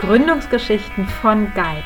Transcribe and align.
Gründungsgeschichten 0.00 1.06
von 1.06 1.52
Guide. 1.52 1.84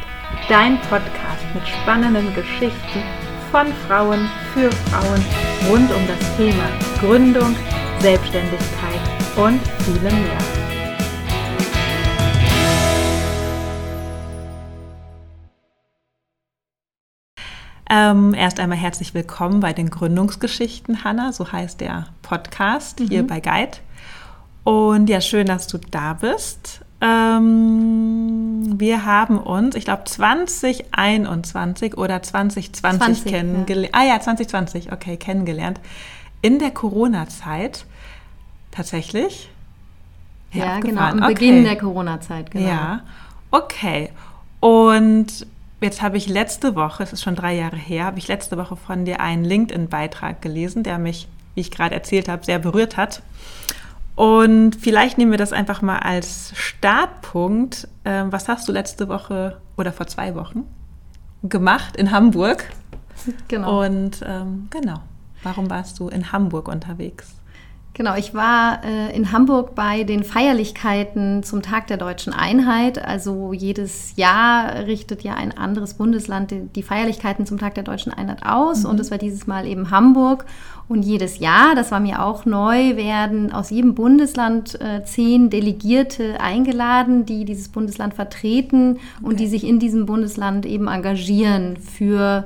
Dein 0.48 0.80
Podcast 0.82 1.44
mit 1.52 1.66
spannenden 1.66 2.32
Geschichten 2.32 3.02
von 3.50 3.67
Frauen 3.89 4.31
für 4.52 4.71
Frauen 4.71 5.25
rund 5.68 5.91
um 5.92 6.07
das 6.07 6.37
Thema 6.37 6.68
Gründung, 7.00 7.57
Selbstständigkeit 7.99 9.00
und 9.37 9.61
vielem 9.82 10.23
mehr. 10.23 10.39
Ähm, 17.91 18.32
erst 18.34 18.61
einmal 18.61 18.79
herzlich 18.79 19.12
willkommen 19.12 19.59
bei 19.59 19.72
den 19.72 19.91
Gründungsgeschichten, 19.91 21.02
Hanna. 21.02 21.32
So 21.32 21.50
heißt 21.50 21.80
der 21.80 22.06
Podcast 22.22 23.00
mhm. 23.00 23.09
hier 23.09 23.27
bei 23.27 23.41
Guide. 23.41 23.79
Und 24.64 25.08
ja, 25.08 25.20
schön, 25.20 25.46
dass 25.46 25.66
du 25.66 25.78
da 25.78 26.14
bist. 26.14 26.80
Ähm, 27.00 28.80
wir 28.80 29.04
haben 29.04 29.39
uns, 29.39 29.75
ich 29.75 29.84
glaube, 29.84 30.04
2021 30.04 31.98
oder 31.98 32.23
2020 32.23 33.25
kennengelernt. 33.27 33.95
Ja. 33.95 34.01
Ah 34.01 34.05
ja, 34.06 34.20
2020, 34.20 34.91
okay, 34.91 35.19
kennengelernt. 35.19 35.80
In 36.41 36.59
der 36.59 36.70
Corona-Zeit 36.70 37.84
tatsächlich. 38.70 39.51
Ja, 40.53 40.65
ja 40.65 40.81
genau, 40.81 41.03
am 41.03 41.19
okay. 41.19 41.34
Beginn 41.34 41.65
der 41.65 41.77
Corona-Zeit, 41.77 42.51
genau. 42.51 42.69
Ja, 42.69 43.01
okay. 43.51 44.11
Und 44.61 45.47
jetzt 45.83 46.01
habe 46.01 46.17
ich 46.17 46.27
letzte 46.27 46.75
Woche, 46.75 47.03
es 47.03 47.12
ist 47.12 47.23
schon 47.23 47.34
drei 47.34 47.55
Jahre 47.55 47.77
her, 47.77 48.05
habe 48.05 48.19
ich 48.19 48.28
letzte 48.28 48.56
Woche 48.56 48.77
von 48.77 49.05
dir 49.05 49.20
einen 49.20 49.45
LinkedIn-Beitrag 49.45 50.41
gelesen, 50.41 50.84
der 50.84 50.98
mich, 50.98 51.28
wie 51.55 51.61
ich 51.61 51.70
gerade 51.70 51.95
erzählt 51.95 52.28
habe, 52.28 52.45
sehr 52.45 52.59
berührt 52.59 52.97
hat. 52.97 53.23
Und 54.17 54.77
vielleicht 54.77 55.19
nehmen 55.19 55.33
wir 55.33 55.39
das 55.39 55.53
einfach 55.53 55.83
mal 55.83 55.99
als 55.99 56.53
Startpunkt. 56.55 57.89
Ähm, 58.05 58.31
was 58.31 58.49
hast 58.49 58.69
du 58.69 58.73
letzte 58.73 59.09
Woche 59.09 59.61
oder 59.77 59.93
vor 59.93 60.06
zwei 60.06 60.34
Wochen 60.34 60.65
gemacht 61.43 61.97
in 61.97 62.11
Hamburg? 62.11 62.71
Genau. 63.48 63.84
Und 63.84 64.21
ähm, 64.27 64.69
genau, 64.71 65.01
warum 65.43 65.71
warst 65.71 65.98
du 65.98 66.09
in 66.09 66.33
Hamburg 66.33 66.69
unterwegs? 66.69 67.34
Genau, 67.97 68.17
ich 68.17 68.34
war 68.34 68.83
äh, 68.84 69.14
in 69.14 69.31
Hamburg 69.31 69.77
bei 69.77 70.03
den 70.03 70.25
Feierlichkeiten 70.25 71.45
zum 71.45 71.62
Tag 71.62 71.87
der 71.87 71.97
deutschen 71.97 72.33
Einheit. 72.33 72.98
Also 72.98 73.53
jedes 73.53 74.17
Jahr 74.17 74.87
richtet 74.87 75.23
ja 75.23 75.34
ein 75.34 75.56
anderes 75.56 75.95
Bundesland 75.95 76.50
die, 76.50 76.67
die 76.75 76.83
Feierlichkeiten 76.83 77.47
zum 77.47 77.59
Tag 77.59 77.77
der 77.77 77.84
deutschen 77.84 78.12
Einheit 78.12 78.45
aus. 78.45 78.83
Mhm. 78.83 78.91
Und 78.91 79.00
es 79.00 79.12
war 79.12 79.19
dieses 79.19 79.47
Mal 79.47 79.65
eben 79.65 79.92
Hamburg. 79.92 80.45
Und 80.89 81.05
jedes 81.05 81.39
Jahr, 81.39 81.77
das 81.77 81.92
war 81.92 82.00
mir 82.00 82.25
auch 82.25 82.45
neu, 82.45 82.97
werden 82.97 83.53
aus 83.53 83.70
jedem 83.70 83.95
Bundesland 83.95 84.78
äh, 84.81 85.05
zehn 85.05 85.48
Delegierte 85.48 86.41
eingeladen, 86.41 87.25
die 87.27 87.45
dieses 87.45 87.69
Bundesland 87.69 88.15
vertreten 88.15 88.97
okay. 88.97 89.00
und 89.22 89.39
die 89.39 89.47
sich 89.47 89.65
in 89.65 89.78
diesem 89.78 90.05
Bundesland 90.05 90.67
eben 90.67 90.89
engagieren 90.89 91.77
für 91.77 92.45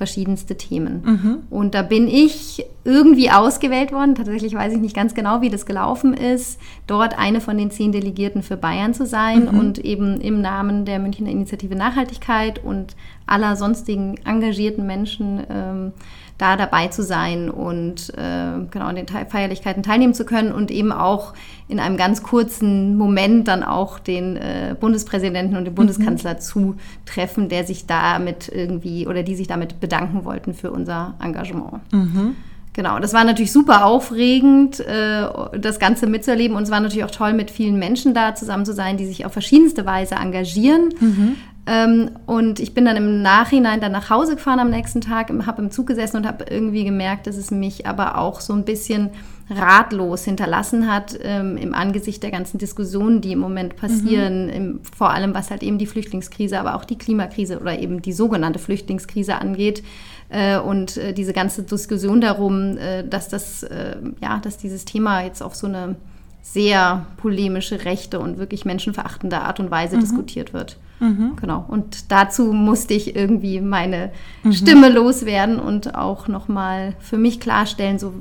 verschiedenste 0.00 0.56
Themen. 0.56 1.02
Mhm. 1.04 1.38
Und 1.50 1.74
da 1.74 1.82
bin 1.82 2.08
ich 2.08 2.64
irgendwie 2.84 3.30
ausgewählt 3.30 3.92
worden. 3.92 4.14
Tatsächlich 4.14 4.54
weiß 4.54 4.72
ich 4.72 4.80
nicht 4.80 4.96
ganz 4.96 5.12
genau, 5.12 5.42
wie 5.42 5.50
das 5.50 5.66
gelaufen 5.66 6.14
ist, 6.14 6.58
dort 6.86 7.18
eine 7.18 7.42
von 7.42 7.58
den 7.58 7.70
zehn 7.70 7.92
Delegierten 7.92 8.42
für 8.42 8.56
Bayern 8.56 8.94
zu 8.94 9.04
sein 9.04 9.42
mhm. 9.52 9.58
und 9.58 9.78
eben 9.78 10.18
im 10.22 10.40
Namen 10.40 10.86
der 10.86 11.00
Münchner 11.00 11.28
Initiative 11.28 11.74
Nachhaltigkeit 11.74 12.64
und 12.64 12.96
aller 13.26 13.56
sonstigen 13.56 14.16
engagierten 14.24 14.86
Menschen 14.86 15.42
ähm, 15.50 15.92
da 16.40 16.56
dabei 16.56 16.88
zu 16.88 17.02
sein 17.02 17.50
und 17.50 18.10
äh, 18.16 18.64
genau 18.70 18.86
an 18.86 18.96
den 18.96 19.06
Feierlichkeiten 19.06 19.82
teilnehmen 19.82 20.14
zu 20.14 20.24
können 20.24 20.52
und 20.52 20.70
eben 20.70 20.92
auch 20.92 21.34
in 21.68 21.78
einem 21.78 21.96
ganz 21.96 22.22
kurzen 22.22 22.96
Moment 22.96 23.46
dann 23.48 23.62
auch 23.62 23.98
den 23.98 24.36
äh, 24.36 24.74
Bundespräsidenten 24.78 25.56
und 25.56 25.64
den 25.66 25.74
Bundeskanzler 25.74 26.34
mhm. 26.34 26.40
zu 26.40 26.74
treffen, 27.04 27.48
der 27.48 27.64
sich 27.64 27.86
damit 27.86 28.48
irgendwie 28.48 29.06
oder 29.06 29.22
die 29.22 29.34
sich 29.34 29.46
damit 29.46 29.80
bedanken 29.80 30.24
wollten 30.24 30.54
für 30.54 30.70
unser 30.70 31.14
Engagement. 31.22 31.80
Mhm. 31.92 32.36
Genau, 32.72 33.00
das 33.00 33.12
war 33.12 33.24
natürlich 33.24 33.50
super 33.50 33.84
aufregend, 33.84 34.78
äh, 34.78 35.26
das 35.58 35.80
Ganze 35.80 36.06
mitzuerleben. 36.06 36.56
Und 36.56 36.62
es 36.62 36.70
war 36.70 36.78
natürlich 36.78 37.04
auch 37.04 37.10
toll, 37.10 37.32
mit 37.32 37.50
vielen 37.50 37.78
Menschen 37.78 38.14
da 38.14 38.36
zusammen 38.36 38.64
zu 38.64 38.72
sein, 38.72 38.96
die 38.96 39.06
sich 39.06 39.26
auf 39.26 39.32
verschiedenste 39.32 39.84
Weise 39.86 40.14
engagieren. 40.14 40.94
Mhm. 41.00 41.36
Ähm, 41.66 42.10
und 42.26 42.58
ich 42.58 42.74
bin 42.74 42.84
dann 42.84 42.96
im 42.96 43.22
Nachhinein 43.22 43.80
dann 43.80 43.92
nach 43.92 44.10
Hause 44.10 44.36
gefahren 44.36 44.60
am 44.60 44.70
nächsten 44.70 45.00
Tag, 45.00 45.30
habe 45.46 45.62
im 45.62 45.70
Zug 45.70 45.86
gesessen 45.86 46.18
und 46.18 46.26
habe 46.26 46.46
irgendwie 46.48 46.84
gemerkt, 46.84 47.26
dass 47.26 47.36
es 47.36 47.50
mich 47.50 47.86
aber 47.86 48.18
auch 48.18 48.40
so 48.40 48.52
ein 48.52 48.64
bisschen 48.64 49.10
ratlos 49.50 50.24
hinterlassen 50.24 50.90
hat 50.90 51.18
ähm, 51.22 51.56
im 51.56 51.74
Angesicht 51.74 52.22
der 52.22 52.30
ganzen 52.30 52.58
Diskussionen, 52.58 53.20
die 53.20 53.32
im 53.32 53.40
Moment 53.40 53.76
passieren, 53.76 54.44
mhm. 54.44 54.52
im, 54.52 54.80
vor 54.96 55.10
allem 55.10 55.34
was 55.34 55.50
halt 55.50 55.62
eben 55.62 55.76
die 55.76 55.86
Flüchtlingskrise, 55.86 56.58
aber 56.58 56.76
auch 56.76 56.84
die 56.84 56.96
Klimakrise 56.96 57.58
oder 57.58 57.78
eben 57.78 58.00
die 58.00 58.12
sogenannte 58.12 58.60
Flüchtlingskrise 58.60 59.36
angeht. 59.36 59.82
Äh, 60.28 60.58
und 60.58 60.96
äh, 60.96 61.12
diese 61.12 61.32
ganze 61.32 61.64
Diskussion 61.64 62.20
darum, 62.20 62.78
äh, 62.78 63.02
dass 63.06 63.28
das, 63.28 63.64
äh, 63.64 63.96
ja, 64.22 64.38
dass 64.38 64.56
dieses 64.56 64.84
Thema 64.84 65.22
jetzt 65.24 65.42
auf 65.42 65.56
so 65.56 65.66
eine 65.66 65.96
sehr 66.42 67.06
polemische, 67.16 67.84
rechte 67.84 68.18
und 68.18 68.38
wirklich 68.38 68.64
menschenverachtende 68.64 69.40
Art 69.40 69.60
und 69.60 69.70
Weise 69.70 69.96
mhm. 69.96 70.00
diskutiert 70.00 70.52
wird. 70.52 70.78
Mhm. 71.00 71.36
Genau. 71.36 71.64
Und 71.66 72.10
dazu 72.12 72.52
musste 72.52 72.94
ich 72.94 73.16
irgendwie 73.16 73.60
meine 73.60 74.10
mhm. 74.42 74.52
Stimme 74.52 74.88
loswerden 74.88 75.58
und 75.58 75.94
auch 75.94 76.28
nochmal 76.28 76.94
für 77.00 77.18
mich 77.18 77.40
klarstellen, 77.40 77.98
so 77.98 78.14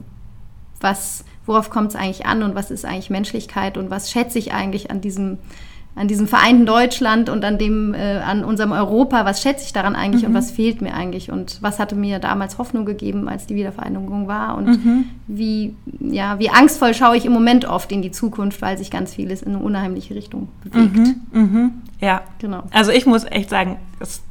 was, 0.80 1.26
worauf 1.46 1.70
kommt 1.70 1.90
es 1.90 1.96
eigentlich 1.96 2.26
an 2.26 2.44
und 2.44 2.56
was 2.56 2.72
ist 2.72 2.86
eigentlich 2.86 3.10
Menschlichkeit 3.10 3.78
und 3.78 3.90
was 3.90 4.12
schätze 4.12 4.40
ich 4.40 4.54
eigentlich 4.54 4.92
an 4.92 5.02
diesem 5.02 5.40
an 5.96 6.08
diesem 6.08 6.28
vereinten 6.28 6.66
Deutschland 6.66 7.30
und 7.30 7.44
an 7.44 7.58
dem, 7.58 7.94
äh, 7.94 8.20
an 8.20 8.46
unserem 8.46 8.72
Europa, 8.72 9.26
was 9.26 9.42
schätze 9.42 9.66
ich 9.66 9.74
daran 9.74 9.96
eigentlich 9.96 10.22
mhm. 10.22 10.30
und 10.30 10.34
was 10.36 10.52
fehlt 10.52 10.82
mir 10.82 10.94
eigentlich 10.94 11.32
und 11.32 11.58
was 11.62 11.78
hatte 11.78 11.96
mir 11.96 12.20
damals 12.20 12.58
Hoffnung 12.58 12.86
gegeben, 12.86 13.28
als 13.28 13.48
die 13.48 13.56
Wiedervereinigung 13.56 14.28
war 14.28 14.56
und 14.58 14.68
mhm. 14.68 15.06
wie, 15.28 15.76
ja, 16.00 16.40
wie 16.40 16.50
angstvoll 16.50 16.94
schaue 16.94 17.18
ich 17.18 17.26
im 17.26 17.34
Moment 17.34 17.66
oft 17.66 17.92
in 17.92 18.02
die 18.02 18.12
Zukunft, 18.12 18.62
weil 18.62 18.78
sich 18.78 18.92
ganz 18.92 19.16
vieles 19.16 19.42
in 19.42 19.56
eine 19.56 19.64
unheimliche 19.64 20.16
Richtung 20.16 20.48
bewegt. 20.64 20.96
Mhm. 20.96 21.16
mhm. 21.32 21.72
Ja, 22.00 22.22
genau. 22.40 22.64
Also 22.72 22.92
ich 22.92 23.06
muss 23.06 23.26
echt 23.26 23.50
sagen, 23.50 23.76
dass 24.00 24.22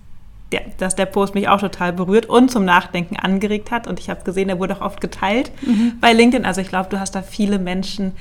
der, 0.53 0.63
dass 0.79 0.97
der 0.97 1.05
Post 1.05 1.35
mich 1.35 1.49
auch 1.49 1.61
total 1.61 1.93
berührt 1.93 2.27
und 2.27 2.51
zum 2.51 2.65
Nachdenken 2.65 3.17
angeregt 3.17 3.71
hat 3.71 3.87
und 3.87 4.01
ich 4.01 4.09
habe 4.09 4.25
gesehen, 4.25 4.49
er 4.49 4.59
wurde 4.59 4.77
auch 4.77 4.81
oft 4.81 5.03
geteilt 5.03 5.51
mhm. 5.61 5.95
bei 6.01 6.15
LinkedIn. 6.15 6.47
Also 6.47 6.63
ich 6.63 6.69
glaube, 6.69 6.89
du 6.89 6.99
hast 6.99 7.15
da 7.15 7.21
viele 7.21 7.59
Menschen 7.59 8.13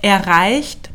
erreicht 0.00 0.90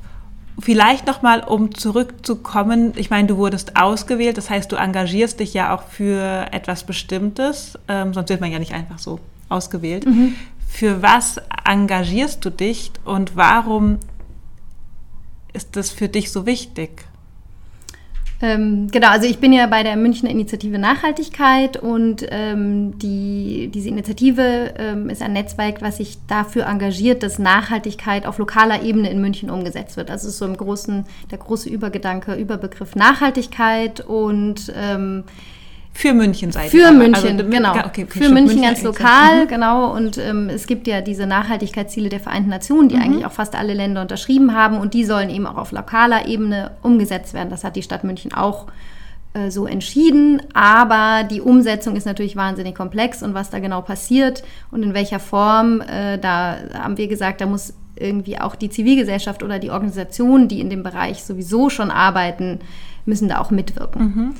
Vielleicht 0.59 1.07
nochmal, 1.07 1.41
um 1.41 1.73
zurückzukommen, 1.73 2.93
ich 2.95 3.09
meine, 3.09 3.27
du 3.27 3.37
wurdest 3.37 3.75
ausgewählt, 3.77 4.37
das 4.37 4.49
heißt, 4.49 4.71
du 4.71 4.75
engagierst 4.75 5.39
dich 5.39 5.53
ja 5.53 5.73
auch 5.73 5.83
für 5.83 6.47
etwas 6.51 6.83
Bestimmtes, 6.83 7.79
ähm, 7.87 8.13
sonst 8.13 8.29
wird 8.29 8.41
man 8.41 8.51
ja 8.51 8.59
nicht 8.59 8.73
einfach 8.73 8.99
so 8.99 9.19
ausgewählt. 9.47 10.05
Mhm. 10.05 10.35
Für 10.67 11.01
was 11.01 11.41
engagierst 11.65 12.43
du 12.43 12.49
dich 12.49 12.91
und 13.05 13.35
warum 13.35 13.99
ist 15.53 15.75
das 15.75 15.89
für 15.89 16.09
dich 16.09 16.31
so 16.31 16.45
wichtig? 16.45 17.08
Ähm, 18.41 18.87
genau, 18.89 19.09
also 19.09 19.27
ich 19.27 19.39
bin 19.39 19.51
ja 19.51 19.67
bei 19.67 19.83
der 19.83 19.97
Münchner 19.97 20.29
Initiative 20.29 20.79
Nachhaltigkeit 20.79 21.75
und 21.75 22.25
ähm, 22.29 22.97
die, 22.97 23.69
diese 23.73 23.89
Initiative 23.89 24.73
ähm, 24.77 25.09
ist 25.09 25.21
ein 25.21 25.33
Netzwerk, 25.33 25.81
was 25.81 25.97
sich 25.97 26.19
dafür 26.27 26.67
engagiert, 26.67 27.21
dass 27.21 27.37
Nachhaltigkeit 27.37 28.25
auf 28.25 28.37
lokaler 28.37 28.81
Ebene 28.81 29.09
in 29.09 29.19
München 29.19 29.49
umgesetzt 29.49 29.97
wird. 29.97 30.09
Also 30.09 30.29
ist 30.29 30.37
so 30.37 30.45
im 30.45 30.55
großen, 30.55 31.05
der 31.31 31.37
große 31.37 31.69
Übergedanke, 31.69 32.35
Überbegriff 32.35 32.95
Nachhaltigkeit 32.95 33.99
und 33.99 34.71
ähm, 34.73 35.25
für 35.99 36.13
München 36.13 36.53
seid 36.53 36.71
Für 36.71 36.93
München, 36.93 37.41
also, 37.41 37.49
genau. 37.49 37.71
Okay, 37.71 37.89
okay, 37.89 38.05
für 38.07 38.29
München, 38.29 38.33
München 38.33 38.61
ganz 38.61 38.83
lokal, 38.83 39.43
mhm. 39.43 39.47
genau. 39.49 39.93
Und 39.93 40.17
ähm, 40.17 40.47
es 40.47 40.65
gibt 40.65 40.87
ja 40.87 41.01
diese 41.01 41.25
Nachhaltigkeitsziele 41.25 42.07
der 42.07 42.21
Vereinten 42.21 42.49
Nationen, 42.49 42.87
die 42.87 42.95
mhm. 42.95 43.01
eigentlich 43.01 43.25
auch 43.25 43.33
fast 43.33 43.53
alle 43.53 43.73
Länder 43.73 44.01
unterschrieben 44.01 44.55
haben. 44.55 44.77
Und 44.77 44.93
die 44.93 45.03
sollen 45.03 45.29
eben 45.29 45.45
auch 45.45 45.57
auf 45.57 45.73
lokaler 45.73 46.25
Ebene 46.25 46.71
umgesetzt 46.83 47.33
werden. 47.33 47.49
Das 47.49 47.65
hat 47.65 47.75
die 47.75 47.83
Stadt 47.83 48.05
München 48.05 48.33
auch 48.33 48.67
äh, 49.33 49.51
so 49.51 49.67
entschieden. 49.67 50.41
Aber 50.53 51.25
die 51.25 51.41
Umsetzung 51.41 51.97
ist 51.97 52.05
natürlich 52.05 52.37
wahnsinnig 52.37 52.75
komplex. 52.75 53.21
Und 53.21 53.33
was 53.33 53.49
da 53.49 53.59
genau 53.59 53.81
passiert 53.81 54.41
und 54.71 54.83
in 54.83 54.93
welcher 54.93 55.19
Form, 55.19 55.81
äh, 55.81 56.17
da 56.17 56.59
haben 56.75 56.97
wir 56.97 57.09
gesagt, 57.09 57.41
da 57.41 57.45
muss 57.45 57.73
irgendwie 57.97 58.39
auch 58.39 58.55
die 58.55 58.69
Zivilgesellschaft 58.69 59.43
oder 59.43 59.59
die 59.59 59.69
Organisationen, 59.69 60.47
die 60.47 60.61
in 60.61 60.69
dem 60.69 60.81
Bereich 60.81 61.25
sowieso 61.25 61.69
schon 61.69 61.91
arbeiten, 61.91 62.59
müssen 63.05 63.27
da 63.27 63.39
auch 63.39 63.51
mitwirken. 63.51 64.01
Mhm. 64.01 64.35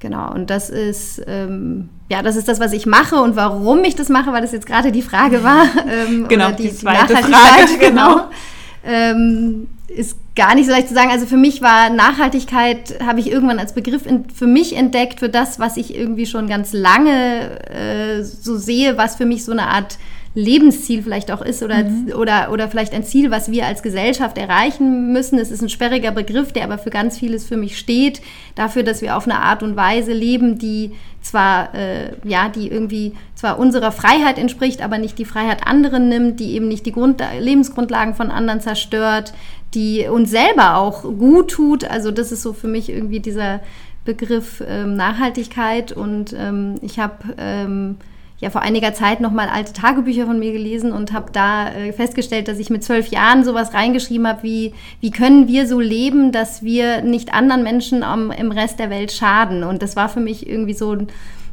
Genau, 0.00 0.32
und 0.32 0.48
das 0.48 0.70
ist, 0.70 1.22
ähm, 1.26 1.90
ja, 2.10 2.22
das 2.22 2.34
ist 2.34 2.48
das, 2.48 2.58
was 2.58 2.72
ich 2.72 2.86
mache 2.86 3.16
und 3.16 3.36
warum 3.36 3.84
ich 3.84 3.94
das 3.94 4.08
mache, 4.08 4.32
weil 4.32 4.40
das 4.40 4.52
jetzt 4.52 4.66
gerade 4.66 4.92
die 4.92 5.02
Frage 5.02 5.44
war. 5.44 5.66
Ähm, 5.90 6.28
genau, 6.28 6.50
die, 6.52 6.64
die 6.64 6.74
zweite 6.74 7.16
Frage, 7.16 7.78
genau. 7.80 8.14
genau. 8.14 8.24
Ähm, 8.84 9.68
ist 9.88 10.16
gar 10.36 10.54
nicht 10.54 10.66
so 10.66 10.72
leicht 10.72 10.88
zu 10.88 10.94
sagen. 10.94 11.10
Also 11.10 11.26
für 11.26 11.36
mich 11.36 11.62
war 11.62 11.90
Nachhaltigkeit, 11.90 12.98
habe 13.04 13.20
ich 13.20 13.30
irgendwann 13.30 13.58
als 13.58 13.74
Begriff 13.74 14.06
in, 14.06 14.30
für 14.30 14.46
mich 14.46 14.76
entdeckt, 14.76 15.20
für 15.20 15.28
das, 15.28 15.58
was 15.58 15.76
ich 15.76 15.94
irgendwie 15.94 16.26
schon 16.26 16.48
ganz 16.48 16.72
lange 16.72 17.58
äh, 17.68 18.22
so 18.22 18.56
sehe, 18.56 18.96
was 18.96 19.16
für 19.16 19.26
mich 19.26 19.44
so 19.44 19.52
eine 19.52 19.66
Art 19.66 19.98
Lebensziel 20.34 21.02
vielleicht 21.02 21.32
auch 21.32 21.42
ist 21.42 21.62
oder, 21.62 21.82
mhm. 21.82 22.12
oder, 22.16 22.52
oder 22.52 22.68
vielleicht 22.68 22.94
ein 22.94 23.02
Ziel, 23.02 23.32
was 23.32 23.50
wir 23.50 23.66
als 23.66 23.82
Gesellschaft 23.82 24.38
erreichen 24.38 25.12
müssen. 25.12 25.38
Es 25.38 25.50
ist 25.50 25.60
ein 25.60 25.68
sperriger 25.68 26.12
Begriff, 26.12 26.52
der 26.52 26.64
aber 26.64 26.78
für 26.78 26.90
ganz 26.90 27.18
vieles 27.18 27.46
für 27.46 27.56
mich 27.56 27.76
steht. 27.76 28.22
Dafür, 28.54 28.84
dass 28.84 29.02
wir 29.02 29.16
auf 29.16 29.24
eine 29.24 29.40
Art 29.40 29.64
und 29.64 29.74
Weise 29.74 30.12
leben, 30.12 30.58
die 30.58 30.92
zwar, 31.20 31.74
äh, 31.74 32.12
ja, 32.22 32.48
die 32.48 32.68
irgendwie 32.68 33.12
zwar 33.34 33.58
unserer 33.58 33.90
Freiheit 33.90 34.38
entspricht, 34.38 34.82
aber 34.82 34.98
nicht 34.98 35.18
die 35.18 35.24
Freiheit 35.24 35.66
anderen 35.66 36.08
nimmt, 36.08 36.38
die 36.38 36.54
eben 36.54 36.68
nicht 36.68 36.86
die 36.86 36.92
Grund 36.92 37.20
Lebensgrundlagen 37.38 38.14
von 38.14 38.30
anderen 38.30 38.60
zerstört, 38.60 39.32
die 39.74 40.06
uns 40.08 40.30
selber 40.30 40.76
auch 40.76 41.02
gut 41.02 41.50
tut. 41.50 41.84
Also 41.84 42.12
das 42.12 42.30
ist 42.30 42.42
so 42.42 42.52
für 42.52 42.68
mich 42.68 42.88
irgendwie 42.88 43.20
dieser 43.20 43.60
Begriff 44.04 44.62
ähm, 44.66 44.94
Nachhaltigkeit 44.94 45.92
und 45.92 46.34
ähm, 46.38 46.76
ich 46.82 46.98
habe 46.98 47.34
ähm, 47.36 47.96
ja 48.40 48.50
vor 48.50 48.62
einiger 48.62 48.94
Zeit 48.94 49.20
noch 49.20 49.32
mal 49.32 49.48
alte 49.48 49.72
Tagebücher 49.72 50.26
von 50.26 50.38
mir 50.38 50.52
gelesen 50.52 50.92
und 50.92 51.12
habe 51.12 51.30
da 51.32 51.68
äh, 51.68 51.92
festgestellt, 51.92 52.48
dass 52.48 52.58
ich 52.58 52.70
mit 52.70 52.82
zwölf 52.82 53.08
Jahren 53.08 53.44
sowas 53.44 53.74
reingeschrieben 53.74 54.26
habe, 54.26 54.42
wie 54.42 54.72
wie 55.00 55.10
können 55.10 55.46
wir 55.46 55.66
so 55.66 55.78
leben, 55.78 56.32
dass 56.32 56.62
wir 56.62 57.02
nicht 57.02 57.34
anderen 57.34 57.62
Menschen 57.62 58.02
am, 58.02 58.30
im 58.30 58.50
Rest 58.50 58.78
der 58.78 58.90
Welt 58.90 59.12
schaden. 59.12 59.62
Und 59.62 59.82
das 59.82 59.94
war 59.94 60.08
für 60.08 60.20
mich 60.20 60.48
irgendwie 60.48 60.74
so 60.74 60.96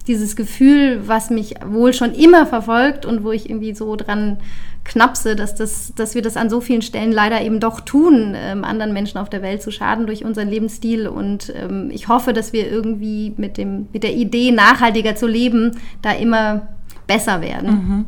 dieses 0.08 0.38
Gefühl, 0.38 1.02
was 1.06 1.30
mich 1.30 1.56
wohl 1.66 1.94
schon 1.94 2.14
immer 2.14 2.46
verfolgt 2.46 3.06
und 3.06 3.24
wo 3.26 3.32
ich 3.32 3.50
irgendwie 3.50 3.76
so 3.76 3.96
dran 3.98 4.38
knapse, 4.86 5.36
dass, 5.36 5.54
das, 5.54 5.94
dass 5.96 6.16
wir 6.16 6.22
das 6.22 6.38
an 6.38 6.50
so 6.50 6.62
vielen 6.62 6.82
Stellen 6.82 7.12
leider 7.12 7.42
eben 7.42 7.60
doch 7.60 7.82
tun, 7.82 8.34
ähm, 8.38 8.64
anderen 8.64 8.94
Menschen 8.94 9.18
auf 9.18 9.30
der 9.30 9.42
Welt 9.42 9.62
zu 9.62 9.70
schaden 9.70 10.08
durch 10.08 10.24
unseren 10.24 10.48
Lebensstil. 10.48 11.10
Und 11.10 11.54
ähm, 11.56 11.90
ich 11.92 12.08
hoffe, 12.08 12.32
dass 12.32 12.54
wir 12.54 12.72
irgendwie 12.72 13.34
mit, 13.36 13.58
dem, 13.58 13.88
mit 13.92 14.04
der 14.04 14.14
Idee, 14.14 14.52
nachhaltiger 14.52 15.18
zu 15.18 15.28
leben, 15.28 15.72
da 16.02 16.14
immer 16.14 16.70
besser 17.08 17.42
werden. 17.42 17.70
Mhm. 17.70 18.06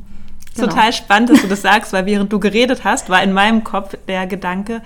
Genau. 0.55 0.67
Total 0.67 0.93
spannend, 0.93 1.29
dass 1.29 1.41
du 1.41 1.47
das 1.47 1.61
sagst, 1.61 1.93
weil 1.93 2.05
während 2.05 2.31
du 2.31 2.39
geredet 2.39 2.83
hast, 2.83 3.09
war 3.09 3.23
in 3.23 3.33
meinem 3.33 3.63
Kopf 3.63 3.95
der 4.07 4.27
Gedanke, 4.27 4.81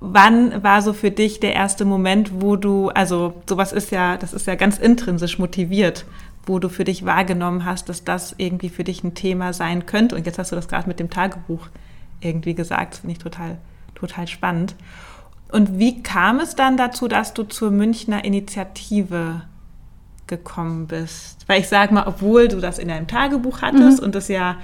wann 0.00 0.62
war 0.62 0.82
so 0.82 0.92
für 0.92 1.10
dich 1.10 1.40
der 1.40 1.54
erste 1.54 1.84
Moment, 1.84 2.40
wo 2.40 2.56
du, 2.56 2.88
also 2.90 3.34
sowas 3.48 3.72
ist 3.72 3.90
ja, 3.90 4.16
das 4.16 4.32
ist 4.32 4.46
ja 4.46 4.54
ganz 4.54 4.78
intrinsisch 4.78 5.38
motiviert, 5.38 6.04
wo 6.46 6.58
du 6.58 6.68
für 6.68 6.84
dich 6.84 7.04
wahrgenommen 7.04 7.64
hast, 7.64 7.88
dass 7.88 8.04
das 8.04 8.34
irgendwie 8.38 8.68
für 8.68 8.84
dich 8.84 9.04
ein 9.04 9.14
Thema 9.14 9.52
sein 9.52 9.86
könnte. 9.86 10.16
Und 10.16 10.26
jetzt 10.26 10.38
hast 10.38 10.52
du 10.52 10.56
das 10.56 10.68
gerade 10.68 10.88
mit 10.88 11.00
dem 11.00 11.10
Tagebuch 11.10 11.68
irgendwie 12.20 12.54
gesagt. 12.54 12.94
Das 12.94 13.00
finde 13.00 13.12
ich 13.12 13.18
total, 13.18 13.58
total 13.94 14.26
spannend. 14.28 14.74
Und 15.50 15.78
wie 15.78 16.02
kam 16.02 16.40
es 16.40 16.54
dann 16.54 16.76
dazu, 16.76 17.08
dass 17.08 17.34
du 17.34 17.42
zur 17.42 17.70
Münchner 17.70 18.24
Initiative 18.24 19.42
gekommen 20.28 20.86
bist? 20.86 21.44
Weil 21.48 21.60
ich 21.60 21.68
sage 21.68 21.92
mal, 21.92 22.06
obwohl 22.06 22.48
du 22.48 22.60
das 22.60 22.78
in 22.78 22.88
deinem 22.88 23.08
Tagebuch 23.08 23.62
hattest 23.62 23.98
mhm. 23.98 24.04
und 24.04 24.14
das 24.14 24.28
ja 24.28 24.56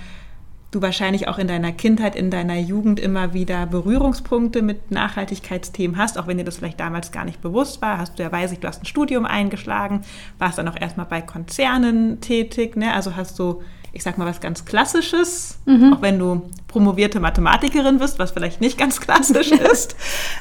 du 0.74 0.82
wahrscheinlich 0.82 1.28
auch 1.28 1.38
in 1.38 1.46
deiner 1.46 1.72
Kindheit, 1.72 2.16
in 2.16 2.30
deiner 2.30 2.58
Jugend 2.58 2.98
immer 2.98 3.32
wieder 3.32 3.66
Berührungspunkte 3.66 4.62
mit 4.62 4.90
Nachhaltigkeitsthemen 4.90 5.96
hast, 5.96 6.18
auch 6.18 6.26
wenn 6.26 6.38
dir 6.38 6.44
das 6.44 6.56
vielleicht 6.56 6.80
damals 6.80 7.12
gar 7.12 7.24
nicht 7.24 7.40
bewusst 7.40 7.80
war. 7.80 7.98
Hast 7.98 8.18
du 8.18 8.22
ja, 8.22 8.32
weiß 8.32 8.52
ich, 8.52 8.60
du 8.60 8.68
hast 8.68 8.82
ein 8.82 8.86
Studium 8.86 9.24
eingeschlagen, 9.24 10.02
warst 10.38 10.58
dann 10.58 10.68
auch 10.68 10.80
erstmal 10.80 11.06
bei 11.06 11.22
Konzernen 11.22 12.20
tätig, 12.20 12.76
ne? 12.76 12.92
also 12.92 13.14
hast 13.16 13.38
du, 13.38 13.62
ich 13.92 14.02
sag 14.02 14.18
mal, 14.18 14.26
was 14.26 14.40
ganz 14.40 14.64
Klassisches, 14.64 15.58
mhm. 15.66 15.94
auch 15.94 16.02
wenn 16.02 16.18
du 16.18 16.50
promovierte 16.66 17.20
Mathematikerin 17.20 17.98
bist, 17.98 18.18
was 18.18 18.32
vielleicht 18.32 18.60
nicht 18.60 18.76
ganz 18.76 19.00
klassisch 19.00 19.52
ist, 19.72 19.94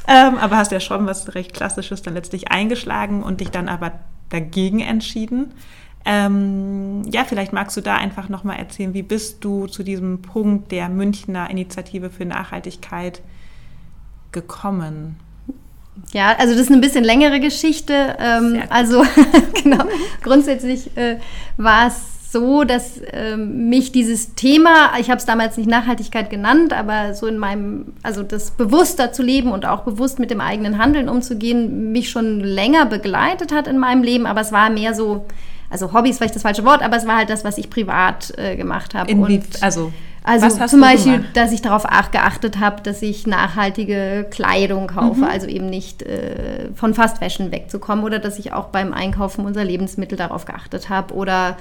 ähm, 0.08 0.38
aber 0.38 0.58
hast 0.58 0.72
ja 0.72 0.80
schon 0.80 1.06
was 1.06 1.36
recht 1.36 1.54
Klassisches 1.54 2.02
dann 2.02 2.16
letztlich 2.16 2.52
eingeschlagen 2.52 3.22
und 3.22 3.42
dich 3.42 3.52
dann 3.52 3.70
aber 3.70 3.92
dagegen 4.34 4.80
entschieden. 4.80 5.54
Ähm, 6.06 7.04
ja, 7.10 7.24
vielleicht 7.24 7.54
magst 7.54 7.78
du 7.78 7.82
da 7.82 7.96
einfach 7.96 8.28
nochmal 8.28 8.58
erzählen, 8.58 8.94
wie 8.94 9.04
bist 9.04 9.44
du 9.44 9.68
zu 9.68 9.84
diesem 9.84 10.22
Punkt 10.22 10.72
der 10.72 10.90
Münchner 10.90 11.50
Initiative 11.50 12.10
für 12.10 12.26
Nachhaltigkeit 12.26 13.22
gekommen? 14.32 15.18
Ja, 16.12 16.36
also 16.38 16.54
das 16.54 16.64
ist 16.64 16.72
eine 16.72 16.82
bisschen 16.82 17.04
längere 17.04 17.40
Geschichte. 17.40 18.18
Ähm, 18.20 18.64
also 18.70 19.06
genau, 19.64 19.86
grundsätzlich 20.22 20.98
äh, 20.98 21.20
war 21.56 21.88
es 21.88 22.23
so, 22.34 22.66
dass 22.66 23.00
ähm, 23.14 23.70
mich 23.70 23.94
dieses 23.94 24.36
Thema, 24.36 24.92
ich 25.00 25.10
habe 25.10 25.20
es 25.20 25.26
damals 25.26 25.56
nicht 25.56 25.70
Nachhaltigkeit 25.70 26.30
genannt, 26.30 26.74
aber 26.74 27.14
so 27.14 27.28
in 27.28 27.38
meinem, 27.38 27.94
also 28.04 28.24
das 28.24 28.52
bewusster 28.52 29.14
zu 29.14 29.24
leben 29.24 29.52
und 29.54 29.66
auch 29.66 29.84
bewusst 29.84 30.20
mit 30.20 30.32
dem 30.32 30.42
eigenen 30.42 30.78
Handeln 30.80 31.08
umzugehen, 31.08 31.94
mich 31.94 32.10
schon 32.10 32.42
länger 32.42 32.86
begleitet 32.88 33.54
hat 33.54 33.68
in 33.68 33.78
meinem 33.78 34.04
Leben, 34.04 34.26
aber 34.26 34.42
es 34.42 34.52
war 34.52 34.70
mehr 34.70 34.94
so, 34.94 35.26
also 35.70 35.94
Hobby 35.94 36.10
ist 36.10 36.18
vielleicht 36.18 36.36
das 36.36 36.42
falsche 36.42 36.66
Wort, 36.66 36.82
aber 36.82 36.98
es 36.98 37.08
war 37.08 37.18
halt 37.18 37.30
das, 37.30 37.46
was 37.46 37.58
ich 37.58 37.70
privat 37.70 38.34
äh, 38.38 38.58
gemacht 38.58 38.94
habe. 38.94 39.10
Also 39.62 39.92
also 40.26 40.48
zum 40.68 40.80
Beispiel, 40.80 41.18
gemacht? 41.18 41.36
dass 41.36 41.52
ich 41.52 41.62
darauf 41.62 41.84
geachtet 42.12 42.60
habe, 42.60 42.82
dass 42.82 43.02
ich 43.02 43.28
nachhaltige 43.28 44.26
Kleidung 44.32 44.88
kaufe, 44.88 45.20
mhm. 45.20 45.24
also 45.26 45.48
eben 45.48 45.66
nicht 45.66 46.02
äh, 46.02 46.70
von 46.76 46.94
Fast 46.94 47.18
Fashion 47.18 47.52
wegzukommen 47.52 48.06
oder 48.06 48.20
dass 48.20 48.40
ich 48.40 48.54
auch 48.54 48.68
beim 48.68 48.94
Einkaufen 48.94 49.46
unserer 49.46 49.66
Lebensmittel 49.66 50.18
darauf 50.18 50.46
geachtet 50.46 50.90
habe 50.90 51.14
oder 51.14 51.58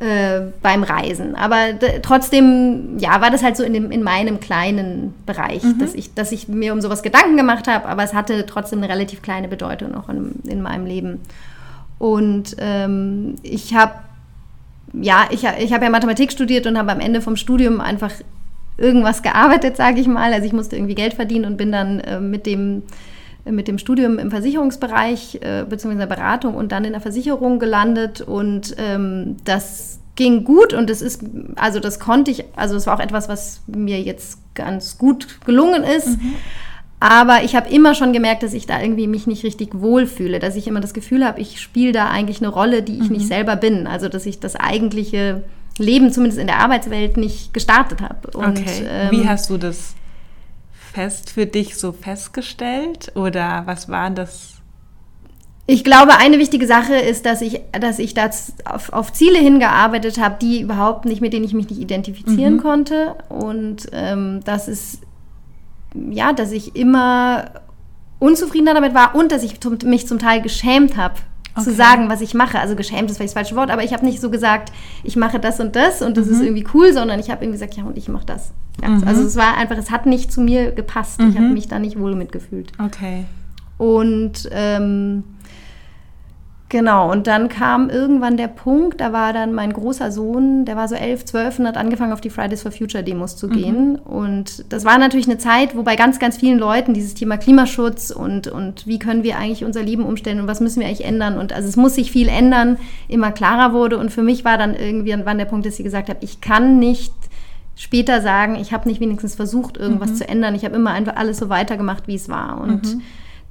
äh, 0.00 0.40
beim 0.62 0.82
Reisen. 0.82 1.34
Aber 1.34 1.78
trotzdem, 2.02 2.98
ja, 2.98 3.20
war 3.20 3.30
das 3.30 3.42
halt 3.42 3.56
so 3.56 3.62
in, 3.62 3.72
dem, 3.72 3.90
in 3.90 4.02
meinem 4.02 4.40
kleinen 4.40 5.14
Bereich, 5.26 5.62
mhm. 5.62 5.78
dass, 5.78 5.94
ich, 5.94 6.14
dass 6.14 6.32
ich 6.32 6.48
mir 6.48 6.72
um 6.72 6.80
sowas 6.80 7.02
Gedanken 7.02 7.36
gemacht 7.36 7.68
habe, 7.68 7.86
aber 7.86 8.02
es 8.02 8.14
hatte 8.14 8.46
trotzdem 8.46 8.80
eine 8.80 8.88
relativ 8.88 9.22
kleine 9.22 9.48
Bedeutung 9.48 9.92
noch 9.92 10.08
in, 10.08 10.40
in 10.46 10.62
meinem 10.62 10.86
Leben. 10.86 11.20
Und 11.98 12.56
ähm, 12.58 13.36
ich 13.42 13.74
habe 13.74 13.92
ja, 14.92 15.28
ich, 15.30 15.44
ich 15.44 15.72
habe 15.72 15.84
ja 15.84 15.90
Mathematik 15.90 16.32
studiert 16.32 16.66
und 16.66 16.76
habe 16.76 16.90
am 16.90 17.00
Ende 17.00 17.20
vom 17.20 17.36
Studium 17.36 17.80
einfach 17.80 18.10
irgendwas 18.76 19.22
gearbeitet, 19.22 19.76
sage 19.76 20.00
ich 20.00 20.06
mal. 20.06 20.32
Also 20.32 20.46
ich 20.46 20.52
musste 20.52 20.76
irgendwie 20.76 20.94
Geld 20.94 21.14
verdienen 21.14 21.44
und 21.44 21.56
bin 21.56 21.70
dann 21.70 22.00
äh, 22.00 22.20
mit 22.20 22.46
dem 22.46 22.82
mit 23.44 23.68
dem 23.68 23.78
Studium 23.78 24.18
im 24.18 24.30
Versicherungsbereich 24.30 25.40
äh, 25.42 25.64
bzw. 25.68 25.96
der 25.96 26.06
Beratung 26.06 26.54
und 26.54 26.72
dann 26.72 26.84
in 26.84 26.92
der 26.92 27.00
Versicherung 27.00 27.58
gelandet 27.58 28.20
und 28.20 28.74
ähm, 28.78 29.36
das 29.44 30.00
ging 30.16 30.44
gut 30.44 30.74
und 30.74 30.90
das 30.90 31.00
ist, 31.00 31.22
also 31.56 31.80
das 31.80 31.98
konnte 31.98 32.30
ich, 32.30 32.44
also 32.54 32.76
es 32.76 32.86
war 32.86 32.96
auch 32.96 33.02
etwas, 33.02 33.28
was 33.28 33.62
mir 33.66 34.00
jetzt 34.00 34.38
ganz 34.54 34.98
gut 34.98 35.40
gelungen 35.46 35.82
ist. 35.82 36.08
Mhm. 36.08 36.34
Aber 37.02 37.42
ich 37.44 37.56
habe 37.56 37.70
immer 37.70 37.94
schon 37.94 38.12
gemerkt, 38.12 38.42
dass 38.42 38.52
ich 38.52 38.66
da 38.66 38.78
irgendwie 38.82 39.06
mich 39.06 39.26
nicht 39.26 39.42
richtig 39.42 39.70
wohlfühle, 39.72 40.38
dass 40.38 40.56
ich 40.56 40.68
immer 40.68 40.80
das 40.80 40.92
Gefühl 40.92 41.24
habe, 41.24 41.40
ich 41.40 41.58
spiele 41.58 41.92
da 41.92 42.10
eigentlich 42.10 42.42
eine 42.42 42.48
Rolle, 42.48 42.82
die 42.82 42.98
ich 42.98 43.08
mhm. 43.08 43.16
nicht 43.16 43.26
selber 43.26 43.56
bin. 43.56 43.86
Also 43.86 44.10
dass 44.10 44.26
ich 44.26 44.38
das 44.38 44.56
eigentliche 44.56 45.42
Leben, 45.78 46.12
zumindest 46.12 46.38
in 46.38 46.46
der 46.46 46.58
Arbeitswelt, 46.58 47.16
nicht 47.16 47.54
gestartet 47.54 48.02
habe. 48.02 48.28
okay. 48.34 48.84
Ähm, 48.86 49.10
Wie 49.10 49.26
hast 49.26 49.48
du 49.48 49.56
das 49.56 49.94
fest 50.90 51.30
für 51.30 51.46
dich 51.46 51.76
so 51.76 51.92
festgestellt? 51.92 53.12
Oder 53.14 53.62
was 53.66 53.88
war 53.88 54.10
das? 54.10 54.54
Ich 55.66 55.84
glaube, 55.84 56.16
eine 56.18 56.38
wichtige 56.38 56.66
Sache 56.66 56.96
ist, 56.96 57.26
dass 57.26 57.42
ich, 57.42 57.60
dass 57.78 58.00
ich 58.00 58.12
das 58.12 58.54
auf, 58.64 58.92
auf 58.92 59.12
Ziele 59.12 59.38
hingearbeitet 59.38 60.20
habe, 60.20 60.36
die 60.40 60.60
überhaupt 60.62 61.04
nicht, 61.04 61.20
mit 61.20 61.32
denen 61.32 61.44
ich 61.44 61.54
mich 61.54 61.70
nicht 61.70 61.80
identifizieren 61.80 62.54
mhm. 62.54 62.60
konnte. 62.60 63.14
Und 63.28 63.86
ähm, 63.92 64.40
das 64.44 64.66
ist 64.66 65.02
ja, 65.94 66.32
dass 66.32 66.50
ich 66.52 66.74
immer 66.74 67.50
unzufriedener 68.18 68.74
damit 68.74 68.94
war 68.94 69.14
und 69.14 69.32
dass 69.32 69.42
ich 69.42 69.58
mich 69.84 70.06
zum 70.06 70.18
Teil 70.18 70.42
geschämt 70.42 70.96
habe, 70.96 71.14
okay. 71.54 71.64
zu 71.64 71.74
sagen, 71.74 72.08
was 72.08 72.20
ich 72.20 72.34
mache. 72.34 72.58
Also 72.58 72.76
geschämt 72.76 73.10
ist 73.10 73.16
vielleicht 73.16 73.34
das 73.36 73.42
falsche 73.42 73.56
Wort, 73.56 73.70
aber 73.70 73.82
ich 73.82 73.92
habe 73.92 74.04
nicht 74.04 74.20
so 74.20 74.30
gesagt, 74.30 74.72
ich 75.02 75.16
mache 75.16 75.38
das 75.38 75.60
und 75.60 75.76
das 75.76 76.02
und 76.02 76.16
das 76.16 76.26
mhm. 76.26 76.32
ist 76.32 76.40
irgendwie 76.42 76.66
cool, 76.74 76.92
sondern 76.92 77.20
ich 77.20 77.30
habe 77.30 77.44
irgendwie 77.44 77.58
gesagt, 77.58 77.74
ja, 77.74 77.84
und 77.84 77.96
ich 77.96 78.08
mache 78.08 78.26
das. 78.26 78.52
Ja, 78.82 78.88
mhm. 78.88 79.04
Also 79.06 79.22
es 79.22 79.36
war 79.36 79.56
einfach, 79.56 79.76
es 79.76 79.90
hat 79.90 80.06
nicht 80.06 80.32
zu 80.32 80.40
mir 80.40 80.72
gepasst. 80.72 81.20
Mhm. 81.20 81.30
Ich 81.30 81.36
habe 81.36 81.48
mich 81.48 81.68
da 81.68 81.78
nicht 81.78 81.98
wohl 81.98 82.14
mitgefühlt. 82.14 82.72
Okay. 82.78 83.24
Und 83.78 84.48
ähm, 84.52 85.24
Genau, 86.70 87.10
und 87.10 87.26
dann 87.26 87.48
kam 87.48 87.90
irgendwann 87.90 88.36
der 88.36 88.46
Punkt, 88.46 89.00
da 89.00 89.12
war 89.12 89.32
dann 89.32 89.52
mein 89.52 89.72
großer 89.72 90.12
Sohn, 90.12 90.64
der 90.64 90.76
war 90.76 90.86
so 90.86 90.94
elf, 90.94 91.24
zwölf 91.24 91.58
und 91.58 91.66
hat 91.66 91.76
angefangen, 91.76 92.12
auf 92.12 92.20
die 92.20 92.30
Fridays 92.30 92.62
for 92.62 92.70
Future 92.70 93.02
Demos 93.02 93.36
zu 93.36 93.48
gehen. 93.48 93.94
Mhm. 93.94 93.96
Und 93.96 94.72
das 94.72 94.84
war 94.84 94.96
natürlich 94.96 95.26
eine 95.26 95.38
Zeit, 95.38 95.76
wo 95.76 95.82
bei 95.82 95.96
ganz, 95.96 96.20
ganz 96.20 96.36
vielen 96.36 96.60
Leuten 96.60 96.94
dieses 96.94 97.14
Thema 97.14 97.38
Klimaschutz 97.38 98.12
und, 98.12 98.46
und 98.46 98.86
wie 98.86 99.00
können 99.00 99.24
wir 99.24 99.36
eigentlich 99.36 99.64
unser 99.64 99.82
Leben 99.82 100.04
umstellen 100.04 100.38
und 100.38 100.46
was 100.46 100.60
müssen 100.60 100.78
wir 100.78 100.86
eigentlich 100.86 101.04
ändern 101.04 101.38
und 101.38 101.52
also 101.52 101.68
es 101.68 101.74
muss 101.74 101.96
sich 101.96 102.12
viel 102.12 102.28
ändern, 102.28 102.78
immer 103.08 103.32
klarer 103.32 103.72
wurde. 103.72 103.98
Und 103.98 104.10
für 104.10 104.22
mich 104.22 104.44
war 104.44 104.56
dann 104.56 104.76
irgendwie 104.76 105.12
wann 105.24 105.38
der 105.38 105.46
Punkt, 105.46 105.66
dass 105.66 105.76
ich 105.76 105.84
gesagt 105.84 106.08
habe, 106.08 106.20
ich 106.22 106.40
kann 106.40 106.78
nicht 106.78 107.12
später 107.74 108.20
sagen, 108.20 108.54
ich 108.54 108.72
habe 108.72 108.88
nicht 108.88 109.00
wenigstens 109.00 109.34
versucht, 109.34 109.76
irgendwas 109.76 110.10
mhm. 110.10 110.14
zu 110.14 110.28
ändern. 110.28 110.54
Ich 110.54 110.64
habe 110.64 110.76
immer 110.76 110.92
einfach 110.92 111.16
alles 111.16 111.38
so 111.38 111.48
weitergemacht, 111.48 112.06
wie 112.06 112.14
es 112.14 112.28
war. 112.28 112.60
Und 112.60 112.94
mhm 112.94 113.02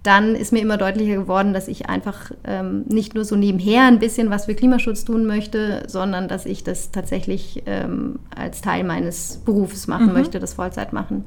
dann 0.03 0.35
ist 0.35 0.53
mir 0.53 0.59
immer 0.61 0.77
deutlicher 0.77 1.15
geworden, 1.15 1.53
dass 1.53 1.67
ich 1.67 1.89
einfach 1.89 2.31
ähm, 2.45 2.83
nicht 2.87 3.15
nur 3.15 3.25
so 3.25 3.35
nebenher 3.35 3.83
ein 3.83 3.99
bisschen 3.99 4.29
was 4.29 4.45
für 4.45 4.55
Klimaschutz 4.55 5.03
tun 5.03 5.25
möchte, 5.25 5.83
sondern 5.87 6.27
dass 6.27 6.45
ich 6.45 6.63
das 6.63 6.91
tatsächlich 6.91 7.63
ähm, 7.65 8.19
als 8.33 8.61
Teil 8.61 8.85
meines 8.85 9.41
Berufs 9.43 9.87
machen 9.87 10.07
mhm. 10.07 10.13
möchte, 10.13 10.39
das 10.39 10.53
Vollzeit 10.53 10.93
machen. 10.93 11.25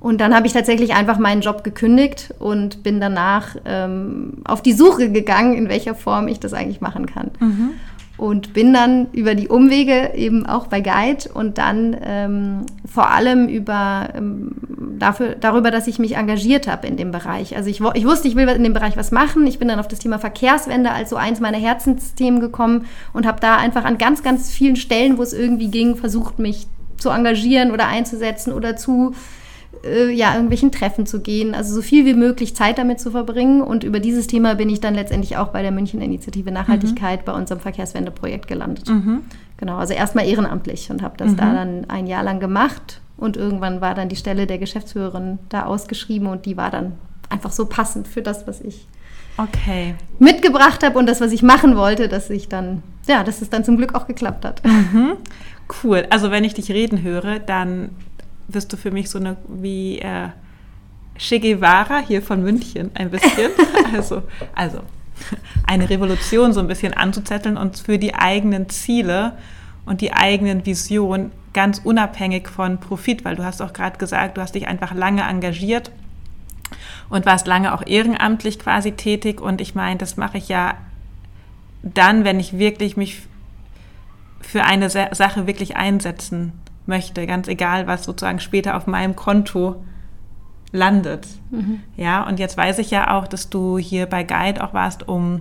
Und 0.00 0.20
dann 0.20 0.34
habe 0.34 0.46
ich 0.46 0.52
tatsächlich 0.52 0.94
einfach 0.94 1.18
meinen 1.18 1.40
Job 1.40 1.64
gekündigt 1.64 2.34
und 2.38 2.82
bin 2.82 3.00
danach 3.00 3.56
ähm, 3.64 4.38
auf 4.44 4.62
die 4.62 4.72
Suche 4.72 5.10
gegangen, 5.10 5.54
in 5.54 5.68
welcher 5.68 5.94
Form 5.94 6.28
ich 6.28 6.38
das 6.40 6.52
eigentlich 6.52 6.80
machen 6.80 7.06
kann. 7.06 7.30
Mhm. 7.40 7.70
und 8.18 8.54
bin 8.54 8.72
dann 8.72 9.08
über 9.12 9.34
die 9.34 9.48
Umwege 9.48 10.12
eben 10.14 10.46
auch 10.46 10.68
bei 10.68 10.80
Guide 10.80 11.28
und 11.34 11.58
dann 11.58 11.94
ähm, 12.02 12.66
vor 12.86 13.10
allem 13.10 13.48
über 13.48 14.08
ähm, 14.14 14.52
dafür, 14.98 15.36
darüber, 15.38 15.70
dass 15.70 15.86
ich 15.86 15.98
mich 15.98 16.16
engagiert 16.16 16.66
habe 16.66 16.86
in 16.86 16.96
dem 16.96 17.10
Bereich. 17.10 17.56
Also 17.56 17.70
ich, 17.70 17.80
ich 17.94 18.04
wusste, 18.04 18.28
ich 18.28 18.36
will 18.36 18.48
in 18.48 18.64
dem 18.64 18.72
Bereich 18.72 18.96
was 18.96 19.10
machen. 19.10 19.46
Ich 19.46 19.58
bin 19.58 19.68
dann 19.68 19.78
auf 19.78 19.88
das 19.88 19.98
Thema 19.98 20.18
Verkehrswende 20.18 20.90
als 20.90 21.10
so 21.10 21.16
eins 21.16 21.40
meiner 21.40 21.58
Herzensthemen 21.58 22.40
gekommen 22.40 22.86
und 23.12 23.26
habe 23.26 23.40
da 23.40 23.56
einfach 23.56 23.84
an 23.84 23.98
ganz, 23.98 24.22
ganz 24.22 24.50
vielen 24.50 24.76
Stellen, 24.76 25.18
wo 25.18 25.22
es 25.22 25.32
irgendwie 25.32 25.68
ging, 25.68 25.96
versucht, 25.96 26.38
mich 26.38 26.66
zu 26.98 27.10
engagieren 27.10 27.70
oder 27.70 27.86
einzusetzen 27.86 28.52
oder 28.52 28.76
zu 28.76 29.14
äh, 29.84 30.10
ja, 30.10 30.34
irgendwelchen 30.34 30.72
Treffen 30.72 31.06
zu 31.06 31.20
gehen, 31.20 31.54
also 31.54 31.74
so 31.74 31.82
viel 31.82 32.04
wie 32.04 32.14
möglich 32.14 32.54
Zeit 32.54 32.78
damit 32.78 33.00
zu 33.00 33.10
verbringen. 33.10 33.62
Und 33.62 33.84
über 33.84 34.00
dieses 34.00 34.26
Thema 34.26 34.54
bin 34.54 34.68
ich 34.68 34.80
dann 34.80 34.94
letztendlich 34.94 35.36
auch 35.36 35.48
bei 35.48 35.62
der 35.62 35.72
München 35.72 36.00
Initiative 36.00 36.50
Nachhaltigkeit 36.50 37.20
mhm. 37.20 37.24
bei 37.24 37.32
unserem 37.32 37.60
Verkehrswendeprojekt 37.60 38.48
gelandet. 38.48 38.88
Mhm. 38.88 39.22
Genau, 39.56 39.76
also 39.76 39.94
erstmal 39.94 40.26
ehrenamtlich 40.26 40.90
und 40.90 41.02
habe 41.02 41.16
das 41.16 41.32
mhm. 41.32 41.36
da 41.36 41.52
dann 41.52 41.84
ein 41.88 42.06
Jahr 42.06 42.22
lang 42.22 42.40
gemacht. 42.40 43.00
Und 43.16 43.36
irgendwann 43.36 43.80
war 43.80 43.94
dann 43.94 44.08
die 44.08 44.16
Stelle 44.16 44.46
der 44.46 44.58
Geschäftsführerin 44.58 45.38
da 45.48 45.64
ausgeschrieben 45.64 46.28
und 46.28 46.44
die 46.44 46.56
war 46.56 46.70
dann 46.70 46.92
einfach 47.30 47.50
so 47.50 47.66
passend 47.66 48.08
für 48.08 48.22
das, 48.22 48.46
was 48.46 48.60
ich 48.60 48.86
okay. 49.38 49.94
mitgebracht 50.18 50.82
habe 50.84 50.98
und 50.98 51.06
das, 51.06 51.20
was 51.20 51.32
ich 51.32 51.42
machen 51.42 51.76
wollte, 51.76 52.08
dass 52.08 52.30
ich 52.30 52.48
dann, 52.48 52.82
ja, 53.06 53.24
dass 53.24 53.40
es 53.40 53.50
dann 53.50 53.64
zum 53.64 53.76
Glück 53.76 53.94
auch 53.94 54.06
geklappt 54.06 54.44
hat. 54.44 54.64
Mhm. 54.64 55.16
Cool. 55.82 56.06
Also 56.10 56.30
wenn 56.30 56.44
ich 56.44 56.54
dich 56.54 56.70
reden 56.70 57.02
höre, 57.02 57.38
dann 57.38 57.90
wirst 58.48 58.72
du 58.72 58.76
für 58.76 58.90
mich 58.90 59.10
so 59.10 59.18
eine 59.18 59.36
wie 59.48 59.98
äh, 59.98 60.28
Che 61.18 61.40
Guevara 61.40 62.00
hier 62.06 62.22
von 62.22 62.42
München 62.42 62.90
ein 62.94 63.10
bisschen. 63.10 63.50
also, 63.94 64.22
also 64.54 64.80
eine 65.66 65.88
Revolution 65.88 66.52
so 66.52 66.60
ein 66.60 66.68
bisschen 66.68 66.92
anzuzetteln 66.92 67.56
und 67.56 67.78
für 67.78 67.98
die 67.98 68.14
eigenen 68.14 68.68
Ziele 68.68 69.32
und 69.86 70.00
die 70.00 70.12
eigenen 70.12 70.66
Visionen 70.66 71.32
ganz 71.54 71.80
unabhängig 71.82 72.48
von 72.48 72.78
Profit, 72.78 73.24
weil 73.24 73.36
du 73.36 73.44
hast 73.44 73.62
auch 73.62 73.72
gerade 73.72 73.96
gesagt, 73.96 74.36
du 74.36 74.42
hast 74.42 74.54
dich 74.54 74.68
einfach 74.68 74.92
lange 74.92 75.22
engagiert 75.22 75.90
und 77.08 77.24
warst 77.24 77.46
lange 77.46 77.72
auch 77.72 77.82
ehrenamtlich 77.86 78.58
quasi 78.58 78.92
tätig 78.92 79.40
und 79.40 79.60
ich 79.60 79.74
meine, 79.74 79.98
das 79.98 80.16
mache 80.16 80.38
ich 80.38 80.48
ja 80.48 80.74
dann, 81.82 82.24
wenn 82.24 82.40
ich 82.40 82.58
wirklich 82.58 82.96
mich 82.96 83.22
für 84.40 84.64
eine 84.64 84.90
Sache 84.90 85.46
wirklich 85.46 85.76
einsetzen 85.76 86.52
möchte, 86.86 87.26
ganz 87.26 87.48
egal, 87.48 87.86
was 87.86 88.04
sozusagen 88.04 88.40
später 88.40 88.76
auf 88.76 88.86
meinem 88.86 89.16
Konto 89.16 89.84
landet. 90.72 91.26
Mhm. 91.50 91.80
Ja, 91.96 92.26
und 92.26 92.38
jetzt 92.38 92.56
weiß 92.56 92.78
ich 92.78 92.90
ja 92.90 93.16
auch, 93.16 93.26
dass 93.26 93.50
du 93.50 93.78
hier 93.78 94.06
bei 94.06 94.24
Guide 94.24 94.62
auch 94.62 94.74
warst, 94.74 95.08
um, 95.08 95.40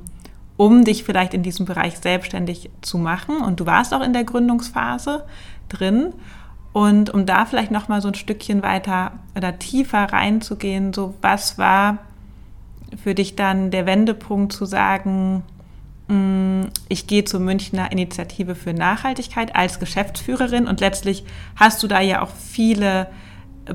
um 0.58 0.84
dich 0.84 1.04
vielleicht 1.04 1.34
in 1.34 1.44
diesem 1.44 1.66
Bereich 1.66 1.98
selbstständig 1.98 2.70
zu 2.82 2.98
machen. 2.98 3.38
Und 3.38 3.60
du 3.60 3.66
warst 3.66 3.94
auch 3.94 4.02
in 4.02 4.14
der 4.14 4.24
Gründungsphase 4.24 5.26
drin. 5.70 6.14
Und 6.74 7.10
um 7.10 7.26
da 7.26 7.46
vielleicht 7.46 7.72
noch 7.72 7.88
mal 7.88 8.02
so 8.02 8.10
ein 8.10 8.16
Stückchen 8.16 8.62
weiter 8.62 9.14
oder 9.36 9.58
tiefer 9.60 10.12
reinzugehen, 10.12 10.94
so 10.94 11.14
was 11.22 11.58
war 11.58 12.00
für 13.04 13.16
dich 13.16 13.36
dann 13.36 13.72
der 13.72 13.86
Wendepunkt 13.86 14.54
zu 14.54 14.66
sagen, 14.66 15.44
Mm, 16.08 16.66
ich 16.88 17.08
gehe 17.08 17.26
zur 17.26 17.40
Münchner 17.40 17.92
Initiative 17.92 18.54
für 18.54 18.74
Nachhaltigkeit 18.74 19.56
als 19.56 19.80
Geschäftsführerin 19.80 20.68
und 20.68 20.80
letztlich 20.80 21.24
hast 21.56 21.82
du 21.82 21.88
da 21.88 22.00
ja 22.00 22.22
auch 22.22 22.30
viele 22.30 23.08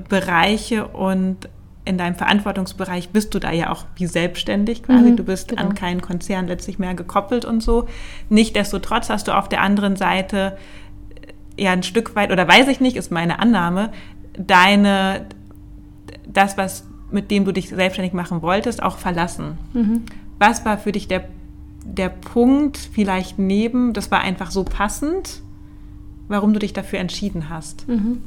Bereiche 0.09 0.87
und 0.87 1.49
in 1.90 1.99
deinem 1.99 2.14
Verantwortungsbereich 2.14 3.11
bist 3.11 3.35
du 3.35 3.38
da 3.38 3.52
ja 3.52 3.70
auch 3.70 3.85
wie 3.97 4.06
selbstständig 4.06 4.82
quasi. 4.82 5.11
Mhm, 5.11 5.16
du 5.16 5.25
bist 5.25 5.49
genau. 5.49 5.62
an 5.62 5.75
keinen 5.75 6.00
Konzern 6.00 6.47
letztlich 6.47 6.78
mehr 6.78 6.94
gekoppelt 6.94 7.44
und 7.44 7.62
so. 7.62 7.88
Nichtsdestotrotz 8.28 9.11
hast 9.11 9.28
du 9.28 9.37
auf 9.37 9.49
der 9.49 9.61
anderen 9.61 9.97
Seite 9.97 10.56
ja 11.59 11.73
ein 11.73 11.82
Stück 11.82 12.16
weit, 12.16 12.32
oder 12.32 12.49
weiß 12.49 12.68
ich 12.68 12.80
nicht, 12.80 12.97
ist 12.97 13.11
meine 13.11 13.38
Annahme, 13.38 13.92
deine, 14.38 15.26
das, 16.26 16.56
was 16.56 16.87
mit 17.11 17.30
dem 17.30 17.44
du 17.44 17.52
dich 17.52 17.68
selbstständig 17.68 18.14
machen 18.14 18.40
wolltest, 18.40 18.82
auch 18.82 18.97
verlassen. 18.97 19.59
Mhm. 19.75 20.02
Was 20.38 20.64
war 20.64 20.78
für 20.78 20.92
dich 20.92 21.09
der 21.09 21.25
der 21.85 22.09
Punkt 22.09 22.76
vielleicht 22.76 23.38
neben, 23.38 23.92
das 23.92 24.11
war 24.11 24.20
einfach 24.20 24.50
so 24.50 24.64
passend, 24.64 25.42
warum 26.28 26.52
du 26.52 26.59
dich 26.59 26.73
dafür 26.73 26.99
entschieden 26.99 27.49
hast? 27.49 27.88
Mhm. 27.88 28.23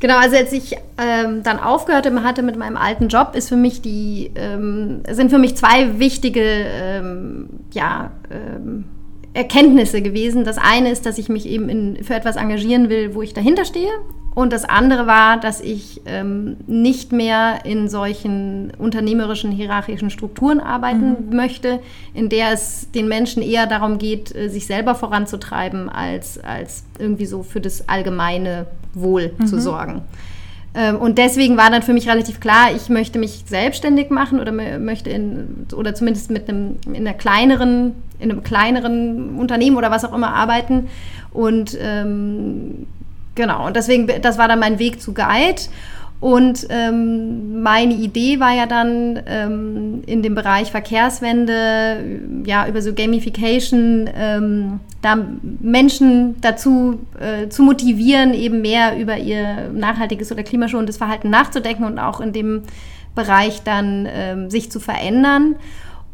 Genau, 0.00 0.16
also 0.18 0.36
als 0.36 0.52
ich 0.52 0.76
ähm, 0.98 1.42
dann 1.42 1.60
aufgehört 1.60 2.10
hatte 2.24 2.42
mit 2.42 2.56
meinem 2.56 2.78
alten 2.78 3.08
Job, 3.08 3.34
ist 3.34 3.50
für 3.50 3.56
mich 3.56 3.82
die, 3.82 4.30
ähm, 4.34 5.02
sind 5.10 5.30
für 5.30 5.38
mich 5.38 5.56
zwei 5.56 5.98
wichtige 5.98 6.42
ähm, 6.42 7.50
ja, 7.72 8.10
ähm, 8.30 8.86
Erkenntnisse 9.32 10.02
gewesen. 10.02 10.44
Das 10.44 10.58
eine 10.58 10.90
ist, 10.90 11.06
dass 11.06 11.18
ich 11.18 11.28
mich 11.28 11.46
eben 11.46 11.68
in, 11.68 12.04
für 12.04 12.14
etwas 12.14 12.36
engagieren 12.36 12.88
will, 12.88 13.14
wo 13.14 13.22
ich 13.22 13.32
dahinter 13.32 13.64
stehe. 13.64 13.90
Und 14.34 14.52
das 14.52 14.64
andere 14.64 15.06
war, 15.06 15.38
dass 15.38 15.60
ich 15.60 16.02
ähm, 16.06 16.56
nicht 16.66 17.12
mehr 17.12 17.64
in 17.64 17.88
solchen 17.88 18.72
unternehmerischen, 18.78 19.50
hierarchischen 19.50 20.10
Strukturen 20.10 20.60
arbeiten 20.60 21.28
mhm. 21.28 21.36
möchte, 21.36 21.80
in 22.14 22.28
der 22.28 22.52
es 22.52 22.90
den 22.92 23.08
Menschen 23.08 23.42
eher 23.42 23.66
darum 23.66 23.98
geht, 23.98 24.34
äh, 24.34 24.48
sich 24.48 24.66
selber 24.66 24.94
voranzutreiben, 24.94 25.88
als, 25.88 26.38
als 26.38 26.84
irgendwie 26.98 27.26
so 27.26 27.42
für 27.42 27.60
das 27.60 27.88
allgemeine 27.88 28.66
Wohl 28.94 29.32
mhm. 29.36 29.46
zu 29.46 29.60
sorgen. 29.60 30.02
Ähm, 30.74 30.96
und 30.96 31.18
deswegen 31.18 31.56
war 31.56 31.70
dann 31.70 31.82
für 31.82 31.92
mich 31.92 32.08
relativ 32.08 32.40
klar, 32.40 32.68
ich 32.74 32.88
möchte 32.88 33.18
mich 33.18 33.44
selbstständig 33.46 34.10
machen 34.10 34.40
oder 34.40 34.52
möchte 34.52 35.10
in, 35.10 35.66
oder 35.74 35.94
zumindest 35.94 36.30
mit 36.30 36.48
einem, 36.48 36.76
in 36.86 37.06
einer 37.06 37.14
kleineren, 37.14 37.94
in 38.18 38.30
einem 38.30 38.42
kleineren 38.42 39.36
Unternehmen 39.38 39.76
oder 39.76 39.90
was 39.90 40.04
auch 40.04 40.14
immer 40.14 40.34
arbeiten. 40.34 40.88
Und 41.32 41.76
ähm, 41.80 42.86
Genau, 43.36 43.66
und 43.66 43.76
deswegen, 43.76 44.06
das 44.20 44.38
war 44.38 44.48
dann 44.48 44.58
mein 44.58 44.78
Weg 44.78 45.00
zu 45.00 45.14
Guide. 45.14 45.62
Und 46.20 46.66
ähm, 46.68 47.62
meine 47.62 47.94
Idee 47.94 48.40
war 48.40 48.52
ja 48.52 48.66
dann 48.66 49.22
ähm, 49.26 50.02
in 50.04 50.22
dem 50.22 50.34
Bereich 50.34 50.70
Verkehrswende, 50.70 52.20
ja, 52.44 52.68
über 52.68 52.82
so 52.82 52.92
Gamification, 52.92 54.08
ähm, 54.14 54.80
da 55.00 55.16
Menschen 55.60 56.38
dazu 56.42 57.00
äh, 57.18 57.48
zu 57.48 57.62
motivieren, 57.62 58.34
eben 58.34 58.60
mehr 58.60 58.98
über 58.98 59.16
ihr 59.16 59.70
nachhaltiges 59.72 60.30
oder 60.30 60.42
klimaschonendes 60.42 60.98
Verhalten 60.98 61.30
nachzudenken 61.30 61.84
und 61.84 61.98
auch 61.98 62.20
in 62.20 62.34
dem 62.34 62.62
Bereich 63.14 63.62
dann 63.62 64.06
ähm, 64.10 64.50
sich 64.50 64.70
zu 64.70 64.78
verändern. 64.78 65.56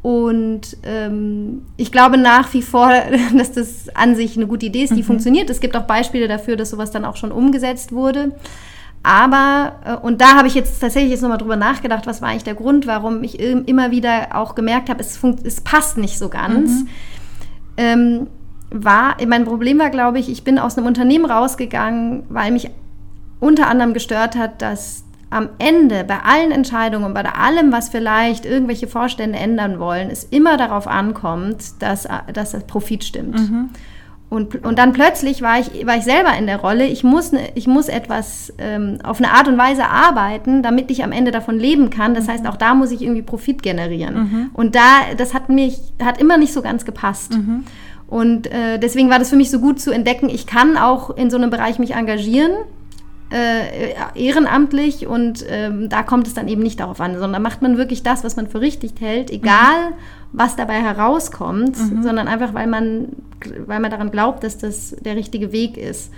Und 0.02 0.76
ähm, 0.84 1.62
ich 1.76 1.90
glaube 1.90 2.16
nach 2.16 2.54
wie 2.54 2.62
vor, 2.62 2.92
dass 3.36 3.50
das 3.50 3.88
an 3.96 4.14
sich 4.14 4.36
eine 4.36 4.46
gute 4.46 4.66
Idee 4.66 4.84
ist, 4.84 4.94
die 4.94 5.02
mhm. 5.02 5.06
funktioniert. 5.06 5.50
Es 5.50 5.58
gibt 5.58 5.76
auch 5.76 5.82
Beispiele 5.82 6.28
dafür, 6.28 6.54
dass 6.54 6.70
sowas 6.70 6.92
dann 6.92 7.04
auch 7.04 7.16
schon 7.16 7.32
umgesetzt 7.32 7.90
wurde. 7.90 8.30
Aber, 9.06 9.76
äh, 9.84 9.94
und 10.04 10.20
da 10.20 10.34
habe 10.34 10.48
ich 10.48 10.54
jetzt 10.54 10.80
tatsächlich 10.80 11.12
jetzt 11.12 11.22
nochmal 11.22 11.38
drüber 11.38 11.54
nachgedacht, 11.54 12.08
was 12.08 12.20
war 12.22 12.30
eigentlich 12.30 12.42
der 12.42 12.56
Grund, 12.56 12.88
warum 12.88 13.22
ich 13.22 13.38
immer 13.38 13.92
wieder 13.92 14.30
auch 14.34 14.56
gemerkt 14.56 14.90
habe, 14.90 15.00
es, 15.00 15.20
es 15.44 15.60
passt 15.60 15.96
nicht 15.96 16.18
so 16.18 16.28
ganz. 16.28 16.70
Mhm. 16.70 16.88
Ähm, 17.76 18.26
war, 18.70 19.16
mein 19.25 19.44
Problem 19.44 19.78
war, 19.78 19.90
glaube 19.90 20.18
ich, 20.18 20.28
ich 20.28 20.42
bin 20.42 20.58
aus 20.58 20.76
einem 20.76 20.88
Unternehmen 20.88 21.25
rausgegangen, 21.25 22.25
weil 22.30 22.50
mich 22.50 22.68
unter 23.38 23.68
anderem 23.68 23.94
gestört 23.94 24.34
hat, 24.34 24.60
dass 24.60 25.04
am 25.30 25.50
Ende 25.60 26.02
bei 26.02 26.18
allen 26.25 26.50
Entscheidungen, 26.50 27.14
bei 27.14 27.22
allem, 27.22 27.70
was 27.70 27.90
vielleicht 27.90 28.44
irgendwelche 28.44 28.88
Vorstände 28.88 29.38
ändern 29.38 29.78
wollen, 29.78 30.10
es 30.10 30.25
immer 30.25 30.56
darauf 30.56 30.88
ankommt, 30.88 31.80
dass, 31.80 32.08
dass 32.32 32.50
das 32.50 32.64
Profit 32.64 33.04
stimmt. 33.04 33.38
Mhm. 33.38 33.70
Und, 34.28 34.64
und 34.64 34.78
dann 34.78 34.92
plötzlich 34.92 35.40
war 35.40 35.61
ich, 35.61 35.87
war 35.87 35.97
ich 35.97 36.04
selber 36.04 36.37
in 36.37 36.47
der 36.47 36.59
Rolle, 36.59 36.85
ich 36.87 37.04
muss, 37.04 37.30
ne, 37.30 37.40
ich 37.54 37.68
muss 37.68 37.88
etwas 37.88 38.52
ähm, 38.59 38.99
auf 39.04 39.18
eine 39.18 39.30
Art 39.30 39.47
und 39.47 39.56
Weise 39.56 39.87
arbeiten, 39.87 40.62
damit 40.62 40.90
ich 40.90 41.04
am 41.04 41.12
Ende 41.12 41.30
davon 41.30 41.59
leben 41.59 41.90
kann. 41.90 42.14
Das 42.14 42.26
heißt, 42.26 42.47
auch 42.47 42.56
da 42.56 42.75
muss 42.75 42.90
ich 42.90 43.02
irgendwie 43.02 43.23
Profit 43.23 43.62
generieren. 43.62 44.14
Mhm. 44.14 44.50
Und 44.52 44.75
da, 44.75 45.14
das 45.16 45.33
hat 45.33 45.49
mich, 45.49 45.78
hat 46.02 46.21
immer 46.21 46.38
nicht 46.38 46.52
so 46.52 46.61
ganz 46.61 46.85
gepasst. 46.85 47.35
Mhm. 47.35 47.64
Und 48.09 48.49
äh, 48.49 48.78
deswegen 48.78 49.11
war 49.11 49.21
das 49.21 49.30
für 49.30 49.37
mich 49.37 49.50
so 49.50 49.61
gut 49.61 49.80
zu 49.80 49.92
entdecken, 49.92 50.28
ich 50.28 50.47
kann 50.47 50.76
auch 50.76 51.16
in 51.16 51.30
so 51.30 51.37
einem 51.37 51.50
Bereich 51.50 51.78
mich 51.78 51.95
engagieren 51.95 52.52
äh, 53.30 53.95
ehrenamtlich 54.14 55.06
und 55.06 55.45
ähm, 55.49 55.88
da 55.88 56.02
kommt 56.02 56.28
es 56.28 56.35
dann 56.35 56.47
eben 56.47 56.62
nicht 56.62 56.78
darauf 56.78 57.00
an, 57.00 57.18
sondern 57.18 57.42
macht 57.42 57.61
man 57.61 57.76
wirklich 57.76 58.02
das, 58.02 58.23
was 58.23 58.37
man 58.37 58.47
für 58.47 58.61
richtig 58.61 58.92
hält, 59.00 59.30
egal 59.30 59.90
mhm. 59.90 59.97
Was 60.33 60.56
dabei 60.56 60.80
herauskommt, 60.80 61.78
mhm. 61.78 62.02
sondern 62.02 62.28
einfach, 62.28 62.54
weil 62.54 62.66
man, 62.66 63.09
weil 63.66 63.80
man 63.80 63.90
daran 63.90 64.11
glaubt, 64.11 64.45
dass 64.45 64.59
das 64.59 64.97
der 65.00 65.16
richtige 65.16 65.52
Weg 65.52 65.76
ist. 65.76 66.11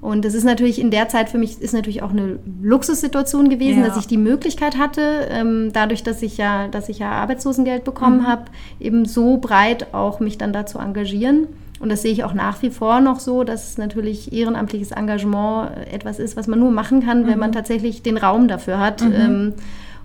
Und 0.00 0.24
das 0.24 0.34
ist 0.34 0.44
natürlich 0.44 0.80
in 0.80 0.92
der 0.92 1.08
Zeit 1.08 1.28
für 1.28 1.38
mich 1.38 1.60
ist 1.60 1.74
natürlich 1.74 2.02
auch 2.02 2.10
eine 2.10 2.38
Luxussituation 2.62 3.48
gewesen, 3.48 3.80
ja. 3.80 3.88
dass 3.88 3.96
ich 3.96 4.06
die 4.06 4.16
Möglichkeit 4.16 4.78
hatte, 4.78 5.26
ähm, 5.28 5.70
dadurch, 5.72 6.04
dass 6.04 6.22
ich 6.22 6.36
ja, 6.36 6.68
dass 6.68 6.88
ich 6.88 7.00
ja 7.00 7.10
Arbeitslosengeld 7.10 7.82
bekommen 7.82 8.20
mhm. 8.20 8.26
habe, 8.28 8.44
eben 8.78 9.06
so 9.06 9.38
breit 9.38 9.92
auch 9.92 10.20
mich 10.20 10.38
dann 10.38 10.52
da 10.52 10.66
zu 10.66 10.78
engagieren. 10.78 11.48
Und 11.80 11.90
das 11.90 12.02
sehe 12.02 12.12
ich 12.12 12.24
auch 12.24 12.34
nach 12.34 12.62
wie 12.62 12.70
vor 12.70 13.00
noch 13.00 13.20
so, 13.20 13.44
dass 13.44 13.78
natürlich 13.78 14.32
ehrenamtliches 14.32 14.92
Engagement 14.92 15.70
etwas 15.92 16.18
ist, 16.18 16.36
was 16.36 16.46
man 16.46 16.58
nur 16.58 16.70
machen 16.70 17.04
kann, 17.04 17.26
wenn 17.26 17.38
man 17.38 17.50
mhm. 17.50 17.54
tatsächlich 17.54 18.02
den 18.02 18.16
Raum 18.16 18.46
dafür 18.48 18.78
hat. 18.78 19.02
Mhm. 19.02 19.12
Ähm, 19.14 19.52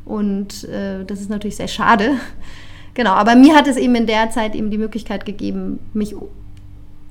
und 0.05 0.63
äh, 0.65 1.03
das 1.05 1.21
ist 1.21 1.29
natürlich 1.29 1.55
sehr 1.55 1.67
schade. 1.67 2.11
Genau, 2.93 3.11
aber 3.11 3.35
mir 3.35 3.55
hat 3.55 3.67
es 3.67 3.77
eben 3.77 3.95
in 3.95 4.05
der 4.05 4.29
Zeit 4.29 4.55
eben 4.55 4.69
die 4.69 4.77
Möglichkeit 4.77 5.25
gegeben, 5.25 5.79
mich 5.93 6.15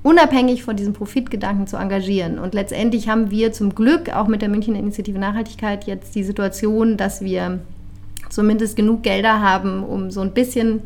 unabhängig 0.01 0.63
von 0.63 0.75
diesem 0.75 0.93
Profitgedanken 0.93 1.67
zu 1.67 1.77
engagieren. 1.77 2.39
Und 2.39 2.53
letztendlich 2.53 3.09
haben 3.09 3.31
wir 3.31 3.51
zum 3.53 3.73
Glück 3.73 4.13
auch 4.13 4.27
mit 4.27 4.41
der 4.41 4.49
Münchner 4.49 4.79
Initiative 4.79 5.19
Nachhaltigkeit 5.19 5.85
jetzt 5.85 6.15
die 6.15 6.23
Situation, 6.23 6.97
dass 6.97 7.21
wir 7.21 7.59
zumindest 8.29 8.75
genug 8.75 9.03
Gelder 9.03 9.41
haben, 9.41 9.83
um 9.83 10.11
so 10.11 10.21
ein 10.21 10.31
bisschen 10.31 10.81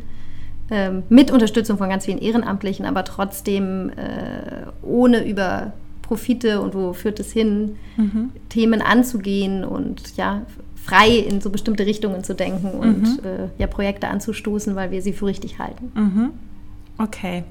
ähm, 0.70 1.04
mit 1.10 1.32
Unterstützung 1.32 1.78
von 1.78 1.90
ganz 1.90 2.06
vielen 2.06 2.20
Ehrenamtlichen, 2.20 2.86
aber 2.86 3.04
trotzdem 3.04 3.90
äh, 3.90 4.68
ohne 4.84 5.26
über 5.26 5.74
Profite 6.08 6.62
und 6.62 6.74
wo 6.74 6.94
führt 6.94 7.20
es 7.20 7.32
hin, 7.32 7.76
mhm. 7.98 8.32
Themen 8.50 8.82
anzugehen 8.82 9.64
und 9.64 10.16
ja, 10.16 10.44
frei 10.84 11.10
in 11.10 11.42
so 11.42 11.50
bestimmte 11.50 11.86
Richtungen 11.86 12.24
zu 12.24 12.34
denken 12.34 12.70
und 12.72 13.02
mhm. 13.02 13.20
äh, 13.26 13.50
ja, 13.58 13.68
Projekte 13.68 14.08
anzustoßen, 14.08 14.76
weil 14.76 14.92
wir 14.92 15.02
sie 15.02 15.14
für 15.14 15.26
richtig 15.26 15.60
halten. 15.60 15.92
Mhm. 15.94 16.30
Okay. 16.98 17.44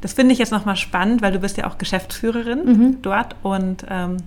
Das 0.00 0.12
finde 0.12 0.32
ich 0.32 0.38
jetzt 0.38 0.52
nochmal 0.52 0.76
spannend, 0.76 1.22
weil 1.22 1.32
du 1.32 1.38
bist 1.38 1.56
ja 1.56 1.66
auch 1.66 1.78
Geschäftsführerin 1.78 2.64
mhm. 2.64 2.96
dort 3.02 3.36
und 3.42 3.84
ähm, 3.90 4.18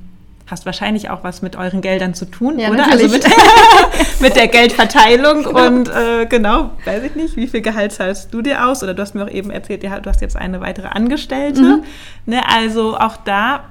hast 0.47 0.65
wahrscheinlich 0.65 1.09
auch 1.09 1.23
was 1.23 1.41
mit 1.41 1.55
euren 1.55 1.81
Geldern 1.81 2.13
zu 2.13 2.25
tun, 2.25 2.57
ja, 2.57 2.69
oder? 2.69 2.91
Also 2.91 3.05
natürlich. 3.05 3.25
Also 3.25 3.97
mit, 3.97 4.19
mit 4.21 4.35
der 4.35 4.47
Geldverteilung 4.47 5.43
genau. 5.43 5.67
und 5.67 5.89
äh, 5.89 6.25
genau, 6.25 6.71
weiß 6.85 7.03
ich 7.03 7.15
nicht, 7.15 7.35
wie 7.35 7.47
viel 7.47 7.61
Gehalt 7.61 7.91
zahlst 7.91 8.33
du 8.33 8.41
dir 8.41 8.65
aus? 8.65 8.81
Oder 8.81 8.93
du 8.93 9.01
hast 9.01 9.13
mir 9.13 9.25
auch 9.25 9.29
eben 9.29 9.51
erzählt, 9.51 9.83
du 9.83 9.89
hast 10.05 10.21
jetzt 10.21 10.35
eine 10.35 10.61
weitere 10.61 10.87
Angestellte. 10.87 11.61
Mhm. 11.61 11.83
Ne, 12.25 12.41
also 12.49 12.97
auch 12.97 13.17
da 13.17 13.65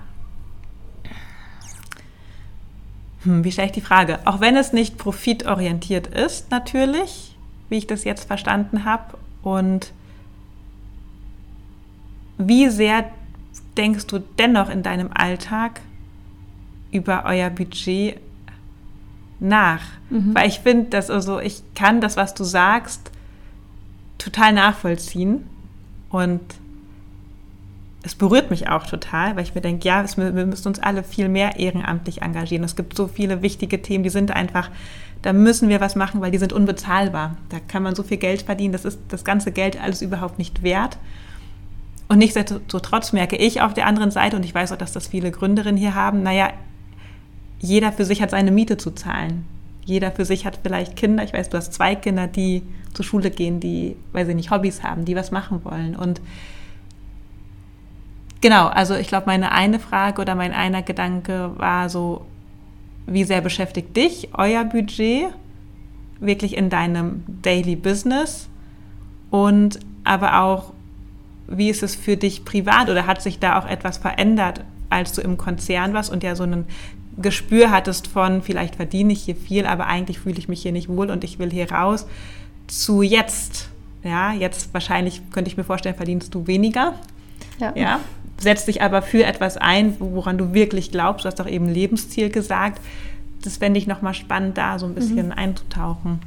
Hm, 3.26 3.45
wie 3.45 3.52
stelle 3.52 3.66
ich 3.66 3.73
die 3.73 3.80
Frage? 3.80 4.21
Auch 4.25 4.40
wenn 4.40 4.56
es 4.56 4.73
nicht 4.73 4.97
profitorientiert 4.97 6.06
ist, 6.06 6.50
natürlich, 6.50 7.37
wie 7.68 7.76
ich 7.76 7.87
das 7.87 8.04
jetzt 8.04 8.25
verstanden 8.25 8.85
habe. 8.85 9.18
Und 9.42 9.92
wie 12.38 12.68
sehr 12.68 13.11
denkst 13.76 14.06
du 14.06 14.21
dennoch 14.38 14.71
in 14.71 14.83
deinem 14.83 15.11
Alltag 15.12 15.80
über 16.92 17.25
euer 17.26 17.50
Budget 17.50 18.18
nach? 19.40 19.83
Mhm. 20.09 20.35
Weil 20.35 20.49
ich 20.49 20.61
finde, 20.61 20.90
dass 20.90 21.11
also 21.11 21.40
ich 21.40 21.62
kann 21.75 22.00
das, 22.00 22.16
was 22.16 22.35
du 22.35 22.45
sagst, 22.45 23.11
total 24.18 24.52
nachvollziehen. 24.52 25.49
Und 26.11 26.42
es 28.07 28.15
berührt 28.15 28.51
mich 28.51 28.69
auch 28.69 28.87
total, 28.87 29.35
weil 29.35 29.43
ich 29.43 29.57
mir 29.57 29.61
denke, 29.61 29.87
ja, 29.87 30.01
es, 30.01 30.17
wir 30.17 30.31
müssen 30.31 30.69
uns 30.69 30.79
alle 30.79 31.03
viel 31.03 31.29
mehr 31.29 31.59
ehrenamtlich 31.59 32.23
engagieren. 32.23 32.63
Es 32.63 32.77
gibt 32.77 32.97
so 32.97 33.09
viele 33.09 33.43
wichtige 33.43 33.83
Themen, 33.83 34.05
die 34.05 34.11
sind 34.11 34.31
einfach, 34.31 34.71
da 35.23 35.33
müssen 35.33 35.69
wir 35.69 35.81
was 35.81 35.97
machen, 35.97 36.21
weil 36.21 36.31
die 36.31 36.39
sind 36.39 36.53
unbezahlbar. 36.53 37.37
Da 37.49 37.59
kann 37.59 37.83
man 37.83 37.97
so 37.97 38.05
viel 38.05 38.19
Geld 38.19 38.43
verdienen, 38.43 38.71
das 38.71 38.85
ist 38.85 39.01
das 39.09 39.25
ganze 39.25 39.51
Geld 39.51 39.83
alles 39.83 40.03
überhaupt 40.03 40.39
nicht 40.39 40.63
wert. 40.63 40.99
Und 42.07 42.19
nichtsdestotrotz 42.19 43.13
merke 43.13 43.35
ich 43.35 43.61
auf 43.61 43.75
der 43.75 43.87
anderen 43.87 44.13
Seite, 44.13 44.37
und 44.37 44.45
ich 44.45 44.55
weiß 44.55 44.71
auch, 44.71 44.79
dass 44.79 44.93
das 44.93 45.09
viele 45.09 45.33
Gründerinnen 45.33 45.77
hier 45.77 45.97
haben, 45.97 46.23
naja, 46.23 46.51
jeder 47.59 47.91
für 47.91 48.05
sich 48.05 48.23
hat 48.23 48.31
seine 48.31 48.53
Miete 48.53 48.77
zu 48.77 48.93
zahlen. 48.93 49.47
Jeder 49.85 50.13
für 50.13 50.25
sich 50.25 50.47
hat 50.47 50.61
vielleicht 50.63 50.95
Kinder. 50.95 51.25
Ich 51.25 51.33
weiß, 51.33 51.51
du 51.51 51.57
hast 51.57 51.73
zwei 51.73 51.97
Kinder, 51.97 52.29
die 52.29 52.63
zur 52.95 53.05
Schule 53.05 53.31
gehen, 53.31 53.59
die, 53.59 53.97
weil 54.13 54.27
sie 54.27 54.35
nicht, 54.35 54.53
Hobbys 54.53 54.85
haben, 54.85 55.05
die 55.05 55.17
was 55.17 55.33
machen 55.33 55.65
wollen. 55.65 55.97
Und 55.97 56.21
Genau, 58.47 58.69
also 58.69 58.95
ich 58.95 59.09
glaube, 59.09 59.26
meine 59.26 59.50
eine 59.50 59.81
Frage 59.81 60.23
oder 60.23 60.37
mein 60.37 60.53
einer 60.53 60.81
Gedanke 60.81 61.50
war 61.57 61.88
so, 61.88 62.25
wie 63.05 63.25
sehr 63.25 63.41
beschäftigt 63.41 63.97
dich 63.97 64.29
euer 64.35 64.62
Budget 64.62 65.31
wirklich 66.21 66.57
in 66.57 66.71
deinem 66.71 67.25
Daily 67.43 67.75
Business 67.75 68.49
und 69.31 69.81
aber 70.05 70.43
auch, 70.43 70.73
wie 71.49 71.71
ist 71.71 71.83
es 71.83 71.97
für 71.97 72.17
dich 72.17 72.45
privat 72.45 72.88
oder 72.88 73.09
hat 73.09 73.21
sich 73.21 73.41
da 73.41 73.59
auch 73.59 73.67
etwas 73.67 73.99
verändert, 73.99 74.62
als 74.91 75.12
du 75.15 75.23
im 75.23 75.38
Konzern 75.38 75.93
warst 75.93 76.12
und 76.12 76.23
ja 76.23 76.37
so 76.37 76.45
ein 76.45 76.67
Gespür 77.17 77.73
hattest 77.73 78.07
von, 78.07 78.43
vielleicht 78.43 78.76
verdiene 78.76 79.12
ich 79.12 79.23
hier 79.23 79.35
viel, 79.35 79.67
aber 79.67 79.88
eigentlich 79.88 80.21
fühle 80.21 80.38
ich 80.38 80.47
mich 80.47 80.62
hier 80.62 80.71
nicht 80.71 80.88
wohl 80.88 81.11
und 81.11 81.25
ich 81.25 81.41
will 81.41 81.50
hier 81.50 81.73
raus, 81.73 82.07
zu 82.69 83.03
jetzt. 83.03 83.71
Ja, 84.05 84.33
jetzt 84.33 84.73
wahrscheinlich 84.73 85.33
könnte 85.33 85.50
ich 85.50 85.56
mir 85.56 85.65
vorstellen, 85.65 85.97
verdienst 85.97 86.32
du 86.32 86.47
weniger. 86.47 86.95
Ja. 87.59 87.73
ja 87.75 88.00
setzt 88.39 88.69
dich 88.69 88.83
aber 88.83 89.03
für 89.03 89.25
etwas 89.25 89.57
ein, 89.57 89.97
woran 89.99 90.39
du 90.39 90.53
wirklich 90.53 90.91
glaubst. 90.91 91.25
Du 91.25 91.29
hast 91.29 91.41
doch 91.41 91.49
eben 91.49 91.69
Lebensziel 91.69 92.31
gesagt. 92.31 92.81
Das 93.43 93.59
fände 93.59 93.79
ich 93.79 93.87
nochmal 93.87 94.15
spannend, 94.15 94.59
da 94.59 94.79
so 94.79 94.87
ein 94.87 94.95
bisschen 94.95 95.27
mhm. 95.27 95.33
einzutauchen. 95.33 96.21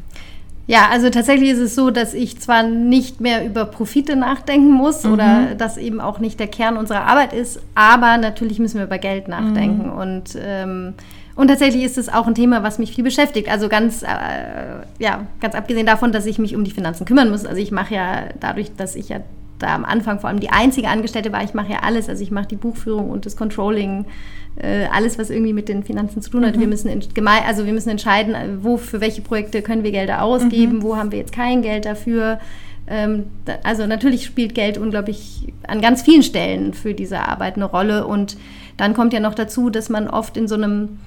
Ja, 0.69 0.87
also 0.91 1.09
tatsächlich 1.09 1.49
ist 1.49 1.57
es 1.57 1.73
so, 1.73 1.89
dass 1.89 2.13
ich 2.13 2.39
zwar 2.39 2.61
nicht 2.61 3.21
mehr 3.21 3.43
über 3.43 3.65
Profite 3.65 4.15
nachdenken 4.15 4.71
muss 4.71 5.03
mhm. 5.03 5.13
oder 5.13 5.55
das 5.57 5.77
eben 5.77 5.99
auch 5.99 6.19
nicht 6.19 6.39
der 6.39 6.45
Kern 6.45 6.77
unserer 6.77 7.05
Arbeit 7.05 7.33
ist, 7.33 7.59
aber 7.73 8.17
natürlich 8.17 8.59
müssen 8.59 8.77
wir 8.77 8.85
über 8.85 8.99
Geld 8.99 9.27
nachdenken. 9.27 9.87
Mhm. 9.87 9.97
Und, 9.97 10.37
ähm, 10.39 10.93
und 11.35 11.47
tatsächlich 11.47 11.83
ist 11.83 11.97
es 11.97 12.07
auch 12.07 12.27
ein 12.27 12.35
Thema, 12.35 12.61
was 12.61 12.77
mich 12.77 12.93
viel 12.93 13.03
beschäftigt. 13.03 13.49
Also 13.49 13.67
ganz, 13.67 14.03
äh, 14.03 14.05
ja, 14.99 15.25
ganz 15.41 15.55
abgesehen 15.55 15.87
davon, 15.87 16.11
dass 16.11 16.27
ich 16.27 16.37
mich 16.37 16.55
um 16.55 16.63
die 16.63 16.69
Finanzen 16.69 17.05
kümmern 17.05 17.31
muss. 17.31 17.47
Also 17.47 17.59
ich 17.59 17.71
mache 17.71 17.95
ja 17.95 18.25
dadurch, 18.39 18.75
dass 18.75 18.95
ich 18.95 19.09
ja 19.09 19.21
da 19.59 19.75
am 19.75 19.85
Anfang 19.85 20.19
vor 20.19 20.29
allem 20.29 20.39
die 20.39 20.49
einzige 20.49 20.87
Angestellte 20.87 21.31
war. 21.31 21.43
Ich 21.43 21.53
mache 21.53 21.71
ja 21.71 21.79
alles, 21.79 22.09
also 22.09 22.23
ich 22.23 22.31
mache 22.31 22.47
die 22.47 22.55
Buchführung 22.55 23.09
und 23.09 23.25
das 23.25 23.35
Controlling, 23.35 24.05
äh, 24.55 24.85
alles, 24.91 25.19
was 25.19 25.29
irgendwie 25.29 25.53
mit 25.53 25.69
den 25.69 25.83
Finanzen 25.83 26.21
zu 26.21 26.31
tun 26.31 26.45
hat. 26.45 26.55
Mhm. 26.55 26.61
Wir 26.61 26.67
müssen 26.67 26.89
also 27.45 27.65
wir 27.65 27.73
müssen 27.73 27.89
entscheiden, 27.89 28.33
äh, 28.33 28.47
wo 28.61 28.77
für 28.77 29.01
welche 29.01 29.21
Projekte 29.21 29.61
können 29.61 29.83
wir 29.83 29.91
Gelder 29.91 30.23
ausgeben, 30.23 30.77
mhm. 30.77 30.83
wo 30.83 30.97
haben 30.97 31.11
wir 31.11 31.19
jetzt 31.19 31.33
kein 31.33 31.61
Geld 31.61 31.85
dafür. 31.85 32.39
Ähm, 32.87 33.25
da, 33.45 33.59
also 33.63 33.85
natürlich 33.85 34.25
spielt 34.25 34.55
Geld 34.55 34.77
unglaublich 34.77 35.53
an 35.67 35.81
ganz 35.81 36.01
vielen 36.01 36.23
Stellen 36.23 36.73
für 36.73 36.93
diese 36.93 37.19
Arbeit 37.19 37.55
eine 37.55 37.65
Rolle 37.65 38.07
und 38.07 38.37
dann 38.77 38.93
kommt 38.93 39.13
ja 39.13 39.19
noch 39.19 39.35
dazu, 39.35 39.69
dass 39.69 39.89
man 39.89 40.09
oft 40.09 40.37
in 40.37 40.47
so 40.47 40.55
einem 40.55 40.99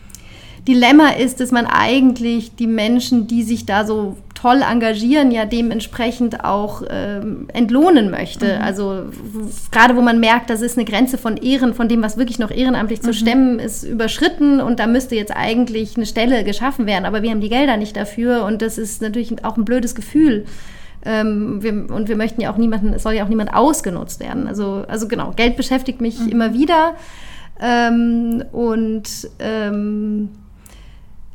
Dilemma 0.68 1.08
ist, 1.08 1.40
dass 1.40 1.50
man 1.50 1.66
eigentlich 1.66 2.54
die 2.54 2.68
Menschen, 2.68 3.26
die 3.26 3.42
sich 3.42 3.66
da 3.66 3.84
so 3.84 4.16
toll 4.42 4.62
engagieren, 4.68 5.30
ja 5.30 5.44
dementsprechend 5.44 6.44
auch 6.44 6.82
ähm, 6.90 7.46
entlohnen 7.52 8.10
möchte. 8.10 8.56
Mhm. 8.56 8.62
Also 8.62 9.04
gerade 9.70 9.94
wo 9.94 10.00
man 10.00 10.18
merkt, 10.18 10.50
das 10.50 10.62
ist 10.62 10.76
eine 10.76 10.84
Grenze 10.84 11.16
von 11.16 11.36
Ehren, 11.36 11.74
von 11.74 11.88
dem, 11.88 12.02
was 12.02 12.16
wirklich 12.16 12.40
noch 12.40 12.50
ehrenamtlich 12.50 13.02
mhm. 13.02 13.04
zu 13.04 13.14
stemmen 13.14 13.58
ist, 13.60 13.84
überschritten 13.84 14.60
und 14.60 14.80
da 14.80 14.88
müsste 14.88 15.14
jetzt 15.14 15.30
eigentlich 15.30 15.96
eine 15.96 16.06
Stelle 16.06 16.42
geschaffen 16.42 16.86
werden, 16.86 17.04
aber 17.04 17.22
wir 17.22 17.30
haben 17.30 17.40
die 17.40 17.50
Gelder 17.50 17.76
nicht 17.76 17.96
dafür 17.96 18.44
und 18.44 18.62
das 18.62 18.78
ist 18.78 19.00
natürlich 19.00 19.44
auch 19.44 19.56
ein 19.56 19.64
blödes 19.64 19.94
Gefühl. 19.94 20.44
Ähm, 21.04 21.62
wir, 21.62 21.72
und 21.72 22.08
wir 22.08 22.16
möchten 22.16 22.40
ja 22.40 22.52
auch 22.52 22.56
niemanden, 22.56 22.92
es 22.94 23.04
soll 23.04 23.12
ja 23.14 23.24
auch 23.24 23.28
niemand 23.28 23.54
ausgenutzt 23.54 24.18
werden. 24.18 24.48
Also, 24.48 24.84
also 24.88 25.06
genau, 25.06 25.32
Geld 25.36 25.56
beschäftigt 25.56 26.00
mich 26.00 26.18
mhm. 26.18 26.28
immer 26.28 26.52
wieder. 26.52 26.94
Ähm, 27.60 28.42
und 28.50 29.08
ähm, 29.38 30.30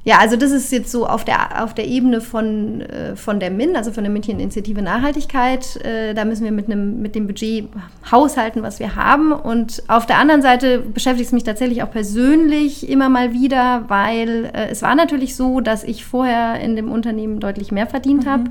ja, 0.07 0.19
also 0.19 0.37
das 0.37 0.51
ist 0.51 0.71
jetzt 0.71 0.89
so 0.89 1.05
auf 1.05 1.25
der, 1.25 1.61
auf 1.65 1.73
der 1.73 1.85
Ebene 1.85 2.21
von, 2.21 2.79
äh, 2.79 3.17
von 3.17 3.41
der 3.41 3.51
MIN, 3.51 3.75
also 3.75 3.91
von 3.91 4.05
der 4.05 4.13
München 4.13 4.39
Initiative 4.39 4.81
Nachhaltigkeit. 4.81 5.75
Äh, 5.83 6.13
da 6.13 6.23
müssen 6.23 6.45
wir 6.45 6.53
mit, 6.53 6.67
einem, 6.67 7.01
mit 7.01 7.13
dem 7.13 7.27
Budget 7.27 7.67
haushalten, 8.09 8.63
was 8.63 8.79
wir 8.79 8.95
haben. 8.95 9.33
Und 9.33 9.83
auf 9.89 10.05
der 10.05 10.17
anderen 10.17 10.41
Seite 10.41 10.79
beschäftigt 10.79 11.27
es 11.27 11.33
mich 11.33 11.43
tatsächlich 11.43 11.83
auch 11.83 11.91
persönlich 11.91 12.87
immer 12.87 13.09
mal 13.09 13.33
wieder, 13.33 13.83
weil 13.89 14.49
äh, 14.53 14.69
es 14.69 14.81
war 14.81 14.95
natürlich 14.95 15.35
so, 15.35 15.59
dass 15.59 15.83
ich 15.83 16.05
vorher 16.05 16.57
in 16.61 16.77
dem 16.77 16.89
Unternehmen 16.89 17.41
deutlich 17.41 17.73
mehr 17.73 17.85
verdient 17.85 18.23
mhm. 18.27 18.29
habe. 18.29 18.43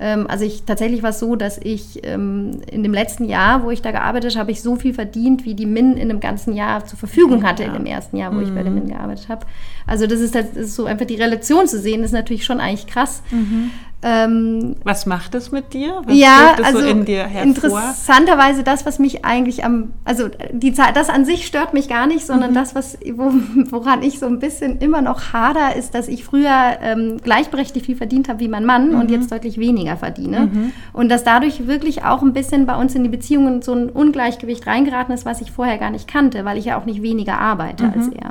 Ähm, 0.00 0.26
also 0.28 0.44
ich 0.44 0.64
tatsächlich 0.64 1.02
war 1.02 1.10
es 1.10 1.18
so, 1.18 1.36
dass 1.36 1.58
ich 1.58 2.04
ähm, 2.04 2.60
in 2.70 2.82
dem 2.82 2.92
letzten 2.92 3.24
Jahr, 3.24 3.64
wo 3.64 3.70
ich 3.70 3.82
da 3.82 3.90
gearbeitet 3.90 4.32
habe, 4.32 4.40
habe 4.40 4.50
ich 4.52 4.62
so 4.62 4.76
viel 4.76 4.94
verdient, 4.94 5.44
wie 5.44 5.54
die 5.54 5.66
MIN 5.66 5.96
in 5.96 6.10
einem 6.10 6.20
ganzen 6.20 6.54
Jahr 6.54 6.84
zur 6.84 6.98
Verfügung 6.98 7.44
hatte, 7.44 7.62
ja. 7.62 7.68
in 7.68 7.74
dem 7.74 7.86
ersten 7.86 8.16
Jahr, 8.16 8.32
wo 8.32 8.36
mhm. 8.36 8.42
ich 8.42 8.54
bei 8.54 8.62
der 8.62 8.70
mhm. 8.70 8.80
MIN 8.80 8.88
gearbeitet 8.88 9.28
habe. 9.28 9.46
Also 9.88 10.06
das 10.06 10.20
ist, 10.20 10.34
das 10.34 10.50
ist 10.54 10.74
so 10.74 10.84
einfach 10.84 11.06
die 11.06 11.16
Relation 11.16 11.66
zu 11.66 11.78
sehen, 11.78 12.04
ist 12.04 12.12
natürlich 12.12 12.44
schon 12.44 12.60
eigentlich 12.60 12.86
krass. 12.86 13.22
Mhm. 13.30 13.70
Ähm, 14.00 14.76
was 14.84 15.06
macht 15.06 15.34
es 15.34 15.50
mit 15.50 15.74
dir? 15.74 16.02
Was 16.04 16.16
ja, 16.16 16.54
also 16.62 16.80
so 16.80 16.86
in 16.86 17.04
interessanterweise 17.04 18.62
das, 18.62 18.86
was 18.86 19.00
mich 19.00 19.24
eigentlich 19.24 19.64
am, 19.64 19.90
also 20.04 20.28
die 20.52 20.72
das 20.72 21.08
an 21.10 21.24
sich 21.24 21.48
stört 21.48 21.74
mich 21.74 21.88
gar 21.88 22.06
nicht, 22.06 22.24
sondern 22.24 22.50
mhm. 22.50 22.54
das, 22.54 22.76
was, 22.76 22.96
wo, 23.14 23.32
woran 23.70 24.04
ich 24.04 24.20
so 24.20 24.26
ein 24.26 24.38
bisschen 24.38 24.78
immer 24.78 25.02
noch 25.02 25.32
hader, 25.32 25.74
ist, 25.74 25.96
dass 25.96 26.06
ich 26.06 26.24
früher 26.24 26.78
ähm, 26.80 27.18
gleichberechtigt 27.24 27.86
viel 27.86 27.96
verdient 27.96 28.28
habe 28.28 28.38
wie 28.38 28.46
mein 28.46 28.64
Mann 28.64 28.90
mhm. 28.90 29.00
und 29.00 29.10
jetzt 29.10 29.32
deutlich 29.32 29.58
weniger 29.58 29.96
verdiene. 29.96 30.48
Mhm. 30.52 30.72
Und 30.92 31.08
dass 31.08 31.24
dadurch 31.24 31.66
wirklich 31.66 32.04
auch 32.04 32.22
ein 32.22 32.32
bisschen 32.32 32.66
bei 32.66 32.76
uns 32.76 32.94
in 32.94 33.02
die 33.02 33.08
Beziehungen 33.10 33.62
so 33.62 33.72
ein 33.72 33.90
Ungleichgewicht 33.90 34.64
reingeraten 34.68 35.12
ist, 35.12 35.26
was 35.26 35.40
ich 35.40 35.50
vorher 35.50 35.78
gar 35.78 35.90
nicht 35.90 36.06
kannte, 36.06 36.44
weil 36.44 36.56
ich 36.56 36.66
ja 36.66 36.78
auch 36.78 36.84
nicht 36.84 37.02
weniger 37.02 37.40
arbeite 37.40 37.92
als 37.92 38.06
mhm. 38.06 38.12
er. 38.12 38.30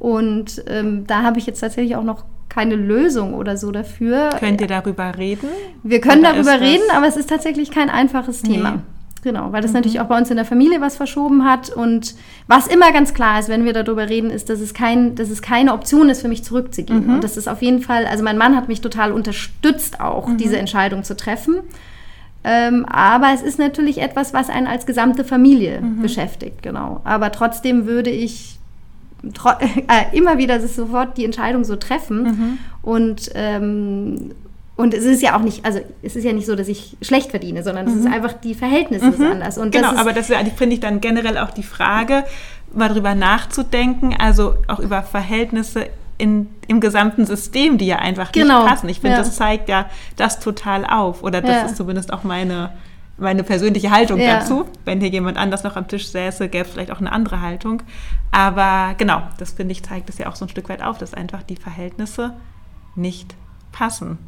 Und 0.00 0.64
ähm, 0.66 1.06
da 1.06 1.22
habe 1.22 1.38
ich 1.38 1.46
jetzt 1.46 1.60
tatsächlich 1.60 1.94
auch 1.94 2.02
noch 2.02 2.24
keine 2.48 2.74
Lösung 2.74 3.34
oder 3.34 3.56
so 3.56 3.70
dafür. 3.70 4.30
Könnt 4.40 4.60
ihr 4.60 4.66
darüber 4.66 5.16
reden? 5.16 5.48
Wir 5.82 6.00
können 6.00 6.22
oder 6.22 6.32
darüber 6.32 6.60
reden, 6.60 6.82
aber 6.96 7.06
es 7.06 7.16
ist 7.16 7.28
tatsächlich 7.28 7.70
kein 7.70 7.88
einfaches 7.88 8.42
Thema. 8.42 8.70
Nee. 8.72 8.78
Genau, 9.22 9.52
weil 9.52 9.60
das 9.60 9.72
mhm. 9.72 9.76
natürlich 9.76 10.00
auch 10.00 10.06
bei 10.06 10.16
uns 10.16 10.30
in 10.30 10.36
der 10.36 10.46
Familie 10.46 10.80
was 10.80 10.96
verschoben 10.96 11.44
hat. 11.44 11.70
Und 11.70 12.14
was 12.46 12.66
immer 12.66 12.92
ganz 12.92 13.12
klar 13.12 13.38
ist, 13.38 13.48
wenn 13.48 13.64
wir 13.64 13.72
darüber 13.72 14.08
reden, 14.08 14.30
ist, 14.30 14.48
dass 14.48 14.60
es, 14.60 14.72
kein, 14.72 15.14
dass 15.14 15.28
es 15.28 15.42
keine 15.42 15.74
Option 15.74 16.08
ist, 16.08 16.22
für 16.22 16.28
mich 16.28 16.42
zurückzugehen. 16.42 17.06
Mhm. 17.06 17.14
Und 17.14 17.24
das 17.24 17.36
ist 17.36 17.48
auf 17.48 17.60
jeden 17.60 17.82
Fall, 17.82 18.06
also 18.06 18.24
mein 18.24 18.38
Mann 18.38 18.56
hat 18.56 18.68
mich 18.68 18.80
total 18.80 19.12
unterstützt, 19.12 20.00
auch 20.00 20.28
mhm. 20.28 20.38
diese 20.38 20.58
Entscheidung 20.58 21.04
zu 21.04 21.16
treffen. 21.16 21.56
Ähm, 22.42 22.86
aber 22.86 23.32
es 23.34 23.42
ist 23.42 23.58
natürlich 23.58 24.00
etwas, 24.00 24.32
was 24.32 24.48
einen 24.48 24.66
als 24.66 24.86
gesamte 24.86 25.24
Familie 25.24 25.82
mhm. 25.82 26.00
beschäftigt, 26.00 26.62
genau. 26.62 27.02
Aber 27.04 27.30
trotzdem 27.32 27.84
würde 27.84 28.08
ich 28.08 28.59
äh, 29.62 30.16
immer 30.16 30.38
wieder 30.38 30.60
sofort 30.66 31.16
die 31.16 31.24
Entscheidung 31.24 31.64
so 31.64 31.76
treffen 31.76 32.22
mhm. 32.22 32.58
und 32.82 33.30
ähm, 33.34 34.32
und 34.76 34.94
es 34.94 35.04
ist 35.04 35.20
ja 35.20 35.36
auch 35.36 35.42
nicht, 35.42 35.66
also 35.66 35.80
es 36.00 36.16
ist 36.16 36.24
ja 36.24 36.32
nicht 36.32 36.46
so, 36.46 36.56
dass 36.56 36.66
ich 36.66 36.96
schlecht 37.02 37.28
verdiene, 37.28 37.62
sondern 37.62 37.86
es 37.86 37.92
mhm. 37.92 38.00
ist 38.00 38.12
einfach, 38.14 38.32
die 38.32 38.54
Verhältnisse 38.54 39.08
mhm. 39.08 39.12
sind 39.12 39.26
anders. 39.32 39.58
Und 39.58 39.72
genau, 39.72 39.90
das 39.90 40.00
aber 40.00 40.14
das 40.14 40.28
finde 40.28 40.72
ich 40.72 40.80
dann 40.80 41.02
generell 41.02 41.36
auch 41.36 41.50
die 41.50 41.62
Frage, 41.62 42.24
mal 42.72 42.88
drüber 42.88 43.14
nachzudenken, 43.14 44.16
also 44.18 44.54
auch 44.68 44.78
über 44.78 45.02
Verhältnisse 45.02 45.88
in, 46.16 46.48
im 46.66 46.80
gesamten 46.80 47.26
System, 47.26 47.78
die 47.78 47.86
ja 47.86 47.96
einfach 47.96 48.32
genau. 48.32 48.60
nicht 48.60 48.70
passen. 48.70 48.88
Ich 48.88 49.00
finde, 49.00 49.16
ja. 49.16 49.22
das 49.22 49.36
zeigt 49.36 49.68
ja 49.68 49.86
das 50.16 50.40
total 50.40 50.86
auf. 50.86 51.22
Oder 51.22 51.42
das 51.42 51.50
ja. 51.50 51.62
ist 51.66 51.76
zumindest 51.76 52.12
auch 52.12 52.24
meine, 52.24 52.70
meine 53.20 53.44
persönliche 53.44 53.90
Haltung 53.90 54.18
ja. 54.18 54.38
dazu. 54.38 54.66
Wenn 54.84 55.00
hier 55.00 55.10
jemand 55.10 55.36
anders 55.36 55.62
noch 55.62 55.76
am 55.76 55.86
Tisch 55.86 56.08
säße, 56.08 56.48
gäbe 56.48 56.64
es 56.64 56.72
vielleicht 56.72 56.90
auch 56.90 57.00
eine 57.00 57.12
andere 57.12 57.40
Haltung. 57.40 57.82
Aber 58.30 58.94
genau, 58.96 59.22
das 59.38 59.52
finde 59.52 59.72
ich, 59.72 59.82
zeigt 59.82 60.08
es 60.08 60.18
ja 60.18 60.28
auch 60.28 60.36
so 60.36 60.46
ein 60.46 60.48
Stück 60.48 60.68
weit 60.68 60.82
auf, 60.82 60.98
dass 60.98 61.14
einfach 61.14 61.42
die 61.42 61.56
Verhältnisse 61.56 62.34
nicht 62.96 63.34
passen. 63.72 64.18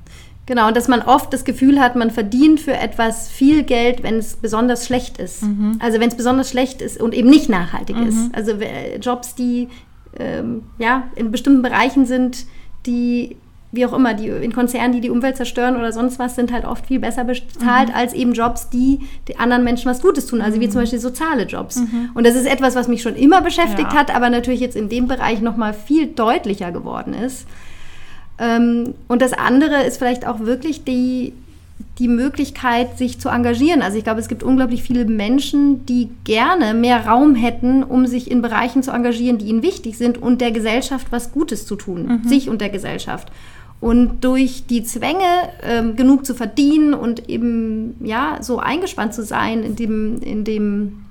Genau, 0.46 0.68
und 0.68 0.76
dass 0.76 0.88
man 0.88 1.02
oft 1.02 1.32
das 1.32 1.44
Gefühl 1.44 1.80
hat, 1.80 1.94
man 1.94 2.10
verdient 2.10 2.60
für 2.60 2.74
etwas 2.74 3.30
viel 3.30 3.62
Geld, 3.62 4.02
wenn 4.02 4.16
es 4.16 4.36
besonders 4.36 4.86
schlecht 4.86 5.18
ist. 5.18 5.42
Mhm. 5.42 5.78
Also 5.80 6.00
wenn 6.00 6.08
es 6.08 6.16
besonders 6.16 6.50
schlecht 6.50 6.82
ist 6.82 7.00
und 7.00 7.14
eben 7.14 7.30
nicht 7.30 7.48
nachhaltig 7.48 7.96
mhm. 7.96 8.08
ist. 8.08 8.34
Also 8.34 8.52
Jobs, 9.00 9.36
die 9.36 9.68
ähm, 10.18 10.64
ja, 10.78 11.04
in 11.14 11.30
bestimmten 11.30 11.62
Bereichen 11.62 12.06
sind, 12.06 12.46
die 12.86 13.36
wie 13.72 13.86
auch 13.86 13.94
immer, 13.94 14.12
die 14.12 14.28
in 14.28 14.52
Konzernen, 14.52 14.92
die 14.92 15.00
die 15.00 15.08
Umwelt 15.08 15.36
zerstören 15.36 15.76
oder 15.76 15.92
sonst 15.92 16.18
was, 16.18 16.36
sind 16.36 16.52
halt 16.52 16.66
oft 16.66 16.86
viel 16.86 17.00
besser 17.00 17.24
bezahlt 17.24 17.88
mhm. 17.88 17.94
als 17.94 18.12
eben 18.12 18.34
Jobs, 18.34 18.68
die 18.68 19.00
den 19.28 19.40
anderen 19.40 19.64
Menschen 19.64 19.90
was 19.90 20.02
Gutes 20.02 20.26
tun. 20.26 20.42
Also 20.42 20.60
wie 20.60 20.68
zum 20.68 20.78
mhm. 20.78 20.82
Beispiel 20.82 20.98
soziale 21.00 21.44
Jobs. 21.44 21.76
Mhm. 21.76 22.10
Und 22.12 22.26
das 22.26 22.34
ist 22.34 22.46
etwas, 22.46 22.74
was 22.74 22.86
mich 22.86 23.00
schon 23.00 23.16
immer 23.16 23.40
beschäftigt 23.40 23.92
ja. 23.92 23.98
hat, 23.98 24.14
aber 24.14 24.28
natürlich 24.28 24.60
jetzt 24.60 24.76
in 24.76 24.90
dem 24.90 25.08
Bereich 25.08 25.40
noch 25.40 25.56
mal 25.56 25.72
viel 25.72 26.06
deutlicher 26.06 26.70
geworden 26.70 27.14
ist. 27.14 27.46
Ähm, 28.38 28.92
und 29.08 29.22
das 29.22 29.32
andere 29.32 29.84
ist 29.84 29.96
vielleicht 29.96 30.26
auch 30.26 30.40
wirklich 30.40 30.84
die, 30.84 31.32
die 31.98 32.08
Möglichkeit, 32.08 32.98
sich 32.98 33.20
zu 33.20 33.30
engagieren. 33.30 33.80
Also 33.80 33.96
ich 33.96 34.04
glaube, 34.04 34.20
es 34.20 34.28
gibt 34.28 34.42
unglaublich 34.42 34.82
viele 34.82 35.06
Menschen, 35.06 35.86
die 35.86 36.10
gerne 36.24 36.74
mehr 36.74 37.06
Raum 37.06 37.34
hätten, 37.34 37.82
um 37.82 38.06
sich 38.06 38.30
in 38.30 38.42
Bereichen 38.42 38.82
zu 38.82 38.90
engagieren, 38.90 39.38
die 39.38 39.46
ihnen 39.46 39.62
wichtig 39.62 39.96
sind 39.96 40.20
und 40.20 40.42
der 40.42 40.52
Gesellschaft 40.52 41.06
was 41.10 41.32
Gutes 41.32 41.66
zu 41.66 41.76
tun, 41.76 42.20
mhm. 42.22 42.28
sich 42.28 42.50
und 42.50 42.60
der 42.60 42.68
Gesellschaft. 42.68 43.32
Und 43.82 44.24
durch 44.24 44.64
die 44.66 44.84
Zwänge, 44.84 45.50
ähm, 45.62 45.96
genug 45.96 46.24
zu 46.24 46.34
verdienen 46.34 46.94
und 46.94 47.28
eben 47.28 47.96
ja 48.02 48.38
so 48.40 48.58
eingespannt 48.58 49.12
zu 49.12 49.22
sein 49.24 49.62
in 49.62 49.76
dem, 49.76 50.22
in 50.22 50.44
dem, 50.44 51.04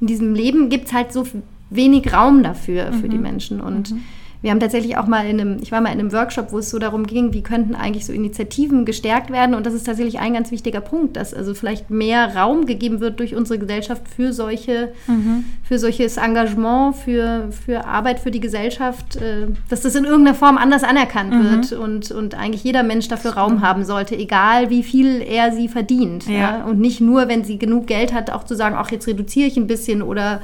in 0.00 0.06
diesem 0.08 0.34
Leben, 0.34 0.70
gibt 0.70 0.86
es 0.86 0.92
halt 0.92 1.12
so 1.12 1.24
wenig 1.70 2.12
Raum 2.12 2.42
dafür 2.42 2.90
mhm. 2.90 3.00
für 3.00 3.08
die 3.08 3.18
mhm. 3.18 3.22
Menschen. 3.22 3.60
Und 3.60 3.92
mhm 3.92 4.02
wir 4.40 4.52
haben 4.52 4.60
tatsächlich 4.60 4.96
auch 4.96 5.08
mal 5.08 5.26
in 5.26 5.40
einem, 5.40 5.56
ich 5.60 5.72
war 5.72 5.80
mal 5.80 5.92
in 5.92 5.98
einem 5.98 6.12
Workshop, 6.12 6.52
wo 6.52 6.58
es 6.58 6.70
so 6.70 6.78
darum 6.78 7.06
ging, 7.06 7.32
wie 7.32 7.42
könnten 7.42 7.74
eigentlich 7.74 8.06
so 8.06 8.12
Initiativen 8.12 8.84
gestärkt 8.84 9.32
werden. 9.32 9.56
Und 9.56 9.66
das 9.66 9.74
ist 9.74 9.84
tatsächlich 9.84 10.20
ein 10.20 10.32
ganz 10.32 10.52
wichtiger 10.52 10.80
Punkt, 10.80 11.16
dass 11.16 11.34
also 11.34 11.54
vielleicht 11.54 11.90
mehr 11.90 12.36
Raum 12.36 12.64
gegeben 12.64 13.00
wird 13.00 13.18
durch 13.18 13.34
unsere 13.34 13.58
Gesellschaft 13.58 14.02
für 14.08 14.32
solche, 14.32 14.92
mhm. 15.08 15.44
für 15.64 15.80
solches 15.80 16.18
Engagement, 16.18 16.94
für, 16.94 17.50
für 17.50 17.84
Arbeit 17.84 18.20
für 18.20 18.30
die 18.30 18.38
Gesellschaft, 18.38 19.16
äh, 19.16 19.48
dass 19.68 19.80
das 19.80 19.96
in 19.96 20.04
irgendeiner 20.04 20.36
Form 20.36 20.56
anders 20.56 20.84
anerkannt 20.84 21.34
mhm. 21.34 21.50
wird 21.50 21.72
und, 21.72 22.12
und 22.12 22.36
eigentlich 22.36 22.62
jeder 22.62 22.84
Mensch 22.84 23.08
dafür 23.08 23.32
Raum 23.32 23.60
haben 23.60 23.84
sollte, 23.84 24.16
egal 24.16 24.70
wie 24.70 24.84
viel 24.84 25.20
er 25.20 25.50
sie 25.50 25.66
verdient. 25.66 26.28
Ja. 26.28 26.34
ja? 26.34 26.64
Und 26.64 26.78
nicht 26.78 27.00
nur, 27.00 27.26
wenn 27.26 27.42
sie 27.42 27.58
genug 27.58 27.88
Geld 27.88 28.14
hat, 28.14 28.30
auch 28.30 28.44
zu 28.44 28.54
sagen, 28.54 28.76
ach, 28.78 28.92
jetzt 28.92 29.08
reduziere 29.08 29.48
ich 29.48 29.56
ein 29.56 29.66
bisschen 29.66 30.00
oder 30.00 30.42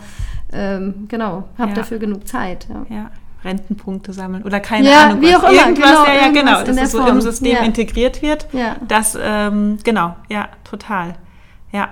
ähm, 0.52 1.06
genau, 1.06 1.44
habe 1.58 1.70
ja. 1.70 1.76
dafür 1.76 1.98
genug 1.98 2.26
Zeit. 2.26 2.66
ja. 2.90 3.10
Rentenpunkte 3.44 4.12
sammeln 4.12 4.42
oder 4.42 4.60
keine 4.60 4.90
ja, 4.90 5.04
Ahnung. 5.04 5.20
Wie 5.20 5.26
was. 5.26 5.36
auch 5.36 5.50
immer. 5.50 5.68
Irgendwas, 5.68 5.90
genau, 5.90 6.06
ja, 6.06 6.14
ja, 6.14 6.28
genau, 6.28 6.62
dass 6.64 6.76
es 6.76 6.92
so 6.92 6.98
Form. 6.98 7.16
im 7.16 7.20
System 7.20 7.52
ja. 7.52 7.62
integriert 7.62 8.22
wird. 8.22 8.48
Ja. 8.52 8.76
Das, 8.86 9.16
ähm, 9.20 9.78
genau, 9.84 10.16
ja, 10.28 10.48
total. 10.64 11.16
Ja. 11.72 11.90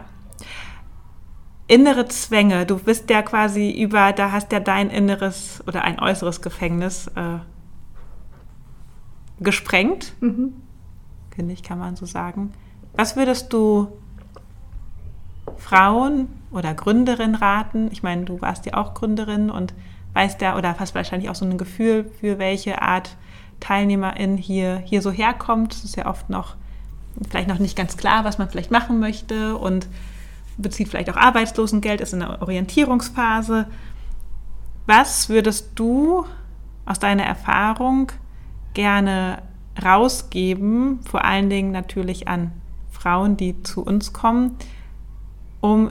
Innere 1.66 2.06
Zwänge, 2.08 2.66
du 2.66 2.78
bist 2.78 3.08
ja 3.08 3.22
quasi 3.22 3.70
über, 3.70 4.12
da 4.12 4.32
hast 4.32 4.52
ja 4.52 4.60
dein 4.60 4.90
inneres 4.90 5.62
oder 5.66 5.82
ein 5.82 5.98
äußeres 6.00 6.42
Gefängnis 6.42 7.08
äh, 7.14 7.38
gesprengt. 9.40 10.12
Mhm. 10.20 10.54
Finde 11.34 11.54
ich, 11.54 11.62
kann 11.62 11.78
man 11.78 11.96
so 11.96 12.06
sagen. 12.06 12.52
Was 12.94 13.16
würdest 13.16 13.52
du 13.52 13.88
Frauen 15.56 16.28
oder 16.50 16.74
Gründerinnen 16.74 17.34
raten? 17.34 17.88
Ich 17.90 18.02
meine, 18.02 18.24
du 18.24 18.40
warst 18.40 18.66
ja 18.66 18.74
auch 18.74 18.94
Gründerin 18.94 19.50
und 19.50 19.72
weißt 20.14 20.40
ja 20.40 20.56
oder 20.56 20.78
hast 20.78 20.94
wahrscheinlich 20.94 21.30
auch 21.30 21.34
so 21.34 21.44
ein 21.44 21.58
Gefühl, 21.58 22.10
für 22.20 22.38
welche 22.38 22.82
Art 22.82 23.16
Teilnehmerin 23.60 24.36
hier, 24.36 24.82
hier 24.84 25.02
so 25.02 25.10
herkommt. 25.10 25.72
Es 25.72 25.84
ist 25.84 25.96
ja 25.96 26.06
oft 26.06 26.28
noch 26.28 26.56
vielleicht 27.28 27.48
noch 27.48 27.58
nicht 27.58 27.76
ganz 27.76 27.96
klar, 27.96 28.24
was 28.24 28.38
man 28.38 28.48
vielleicht 28.48 28.70
machen 28.70 28.98
möchte 28.98 29.56
und 29.56 29.86
bezieht 30.56 30.88
vielleicht 30.88 31.10
auch 31.10 31.16
Arbeitslosengeld, 31.16 32.00
ist 32.00 32.12
in 32.12 32.20
der 32.20 32.42
Orientierungsphase. 32.42 33.66
Was 34.86 35.28
würdest 35.28 35.70
du 35.76 36.26
aus 36.84 36.98
deiner 36.98 37.24
Erfahrung 37.24 38.10
gerne 38.74 39.42
rausgeben, 39.82 41.00
vor 41.04 41.24
allen 41.24 41.48
Dingen 41.48 41.72
natürlich 41.72 42.28
an 42.28 42.52
Frauen, 42.90 43.36
die 43.36 43.62
zu 43.62 43.82
uns 43.82 44.12
kommen, 44.12 44.56
um 45.60 45.90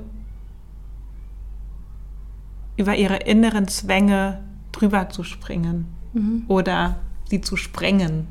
über 2.78 2.96
ihre 2.96 3.18
inneren 3.18 3.68
Zwänge 3.68 4.40
drüber 4.72 5.10
zu 5.10 5.24
springen 5.24 5.86
mhm. 6.14 6.44
oder 6.48 6.98
sie 7.30 7.42
zu 7.42 7.58
sprengen. 7.58 8.28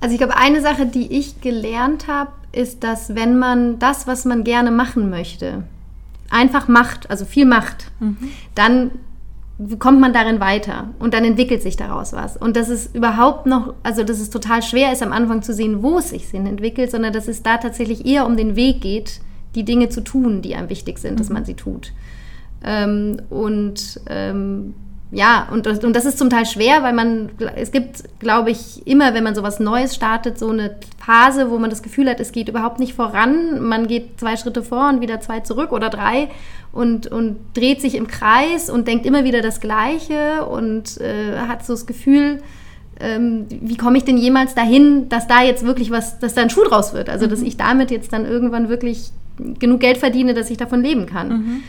Also 0.00 0.12
ich 0.12 0.18
glaube, 0.18 0.36
eine 0.36 0.60
Sache, 0.60 0.86
die 0.86 1.12
ich 1.16 1.40
gelernt 1.40 2.08
habe, 2.08 2.30
ist, 2.52 2.84
dass 2.84 3.14
wenn 3.14 3.38
man 3.38 3.78
das, 3.78 4.06
was 4.06 4.24
man 4.24 4.44
gerne 4.44 4.70
machen 4.70 5.08
möchte, 5.08 5.64
einfach 6.30 6.68
macht, 6.68 7.10
also 7.10 7.24
viel 7.24 7.46
macht, 7.46 7.90
mhm. 8.00 8.18
dann 8.54 8.90
kommt 9.78 10.00
man 10.00 10.12
darin 10.12 10.40
weiter 10.40 10.88
und 10.98 11.14
dann 11.14 11.24
entwickelt 11.24 11.62
sich 11.62 11.76
daraus 11.76 12.12
was. 12.12 12.36
Und 12.36 12.56
dass 12.56 12.68
es 12.68 12.94
überhaupt 12.94 13.46
noch, 13.46 13.74
also 13.82 14.02
dass 14.02 14.18
es 14.18 14.30
total 14.30 14.62
schwer 14.62 14.92
ist, 14.92 15.02
am 15.02 15.12
Anfang 15.12 15.42
zu 15.42 15.54
sehen, 15.54 15.82
wo 15.82 15.98
es 15.98 16.10
sich 16.10 16.24
hin 16.24 16.46
entwickelt, 16.46 16.90
sondern 16.90 17.12
dass 17.12 17.28
es 17.28 17.42
da 17.42 17.58
tatsächlich 17.58 18.04
eher 18.04 18.26
um 18.26 18.36
den 18.36 18.56
Weg 18.56 18.80
geht, 18.80 19.20
die 19.54 19.64
Dinge 19.64 19.88
zu 19.88 20.02
tun, 20.02 20.42
die 20.42 20.54
einem 20.54 20.68
wichtig 20.68 20.98
sind, 20.98 21.14
mhm. 21.14 21.18
dass 21.18 21.30
man 21.30 21.44
sie 21.44 21.54
tut. 21.54 21.92
Ähm, 22.64 23.20
und 23.30 24.00
ähm, 24.08 24.74
ja, 25.14 25.46
und, 25.52 25.66
und 25.66 25.94
das 25.94 26.06
ist 26.06 26.18
zum 26.18 26.28
Teil 26.28 26.44
schwer, 26.44 26.82
weil 26.82 26.92
man, 26.92 27.30
es 27.54 27.70
gibt, 27.70 28.02
glaube 28.18 28.50
ich, 28.50 28.84
immer, 28.84 29.14
wenn 29.14 29.22
man 29.22 29.36
sowas 29.36 29.60
Neues 29.60 29.94
startet, 29.94 30.38
so 30.40 30.50
eine 30.50 30.76
Phase, 30.98 31.50
wo 31.50 31.58
man 31.58 31.70
das 31.70 31.82
Gefühl 31.82 32.10
hat, 32.10 32.18
es 32.18 32.32
geht 32.32 32.48
überhaupt 32.48 32.80
nicht 32.80 32.94
voran. 32.94 33.60
Man 33.62 33.86
geht 33.86 34.18
zwei 34.18 34.36
Schritte 34.36 34.64
vor 34.64 34.88
und 34.88 35.00
wieder 35.00 35.20
zwei 35.20 35.40
zurück 35.40 35.70
oder 35.70 35.88
drei 35.88 36.30
und, 36.72 37.06
und 37.06 37.36
dreht 37.54 37.80
sich 37.80 37.94
im 37.94 38.08
Kreis 38.08 38.68
und 38.68 38.88
denkt 38.88 39.06
immer 39.06 39.22
wieder 39.22 39.40
das 39.40 39.60
Gleiche 39.60 40.46
und 40.46 41.00
äh, 41.00 41.38
hat 41.46 41.64
so 41.64 41.74
das 41.74 41.86
Gefühl, 41.86 42.42
ähm, 42.98 43.46
wie 43.48 43.76
komme 43.76 43.98
ich 43.98 44.04
denn 44.04 44.18
jemals 44.18 44.54
dahin, 44.56 45.08
dass 45.08 45.28
da 45.28 45.42
jetzt 45.42 45.64
wirklich 45.64 45.92
was, 45.92 46.18
dass 46.18 46.34
da 46.34 46.42
ein 46.42 46.50
Schuh 46.50 46.64
draus 46.64 46.92
wird? 46.92 47.08
Also, 47.08 47.28
dass 47.28 47.40
mhm. 47.40 47.46
ich 47.46 47.56
damit 47.56 47.92
jetzt 47.92 48.12
dann 48.12 48.24
irgendwann 48.24 48.68
wirklich 48.68 49.10
genug 49.58 49.80
Geld 49.80 49.98
verdiene, 49.98 50.34
dass 50.34 50.50
ich 50.50 50.56
davon 50.56 50.82
leben 50.82 51.06
kann. 51.06 51.28
Mhm. 51.28 51.62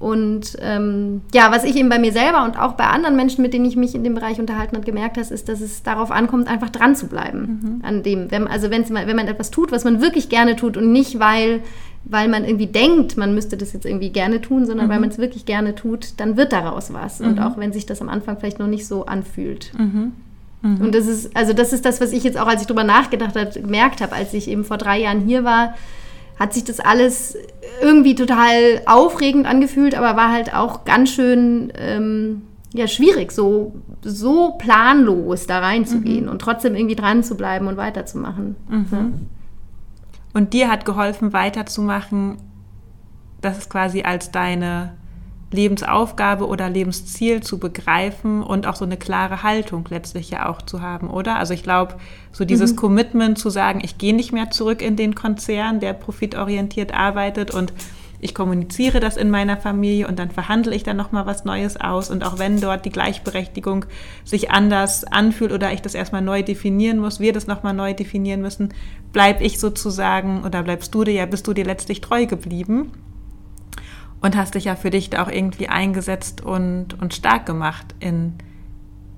Und 0.00 0.56
ähm, 0.62 1.20
ja, 1.34 1.52
was 1.52 1.62
ich 1.62 1.76
eben 1.76 1.90
bei 1.90 1.98
mir 1.98 2.10
selber 2.10 2.44
und 2.44 2.58
auch 2.58 2.72
bei 2.72 2.86
anderen 2.86 3.16
Menschen, 3.16 3.42
mit 3.42 3.52
denen 3.52 3.66
ich 3.66 3.76
mich 3.76 3.94
in 3.94 4.02
dem 4.02 4.14
Bereich 4.14 4.40
unterhalten 4.40 4.74
habe, 4.74 4.86
gemerkt 4.86 5.18
habe, 5.18 5.34
ist, 5.34 5.48
dass 5.50 5.60
es 5.60 5.82
darauf 5.82 6.10
ankommt, 6.10 6.48
einfach 6.48 6.70
dran 6.70 6.96
zu 6.96 7.06
bleiben. 7.06 7.60
Mhm. 7.62 7.84
An 7.84 8.02
dem, 8.02 8.30
wenn, 8.30 8.48
also 8.48 8.70
wenn 8.70 8.86
man 8.90 9.28
etwas 9.28 9.50
tut, 9.50 9.72
was 9.72 9.84
man 9.84 10.00
wirklich 10.00 10.30
gerne 10.30 10.56
tut 10.56 10.78
und 10.78 10.90
nicht, 10.90 11.20
weil, 11.20 11.60
weil 12.04 12.28
man 12.28 12.46
irgendwie 12.46 12.66
denkt, 12.66 13.18
man 13.18 13.34
müsste 13.34 13.58
das 13.58 13.74
jetzt 13.74 13.84
irgendwie 13.84 14.08
gerne 14.08 14.40
tun, 14.40 14.64
sondern 14.64 14.86
mhm. 14.86 14.90
weil 14.90 15.00
man 15.00 15.10
es 15.10 15.18
wirklich 15.18 15.44
gerne 15.44 15.74
tut, 15.74 16.14
dann 16.16 16.38
wird 16.38 16.54
daraus 16.54 16.94
was. 16.94 17.20
Und 17.20 17.36
mhm. 17.36 17.42
auch 17.42 17.58
wenn 17.58 17.74
sich 17.74 17.84
das 17.84 18.00
am 18.00 18.08
Anfang 18.08 18.38
vielleicht 18.38 18.58
noch 18.58 18.68
nicht 18.68 18.86
so 18.86 19.04
anfühlt. 19.04 19.70
Mhm. 19.76 20.12
Mhm. 20.62 20.80
Und 20.80 20.94
das 20.94 21.06
ist, 21.06 21.36
also 21.36 21.52
das 21.52 21.74
ist 21.74 21.84
das, 21.84 22.00
was 22.00 22.12
ich 22.12 22.24
jetzt 22.24 22.38
auch, 22.38 22.46
als 22.46 22.62
ich 22.62 22.66
drüber 22.66 22.84
nachgedacht 22.84 23.36
habe, 23.36 23.60
gemerkt 23.60 24.00
habe, 24.00 24.14
als 24.14 24.32
ich 24.32 24.48
eben 24.48 24.64
vor 24.64 24.78
drei 24.78 25.00
Jahren 25.00 25.20
hier 25.20 25.44
war, 25.44 25.74
hat 26.40 26.54
sich 26.54 26.64
das 26.64 26.80
alles 26.80 27.36
irgendwie 27.82 28.14
total 28.14 28.80
aufregend 28.86 29.46
angefühlt, 29.46 29.94
aber 29.94 30.16
war 30.16 30.32
halt 30.32 30.54
auch 30.54 30.84
ganz 30.84 31.10
schön 31.10 31.70
ähm, 31.76 32.42
ja, 32.72 32.88
schwierig, 32.88 33.30
so, 33.30 33.74
so 34.02 34.52
planlos 34.52 35.46
da 35.46 35.58
reinzugehen 35.58 36.24
mhm. 36.24 36.30
und 36.30 36.40
trotzdem 36.40 36.74
irgendwie 36.74 36.96
dran 36.96 37.22
zu 37.22 37.36
bleiben 37.36 37.66
und 37.66 37.76
weiterzumachen. 37.76 38.56
Mhm. 38.68 38.86
Ja. 38.90 39.10
Und 40.32 40.54
dir 40.54 40.70
hat 40.70 40.86
geholfen, 40.86 41.32
weiterzumachen, 41.34 42.38
das 43.42 43.58
ist 43.58 43.70
quasi 43.70 44.02
als 44.02 44.30
deine 44.30 44.92
Lebensaufgabe 45.52 46.46
oder 46.46 46.70
Lebensziel 46.70 47.42
zu 47.42 47.58
begreifen 47.58 48.42
und 48.42 48.66
auch 48.66 48.76
so 48.76 48.84
eine 48.84 48.96
klare 48.96 49.42
Haltung 49.42 49.86
letztlich 49.90 50.30
ja 50.30 50.48
auch 50.48 50.62
zu 50.62 50.80
haben, 50.80 51.10
oder? 51.10 51.36
Also 51.36 51.54
ich 51.54 51.62
glaube, 51.62 51.96
so 52.30 52.44
dieses 52.44 52.72
mhm. 52.72 52.76
Commitment 52.76 53.38
zu 53.38 53.50
sagen, 53.50 53.80
ich 53.82 53.98
gehe 53.98 54.14
nicht 54.14 54.32
mehr 54.32 54.50
zurück 54.50 54.80
in 54.80 54.96
den 54.96 55.14
Konzern, 55.14 55.80
der 55.80 55.92
profitorientiert 55.92 56.94
arbeitet 56.94 57.52
und 57.52 57.72
ich 58.22 58.34
kommuniziere 58.34 59.00
das 59.00 59.16
in 59.16 59.30
meiner 59.30 59.56
Familie 59.56 60.06
und 60.06 60.18
dann 60.18 60.30
verhandle 60.30 60.74
ich 60.74 60.82
dann 60.82 60.98
nochmal 60.98 61.24
was 61.24 61.46
Neues 61.46 61.78
aus. 61.78 62.10
Und 62.10 62.22
auch 62.22 62.38
wenn 62.38 62.60
dort 62.60 62.84
die 62.84 62.90
Gleichberechtigung 62.90 63.86
sich 64.24 64.50
anders 64.50 65.04
anfühlt 65.04 65.52
oder 65.52 65.72
ich 65.72 65.80
das 65.80 65.94
erstmal 65.94 66.20
neu 66.20 66.42
definieren 66.42 66.98
muss, 66.98 67.18
wir 67.18 67.32
das 67.32 67.46
nochmal 67.46 67.72
neu 67.72 67.94
definieren 67.94 68.42
müssen, 68.42 68.74
bleib 69.12 69.40
ich 69.40 69.58
sozusagen 69.58 70.44
oder 70.44 70.62
bleibst 70.62 70.94
du 70.94 71.04
dir 71.04 71.14
ja, 71.14 71.24
bist 71.24 71.46
du 71.46 71.54
dir 71.54 71.64
letztlich 71.64 72.02
treu 72.02 72.26
geblieben 72.26 72.92
und 74.20 74.36
hast 74.36 74.54
dich 74.54 74.64
ja 74.64 74.76
für 74.76 74.90
dich 74.90 75.10
da 75.10 75.22
auch 75.22 75.30
irgendwie 75.30 75.68
eingesetzt 75.68 76.40
und, 76.40 77.00
und 77.00 77.14
stark 77.14 77.46
gemacht 77.46 77.94
in 78.00 78.34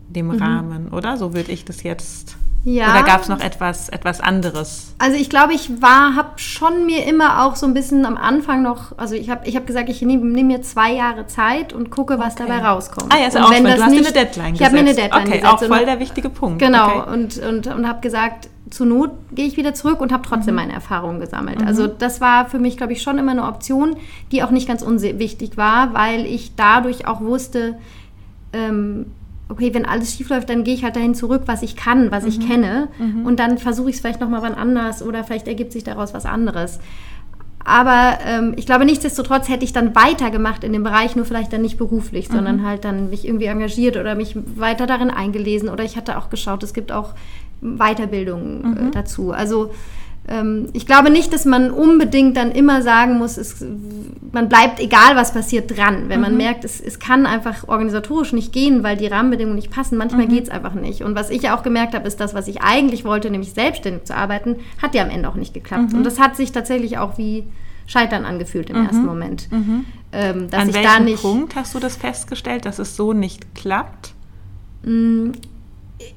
dem 0.09 0.27
mhm. 0.27 0.43
Rahmen, 0.43 0.89
oder? 0.89 1.17
So 1.17 1.35
würde 1.35 1.53
ich 1.53 1.65
das 1.65 1.83
jetzt 1.83 2.37
ja. 2.65 2.93
Oder 2.93 3.03
gab 3.03 3.23
es 3.23 3.29
noch 3.29 3.41
etwas, 3.41 3.89
etwas 3.89 4.21
anderes? 4.21 4.95
Also 4.99 5.17
ich 5.17 5.29
glaube, 5.29 5.53
ich 5.53 5.83
war, 5.83 6.15
habe 6.15 6.31
schon 6.37 6.87
mir 6.87 7.05
immer 7.07 7.45
auch 7.45 7.57
so 7.57 7.67
ein 7.67 7.75
bisschen 7.75 8.07
am 8.07 8.17
Anfang 8.17 8.63
noch, 8.63 8.97
also 8.99 9.17
ich 9.17 9.31
habe 9.31 9.49
ich 9.49 9.57
hab 9.57 9.67
gesagt, 9.67 9.89
ich 9.89 10.01
nehme 10.03 10.25
nehm 10.27 10.47
mir 10.47 10.63
zwei 10.63 10.93
Jahre 10.93 11.27
Zeit 11.27 11.73
und 11.73 11.91
gucke, 11.91 12.21
was 12.21 12.35
okay. 12.35 12.45
dabei 12.47 12.65
rauskommt. 12.65 13.13
Ah 13.13 13.19
ja, 13.19 13.27
ist 13.27 13.37
und 13.37 13.43
auch 13.43 13.51
wenn 13.51 13.65
Du 13.65 13.71
hast 13.71 13.91
nicht, 13.91 14.07
eine 14.07 14.13
Deadline 14.13 14.55
Ich 14.55 14.63
habe 14.63 14.75
mir 14.75 14.81
eine 14.81 14.95
Deadline 14.95 15.23
okay, 15.23 15.41
gesetzt. 15.41 15.47
auch 15.47 15.65
voll 15.65 15.85
der 15.85 15.99
wichtige 15.99 16.29
Punkt. 16.29 16.61
Genau, 16.61 17.01
okay. 17.01 17.13
und, 17.13 17.39
und, 17.39 17.67
und 17.67 17.89
habe 17.89 18.01
gesagt, 18.01 18.49
zur 18.71 18.87
Not 18.87 19.11
gehe 19.33 19.47
ich 19.47 19.57
wieder 19.57 19.75
zurück 19.75 20.01
und 20.01 20.13
habe 20.13 20.23
trotzdem 20.27 20.55
mhm. 20.55 20.61
meine 20.61 20.73
Erfahrungen 20.73 21.19
gesammelt. 21.19 21.61
Mhm. 21.61 21.67
Also 21.67 21.89
das 21.89 22.21
war 22.21 22.49
für 22.49 22.61
mich, 22.61 22.77
glaube 22.77 22.93
ich, 22.93 23.03
schon 23.03 23.19
immer 23.19 23.33
eine 23.33 23.45
Option, 23.45 23.97
die 24.31 24.43
auch 24.45 24.51
nicht 24.51 24.69
ganz 24.69 24.83
unwichtig 24.83 25.57
war, 25.57 25.95
weil 25.95 26.27
ich 26.27 26.55
dadurch 26.55 27.09
auch 27.09 27.21
wusste, 27.21 27.77
ähm, 28.53 29.07
okay, 29.49 29.75
wenn 29.75 29.85
alles 29.85 30.15
schief 30.15 30.29
läuft, 30.31 30.49
dann 30.49 30.65
gehe 30.65 30.75
ich 30.75 30.85
halt 30.85 30.97
dahin 30.97 31.15
zurück, 31.15 31.43
was 31.47 31.63
ich 31.63 31.77
kann, 31.77 32.11
was 32.11 32.23
mhm. 32.25 32.29
ich 32.29 32.41
kenne. 32.41 32.89
Mhm. 32.99 33.27
Und 33.27 33.39
dann 33.39 33.59
versuche 33.59 33.91
ich 33.91 33.97
es 33.97 34.01
vielleicht 34.01 34.21
nochmal 34.21 34.43
wann 34.43 34.55
anders 34.55 35.03
oder 35.03 35.25
vielleicht 35.25 35.49
ergibt 35.49 35.73
sich 35.73 35.85
daraus 35.85 36.15
was 36.15 36.27
anderes. 36.27 36.79
Aber 37.65 38.19
ähm, 38.27 38.55
ich 38.57 38.67
glaube, 38.67 38.85
nichtsdestotrotz 38.85 39.49
hätte 39.49 39.65
ich 39.65 39.73
dann 39.73 39.95
weitergemacht 39.95 40.65
in 40.65 40.73
dem 40.73 40.83
Bereich, 40.83 41.15
nur 41.15 41.25
vielleicht 41.25 41.53
dann 41.53 41.63
nicht 41.63 41.79
beruflich, 41.79 42.29
mhm. 42.29 42.35
sondern 42.35 42.67
halt 42.67 42.85
dann 42.85 43.11
mich 43.11 43.27
irgendwie 43.27 43.47
engagiert 43.47 43.97
oder 43.97 44.15
mich 44.15 44.37
weiter 44.57 44.87
darin 44.87 45.11
eingelesen. 45.11 45.69
Oder 45.69 45.85
ich 45.85 45.97
hatte 45.97 46.19
auch 46.19 46.29
geschaut, 46.29 46.63
es 46.63 46.75
gibt 46.75 46.91
auch 46.91 47.15
Weiterbildungen 47.61 48.65
äh, 48.65 48.83
mhm. 48.83 48.91
dazu. 48.91 49.31
Also 49.31 49.73
ich 50.73 50.87
glaube 50.87 51.11
nicht, 51.11 51.33
dass 51.33 51.45
man 51.45 51.71
unbedingt 51.73 52.37
dann 52.37 52.53
immer 52.53 52.83
sagen 52.83 53.19
muss, 53.19 53.37
es, 53.37 53.65
man 54.31 54.49
bleibt, 54.49 54.79
egal 54.79 55.17
was 55.17 55.33
passiert, 55.35 55.77
dran. 55.77 56.09
Wenn 56.09 56.21
man 56.21 56.33
mhm. 56.33 56.39
merkt, 56.39 56.65
es, 56.65 56.81
es 56.81 57.01
kann 57.01 57.27
einfach 57.27 57.67
organisatorisch 57.67 58.33
nicht 58.33 58.53
gehen, 58.53 58.85
weil 58.85 58.97
die 58.97 59.09
Rahmenbedingungen 59.09 59.57
nicht 59.57 59.73
passen. 59.73 59.99
Manchmal 59.99 60.27
mhm. 60.27 60.31
geht 60.31 60.45
es 60.45 60.49
einfach 60.49 60.75
nicht. 60.75 61.03
Und 61.03 61.17
was 61.17 61.29
ich 61.29 61.51
auch 61.51 61.65
gemerkt 61.65 61.95
habe, 61.95 62.07
ist 62.07 62.21
das, 62.21 62.35
was 62.35 62.47
ich 62.47 62.63
eigentlich 62.63 63.05
wollte, 63.05 63.31
nämlich 63.31 63.53
selbstständig 63.53 64.05
zu 64.05 64.17
arbeiten, 64.17 64.57
hat 64.81 64.95
ja 64.95 65.03
am 65.03 65.11
Ende 65.11 65.29
auch 65.29 65.35
nicht 65.35 65.55
geklappt. 65.55 65.91
Mhm. 65.91 65.99
Und 65.99 66.05
das 66.05 66.21
hat 66.21 66.37
sich 66.37 66.53
tatsächlich 66.53 66.99
auch 66.99 67.19
wie 67.19 67.45
Scheitern 67.87 68.25
angefühlt 68.25 68.71
im 68.71 68.79
mhm. 68.79 68.87
ersten 68.87 69.05
Moment. 69.05 69.51
Mhm. 69.51 69.85
Ähm, 70.13 70.51
dass 70.51 70.63
An 70.63 70.69
ich 70.69 70.75
welchem 70.77 70.89
da 70.89 71.01
nicht, 71.01 71.23
Punkt 71.23 71.57
hast 71.57 71.75
du 71.75 71.81
das 71.81 71.97
festgestellt, 71.97 72.65
dass 72.65 72.79
es 72.79 72.97
so 72.97 73.13
nicht 73.13 73.57
klappt? 73.57 74.15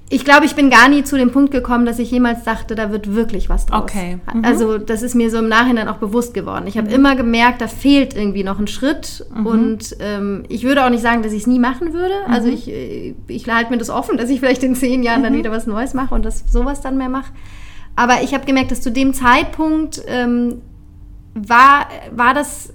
Ich 0.10 0.24
glaube, 0.24 0.45
ich 0.45 0.56
bin 0.56 0.69
gar 0.69 0.88
nie 0.88 1.04
zu 1.04 1.17
dem 1.17 1.32
Punkt 1.32 1.52
gekommen, 1.52 1.86
dass 1.86 1.98
ich 1.98 2.12
jemals 2.12 2.43
dachte, 2.43 2.76
da 2.76 2.91
wird 2.91 3.15
wirklich 3.15 3.50
was 3.50 3.65
draus. 3.65 3.84
Okay. 3.84 4.19
Mhm. 4.34 4.45
Also 4.45 4.78
das 4.78 5.02
ist 5.02 5.15
mir 5.15 5.32
so 5.32 5.39
im 5.39 5.48
Nachhinein 5.48 5.88
auch 5.88 5.98
bewusst 5.98 6.34
geworden. 6.34 6.67
Ich 6.67 6.78
habe 6.78 6.89
mhm. 6.89 6.93
immer 6.93 7.15
gemerkt, 7.15 7.62
da 7.62 7.67
fehlt 7.67 8.15
irgendwie 8.15 8.43
noch 8.43 8.60
ein 8.60 8.67
Schritt. 8.67 9.26
Mhm. 9.34 9.45
Und 9.45 9.98
ähm, 10.00 10.43
ich 10.48 10.63
würde 10.63 10.86
auch 10.86 10.89
nicht 10.89 11.02
sagen, 11.02 11.24
dass 11.24 11.34
ich 11.34 11.41
es 11.41 11.48
nie 11.48 11.60
machen 11.60 11.93
würde. 11.93 12.13
Also 12.28 12.48
mhm. 12.50 12.54
ich, 12.54 12.69
äh, 12.69 13.15
ich 13.28 13.50
halte 13.50 13.71
mir 13.71 13.78
das 13.78 13.89
offen, 13.89 14.17
dass 14.17 14.30
ich 14.30 14.39
vielleicht 14.39 14.63
in 14.63 14.76
zehn 14.76 15.02
Jahren 15.02 15.24
dann 15.24 15.34
mhm. 15.34 15.39
wieder 15.39 15.52
was 15.52 15.65
Neues 15.65 15.95
mache 15.95 16.13
und 16.13 16.24
das 16.24 16.43
sowas 16.48 16.82
dann 16.82 16.98
mehr 16.98 17.10
mache. 17.10 17.32
Aber 17.95 18.21
ich 18.21 18.34
habe 18.34 18.45
gemerkt, 18.45 18.71
dass 18.71 18.82
zu 18.82 18.91
dem 18.91 19.13
Zeitpunkt 19.13 20.04
ähm, 20.08 20.62
war, 21.34 21.88
war 22.12 22.34
das 22.34 22.74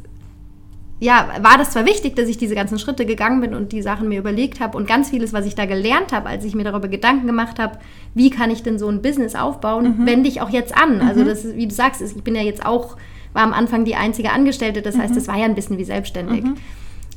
ja, 1.02 1.28
war 1.40 1.56
das 1.56 1.70
zwar 1.70 1.86
wichtig, 1.86 2.14
dass 2.14 2.28
ich 2.28 2.36
diese 2.36 2.54
ganzen 2.54 2.78
Schritte 2.78 3.06
gegangen 3.06 3.40
bin 3.40 3.54
und 3.54 3.72
die 3.72 3.80
Sachen 3.80 4.08
mir 4.08 4.18
überlegt 4.18 4.60
habe 4.60 4.76
und 4.76 4.86
ganz 4.86 5.08
vieles, 5.08 5.32
was 5.32 5.46
ich 5.46 5.54
da 5.54 5.64
gelernt 5.64 6.12
habe, 6.12 6.28
als 6.28 6.44
ich 6.44 6.54
mir 6.54 6.62
darüber 6.62 6.88
Gedanken 6.88 7.26
gemacht 7.26 7.58
habe, 7.58 7.78
wie 8.14 8.28
kann 8.28 8.50
ich 8.50 8.62
denn 8.62 8.78
so 8.78 8.86
ein 8.86 9.00
Business 9.00 9.34
aufbauen, 9.34 9.96
mhm. 9.96 10.06
wende 10.06 10.28
ich 10.28 10.42
auch 10.42 10.50
jetzt 10.50 10.76
an. 10.76 10.96
Mhm. 10.96 11.08
Also 11.08 11.24
das, 11.24 11.56
wie 11.56 11.66
du 11.66 11.74
sagst, 11.74 12.02
ich 12.02 12.22
bin 12.22 12.34
ja 12.34 12.42
jetzt 12.42 12.66
auch, 12.66 12.98
war 13.32 13.42
am 13.42 13.54
Anfang 13.54 13.86
die 13.86 13.94
einzige 13.94 14.30
Angestellte, 14.30 14.82
das 14.82 14.94
mhm. 14.94 15.00
heißt, 15.00 15.16
es 15.16 15.26
war 15.26 15.38
ja 15.38 15.46
ein 15.46 15.54
bisschen 15.54 15.78
wie 15.78 15.84
selbstständig. 15.84 16.44
Mhm. 16.44 16.56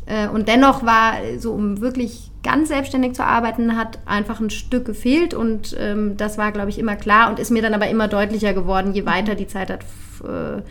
Äh, 0.06 0.30
und 0.30 0.48
dennoch 0.48 0.86
war, 0.86 1.16
so 1.38 1.52
um 1.52 1.82
wirklich 1.82 2.32
ganz 2.42 2.70
selbstständig 2.70 3.16
zu 3.16 3.26
arbeiten, 3.26 3.76
hat 3.76 4.00
einfach 4.06 4.40
ein 4.40 4.50
Stück 4.50 4.86
gefehlt 4.86 5.34
und 5.34 5.76
ähm, 5.78 6.16
das 6.16 6.38
war, 6.38 6.54
glaube 6.54 6.70
ich, 6.70 6.80
immer 6.80 6.96
klar 6.96 7.30
und 7.30 7.38
ist 7.38 7.52
mir 7.52 7.62
dann 7.62 7.74
aber 7.74 7.90
immer 7.90 8.08
deutlicher 8.08 8.54
geworden, 8.54 8.94
je 8.94 9.02
mhm. 9.02 9.08
weiter 9.08 9.36
die 9.36 9.48
Zeit 9.48 9.70
hat 9.70 9.82
äh, 10.24 10.62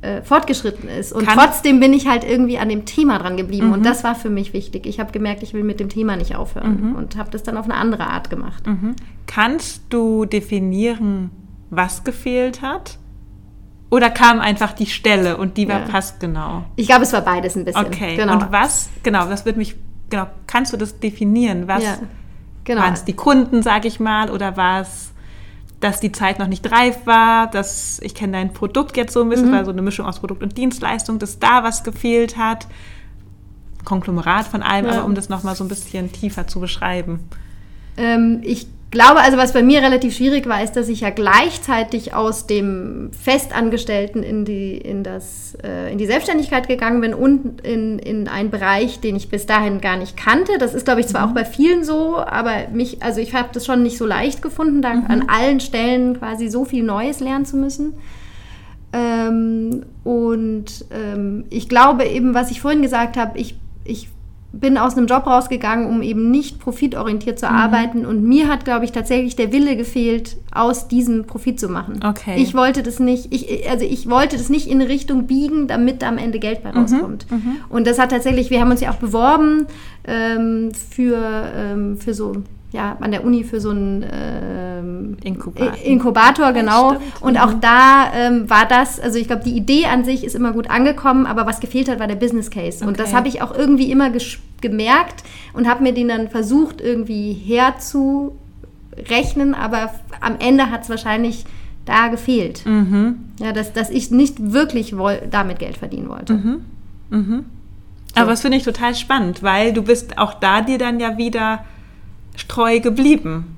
äh, 0.00 0.22
fortgeschritten 0.22 0.88
ist. 0.88 1.12
Und 1.12 1.26
Kann 1.26 1.38
trotzdem 1.38 1.80
bin 1.80 1.92
ich 1.92 2.06
halt 2.06 2.24
irgendwie 2.24 2.58
an 2.58 2.68
dem 2.68 2.84
Thema 2.84 3.18
dran 3.18 3.36
geblieben. 3.36 3.68
Mhm. 3.68 3.72
Und 3.72 3.86
das 3.86 4.04
war 4.04 4.14
für 4.14 4.30
mich 4.30 4.52
wichtig. 4.52 4.86
Ich 4.86 5.00
habe 5.00 5.10
gemerkt, 5.10 5.42
ich 5.42 5.54
will 5.54 5.64
mit 5.64 5.80
dem 5.80 5.88
Thema 5.88 6.16
nicht 6.16 6.36
aufhören. 6.36 6.90
Mhm. 6.90 6.96
Und 6.96 7.16
habe 7.16 7.30
das 7.30 7.42
dann 7.42 7.56
auf 7.56 7.64
eine 7.64 7.74
andere 7.74 8.06
Art 8.06 8.30
gemacht. 8.30 8.66
Mhm. 8.66 8.94
Kannst 9.26 9.82
du 9.88 10.24
definieren, 10.24 11.30
was 11.70 12.04
gefehlt 12.04 12.62
hat? 12.62 12.98
Oder 13.90 14.10
kam 14.10 14.38
einfach 14.38 14.72
die 14.72 14.86
Stelle 14.86 15.36
und 15.38 15.56
die 15.56 15.66
war 15.68 15.80
ja. 15.80 15.86
passt 15.86 16.20
genau? 16.20 16.64
Ich 16.76 16.86
glaube, 16.86 17.02
es 17.04 17.12
war 17.12 17.22
beides 17.22 17.56
ein 17.56 17.64
bisschen. 17.64 17.86
Okay. 17.86 18.16
Genau. 18.16 18.34
Und 18.34 18.52
was, 18.52 18.90
genau, 19.02 19.26
das 19.28 19.46
wird 19.46 19.56
mich, 19.56 19.76
genau, 20.10 20.26
kannst 20.46 20.72
du 20.74 20.76
das 20.76 21.00
definieren? 21.00 21.68
Was 21.68 21.82
ja. 21.82 21.98
genau. 22.64 22.82
waren 22.82 22.92
es 22.92 23.04
die 23.04 23.14
Kunden, 23.14 23.62
sage 23.62 23.88
ich 23.88 23.98
mal, 23.98 24.30
oder 24.30 24.58
war 24.58 24.82
es 24.82 25.12
dass 25.80 26.00
die 26.00 26.12
Zeit 26.12 26.38
noch 26.38 26.48
nicht 26.48 26.70
reif 26.70 27.06
war, 27.06 27.48
dass 27.48 28.00
ich 28.02 28.14
kenne 28.14 28.32
dein 28.32 28.52
Produkt 28.52 28.96
jetzt 28.96 29.12
so 29.12 29.22
ein 29.22 29.28
bisschen, 29.28 29.48
mhm. 29.48 29.52
war 29.52 29.64
so 29.64 29.70
eine 29.70 29.82
Mischung 29.82 30.06
aus 30.06 30.18
Produkt 30.18 30.42
und 30.42 30.56
Dienstleistung, 30.56 31.18
dass 31.18 31.38
da 31.38 31.62
was 31.62 31.84
gefehlt 31.84 32.36
hat. 32.36 32.66
Konglomerat 33.84 34.46
von 34.46 34.62
allem, 34.62 34.86
ja. 34.86 34.92
aber 34.92 35.04
um 35.04 35.14
das 35.14 35.28
nochmal 35.28 35.54
so 35.54 35.64
ein 35.64 35.68
bisschen 35.68 36.12
tiefer 36.12 36.46
zu 36.46 36.60
beschreiben. 36.60 37.20
Ähm, 37.96 38.40
ich 38.42 38.66
glaube, 38.90 39.20
also 39.20 39.36
was 39.36 39.52
bei 39.52 39.62
mir 39.62 39.82
relativ 39.82 40.16
schwierig 40.16 40.48
war, 40.48 40.62
ist, 40.62 40.72
dass 40.72 40.88
ich 40.88 41.00
ja 41.00 41.10
gleichzeitig 41.10 42.14
aus 42.14 42.46
dem 42.46 43.10
Festangestellten 43.12 44.22
in 44.22 44.44
die, 44.44 44.78
in 44.78 45.02
das, 45.02 45.56
äh, 45.62 45.92
in 45.92 45.98
die 45.98 46.06
Selbstständigkeit 46.06 46.68
gegangen 46.68 47.00
bin 47.00 47.12
und 47.12 47.60
in, 47.60 47.98
in 47.98 48.28
einen 48.28 48.50
Bereich, 48.50 49.00
den 49.00 49.16
ich 49.16 49.28
bis 49.28 49.46
dahin 49.46 49.80
gar 49.80 49.96
nicht 49.96 50.16
kannte. 50.16 50.58
Das 50.58 50.74
ist, 50.74 50.84
glaube 50.84 51.00
ich, 51.00 51.08
zwar 51.08 51.26
mhm. 51.26 51.30
auch 51.30 51.34
bei 51.34 51.44
vielen 51.44 51.84
so, 51.84 52.16
aber 52.16 52.68
mich, 52.72 53.02
also 53.02 53.20
ich 53.20 53.34
habe 53.34 53.48
das 53.52 53.66
schon 53.66 53.82
nicht 53.82 53.98
so 53.98 54.06
leicht 54.06 54.40
gefunden, 54.40 54.80
da 54.80 54.94
mhm. 54.94 55.06
an 55.08 55.28
allen 55.28 55.60
Stellen 55.60 56.18
quasi 56.18 56.48
so 56.48 56.64
viel 56.64 56.82
Neues 56.82 57.20
lernen 57.20 57.44
zu 57.44 57.56
müssen. 57.56 57.94
Ähm, 58.94 59.84
und 60.02 60.86
ähm, 60.90 61.44
ich 61.50 61.68
glaube 61.68 62.06
eben, 62.06 62.32
was 62.32 62.50
ich 62.50 62.62
vorhin 62.62 62.80
gesagt 62.80 63.18
habe, 63.18 63.38
ich, 63.38 63.54
ich 63.84 64.08
bin 64.52 64.78
aus 64.78 64.96
einem 64.96 65.06
Job 65.06 65.26
rausgegangen, 65.26 65.86
um 65.86 66.02
eben 66.02 66.30
nicht 66.30 66.58
profitorientiert 66.58 67.38
zu 67.38 67.46
mhm. 67.46 67.52
arbeiten. 67.52 68.06
Und 68.06 68.22
mir 68.22 68.48
hat, 68.48 68.64
glaube 68.64 68.86
ich, 68.86 68.92
tatsächlich 68.92 69.36
der 69.36 69.52
Wille 69.52 69.76
gefehlt, 69.76 70.36
aus 70.52 70.88
diesem 70.88 71.26
Profit 71.26 71.60
zu 71.60 71.68
machen. 71.68 72.00
Okay. 72.02 72.36
Ich 72.36 72.54
wollte 72.54 72.82
das 72.82 72.98
nicht, 72.98 73.32
ich, 73.32 73.68
also 73.68 73.84
ich 73.84 74.08
wollte 74.08 74.38
das 74.38 74.48
nicht 74.48 74.66
in 74.66 74.80
eine 74.80 74.88
Richtung 74.88 75.26
biegen, 75.26 75.68
damit 75.68 76.02
am 76.02 76.16
Ende 76.16 76.38
Geld 76.38 76.62
bei 76.62 76.72
mhm. 76.72 76.78
rauskommt. 76.78 77.30
Mhm. 77.30 77.56
Und 77.68 77.86
das 77.86 77.98
hat 77.98 78.10
tatsächlich, 78.10 78.48
wir 78.48 78.60
haben 78.60 78.70
uns 78.70 78.80
ja 78.80 78.90
auch 78.90 78.96
beworben 78.96 79.66
ähm, 80.06 80.72
für, 80.72 81.18
ähm, 81.54 81.98
für 81.98 82.14
so 82.14 82.32
ja, 82.70 82.98
an 83.00 83.12
der 83.12 83.24
Uni 83.24 83.44
für 83.44 83.60
so 83.60 83.70
einen 83.70 84.04
ähm, 84.12 85.16
Inkubator. 85.24 85.72
Inkubator, 85.82 86.52
genau. 86.52 86.96
Und 87.20 87.40
auch 87.40 87.54
da 87.54 88.12
ähm, 88.14 88.50
war 88.50 88.66
das, 88.66 89.00
also 89.00 89.18
ich 89.18 89.26
glaube, 89.26 89.42
die 89.44 89.56
Idee 89.56 89.86
an 89.86 90.04
sich 90.04 90.22
ist 90.22 90.34
immer 90.34 90.52
gut 90.52 90.68
angekommen, 90.68 91.24
aber 91.24 91.46
was 91.46 91.60
gefehlt 91.60 91.88
hat, 91.88 91.98
war 91.98 92.06
der 92.06 92.16
Business 92.16 92.50
Case. 92.50 92.78
Okay. 92.78 92.88
Und 92.88 92.98
das 92.98 93.14
habe 93.14 93.28
ich 93.28 93.40
auch 93.40 93.56
irgendwie 93.56 93.90
immer 93.90 94.10
gemerkt 94.60 95.24
und 95.54 95.66
habe 95.66 95.82
mir 95.82 95.94
den 95.94 96.08
dann 96.08 96.28
versucht, 96.28 96.82
irgendwie 96.82 97.32
herzurechnen, 97.32 99.54
aber 99.54 99.90
am 100.20 100.36
Ende 100.38 100.70
hat 100.70 100.82
es 100.82 100.90
wahrscheinlich 100.90 101.46
da 101.86 102.08
gefehlt. 102.08 102.66
Mhm. 102.66 103.30
Ja, 103.40 103.52
dass, 103.52 103.72
dass 103.72 103.88
ich 103.88 104.10
nicht 104.10 104.52
wirklich 104.52 104.94
damit 105.30 105.58
Geld 105.58 105.78
verdienen 105.78 106.10
wollte. 106.10 106.34
Mhm. 106.34 106.60
Mhm. 107.08 107.46
So. 108.14 108.20
Aber 108.20 108.30
das 108.30 108.42
finde 108.42 108.58
ich 108.58 108.64
total 108.64 108.94
spannend, 108.94 109.42
weil 109.42 109.72
du 109.72 109.82
bist 109.82 110.18
auch 110.18 110.34
da 110.34 110.60
dir 110.60 110.76
dann 110.76 111.00
ja 111.00 111.16
wieder 111.16 111.64
treu 112.46 112.80
geblieben. 112.80 113.56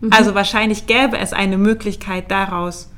Mhm. 0.00 0.12
Also 0.12 0.34
wahrscheinlich 0.34 0.86
gäbe 0.86 1.18
es 1.18 1.32
eine 1.32 1.58
Möglichkeit 1.58 2.30
daraus, 2.30 2.90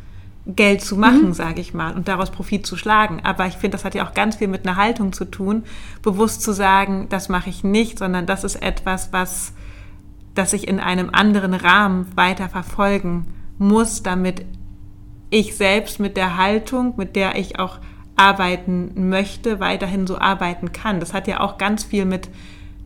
Geld 0.46 0.82
zu 0.82 0.96
machen, 0.96 1.28
mhm. 1.28 1.32
sage 1.32 1.60
ich 1.60 1.74
mal, 1.74 1.94
und 1.94 2.08
daraus 2.08 2.30
Profit 2.30 2.66
zu 2.66 2.76
schlagen. 2.76 3.20
Aber 3.22 3.46
ich 3.46 3.54
finde, 3.54 3.76
das 3.76 3.84
hat 3.84 3.94
ja 3.94 4.06
auch 4.06 4.14
ganz 4.14 4.36
viel 4.36 4.48
mit 4.48 4.66
einer 4.66 4.76
Haltung 4.76 5.12
zu 5.12 5.24
tun, 5.24 5.64
bewusst 6.02 6.42
zu 6.42 6.52
sagen, 6.52 7.06
das 7.10 7.28
mache 7.28 7.50
ich 7.50 7.62
nicht, 7.62 7.98
sondern 7.98 8.26
das 8.26 8.44
ist 8.44 8.56
etwas, 8.56 9.12
was, 9.12 9.52
das 10.34 10.52
ich 10.52 10.66
in 10.66 10.80
einem 10.80 11.10
anderen 11.10 11.54
Rahmen 11.54 12.06
weiter 12.16 12.48
verfolgen 12.48 13.26
muss, 13.58 14.02
damit 14.02 14.44
ich 15.28 15.56
selbst 15.56 16.00
mit 16.00 16.16
der 16.16 16.36
Haltung, 16.36 16.94
mit 16.96 17.16
der 17.16 17.36
ich 17.36 17.58
auch 17.58 17.78
arbeiten 18.16 19.08
möchte, 19.08 19.60
weiterhin 19.60 20.06
so 20.06 20.18
arbeiten 20.18 20.72
kann. 20.72 21.00
Das 21.00 21.14
hat 21.14 21.28
ja 21.28 21.40
auch 21.40 21.58
ganz 21.58 21.84
viel 21.84 22.04
mit 22.04 22.28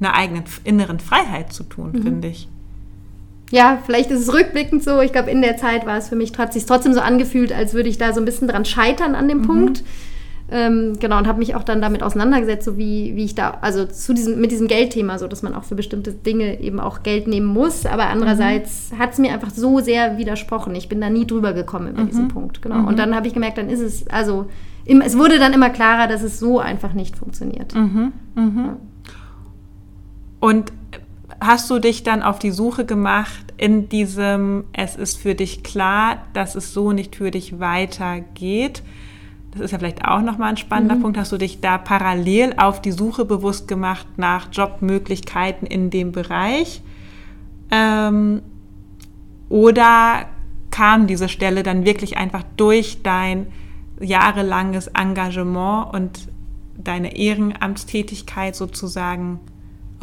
einer 0.01 0.15
eigenen 0.15 0.45
inneren 0.65 1.01
Freiheit 1.01 1.53
zu 1.53 1.65
tun, 1.65 1.93
mhm. 1.93 2.03
finde 2.03 2.29
ich. 2.29 2.49
Ja, 3.51 3.79
vielleicht 3.85 4.11
ist 4.11 4.21
es 4.21 4.33
rückblickend 4.33 4.83
so. 4.83 5.01
Ich 5.01 5.13
glaube, 5.13 5.31
in 5.31 5.43
der 5.43 5.57
Zeit 5.57 5.87
war 5.87 5.97
es 5.97 6.09
für 6.09 6.17
mich 6.17 6.37
hat 6.39 6.53
sich 6.53 6.67
trotzdem 6.67 6.95
so 6.95 7.01
angefühlt, 7.01 7.53
als 7.53 7.75
würde 7.75 7.89
ich 7.89 7.99
da 7.99 8.13
so 8.13 8.21
ein 8.21 8.25
bisschen 8.25 8.49
dran 8.49 8.65
scheitern 8.65 9.15
an 9.15 9.29
dem 9.29 9.39
mhm. 9.39 9.47
Punkt. 9.47 9.85
Ähm, 10.51 10.99
genau, 11.01 11.17
und 11.19 11.27
habe 11.27 11.39
mich 11.39 11.55
auch 11.55 11.63
dann 11.63 11.81
damit 11.81 12.03
auseinandergesetzt, 12.03 12.65
so 12.67 12.77
wie, 12.77 13.17
wie 13.17 13.25
ich 13.25 13.35
da, 13.35 13.59
also 13.63 13.87
zu 13.87 14.13
diesem, 14.13 14.41
mit 14.41 14.51
diesem 14.51 14.69
Geldthema, 14.69 15.19
so 15.19 15.27
dass 15.27 15.43
man 15.43 15.55
auch 15.55 15.65
für 15.65 15.75
bestimmte 15.75 16.13
Dinge 16.13 16.61
eben 16.61 16.81
auch 16.81 17.03
Geld 17.03 17.27
nehmen 17.27 17.47
muss. 17.47 17.87
Aber 17.87 18.09
andererseits 18.09 18.93
mhm. 18.93 18.99
hat 18.99 19.13
es 19.13 19.19
mir 19.19 19.33
einfach 19.33 19.51
so 19.51 19.81
sehr 19.81 20.19
widersprochen. 20.19 20.75
Ich 20.75 20.89
bin 20.89 21.01
da 21.01 21.09
nie 21.09 21.27
drüber 21.27 21.55
gekommen 21.55 21.89
über 21.89 22.03
mhm. 22.03 22.09
diesen 22.09 22.29
Punkt. 22.29 22.61
Genau. 22.61 22.77
Mhm. 22.77 22.89
Und 22.89 22.99
dann 22.99 23.15
habe 23.15 23.27
ich 23.27 23.35
gemerkt, 23.35 23.57
dann 23.57 23.71
ist 23.71 23.81
es, 23.81 24.07
also 24.09 24.47
im, 24.85 25.01
es 25.01 25.17
wurde 25.17 25.39
dann 25.39 25.55
immer 25.55 25.71
klarer, 25.71 26.09
dass 26.09 26.23
es 26.23 26.39
so 26.39 26.61
einfach 26.61 26.93
nicht 26.93 27.17
funktioniert. 27.17 27.75
Mhm. 27.75 28.13
Mhm. 28.35 28.59
Ja. 28.59 28.77
Und 30.45 30.75
hast 31.41 31.71
du 31.71 31.79
dich 31.79 32.03
dann 32.03 32.23
auf 32.23 32.39
die 32.39 32.51
Suche 32.51 32.85
gemacht 32.85 33.55
in 33.57 33.89
diesem, 33.89 34.65
es 34.75 34.95
ist 34.95 35.17
für 35.17 35.35
dich 35.35 35.63
klar, 35.63 36.19
dass 36.35 36.55
es 36.55 36.75
so 36.75 36.93
nicht 36.93 37.17
für 37.17 37.31
dich 37.31 37.61
weitergeht? 37.61 38.83
Das 39.53 39.63
ist 39.63 39.71
ja 39.71 39.79
vielleicht 39.79 40.05
auch 40.05 40.21
nochmal 40.21 40.51
ein 40.51 40.59
spannender 40.59 40.97
mhm. 40.97 41.01
Punkt. 41.01 41.17
Hast 41.17 41.33
du 41.33 41.39
dich 41.39 41.63
da 41.63 41.79
parallel 41.79 42.53
auf 42.59 42.83
die 42.83 42.93
Suche 42.93 43.25
bewusst 43.25 43.69
gemacht 43.69 44.07
nach 44.19 44.49
Jobmöglichkeiten 44.53 45.67
in 45.67 45.89
dem 45.89 46.13
Bereich? 46.13 46.83
Ähm, 47.71 48.43
oder 49.49 50.27
kam 50.71 51.07
diese 51.07 51.31
Stelle 51.31 51.63
dann 51.63 51.87
wirklich 51.87 52.19
einfach 52.19 52.43
durch 52.59 53.03
dein 53.03 53.47
jahrelanges 53.99 54.89
Engagement 54.89 55.95
und 55.95 56.29
deine 56.77 57.17
Ehrenamtstätigkeit 57.17 58.55
sozusagen 58.55 59.41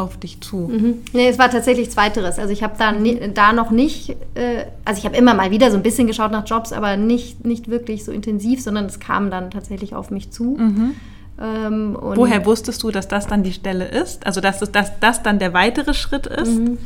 auf 0.01 0.17
dich 0.17 0.41
zu? 0.41 0.69
Mhm. 0.71 1.01
Nee, 1.13 1.29
es 1.29 1.39
war 1.39 1.49
tatsächlich 1.49 1.91
Zweiteres. 1.91 2.39
Also 2.39 2.51
ich 2.51 2.63
habe 2.63 2.73
da, 2.77 2.93
da 3.33 3.53
noch 3.53 3.71
nicht, 3.71 4.11
äh, 4.35 4.65
also 4.83 4.99
ich 4.99 5.05
habe 5.05 5.15
immer 5.15 5.33
mal 5.33 5.51
wieder 5.51 5.71
so 5.71 5.77
ein 5.77 5.83
bisschen 5.83 6.07
geschaut 6.07 6.31
nach 6.31 6.47
Jobs, 6.47 6.73
aber 6.73 6.97
nicht, 6.97 7.45
nicht 7.45 7.69
wirklich 7.69 8.03
so 8.03 8.11
intensiv, 8.11 8.61
sondern 8.61 8.85
es 8.85 8.99
kam 8.99 9.31
dann 9.31 9.51
tatsächlich 9.51 9.95
auf 9.95 10.11
mich 10.11 10.31
zu. 10.31 10.57
Mhm. 10.57 10.95
Ähm, 11.41 11.97
Woher 11.99 12.45
wusstest 12.45 12.83
du, 12.83 12.91
dass 12.91 13.07
das 13.07 13.27
dann 13.27 13.43
die 13.43 13.53
Stelle 13.53 13.85
ist? 13.85 14.25
Also 14.25 14.41
dass, 14.41 14.61
es, 14.61 14.71
dass 14.71 14.99
das 14.99 15.23
dann 15.23 15.39
der 15.39 15.53
weitere 15.53 15.93
Schritt 15.93 16.27
ist? 16.27 16.59
Mhm. 16.59 16.77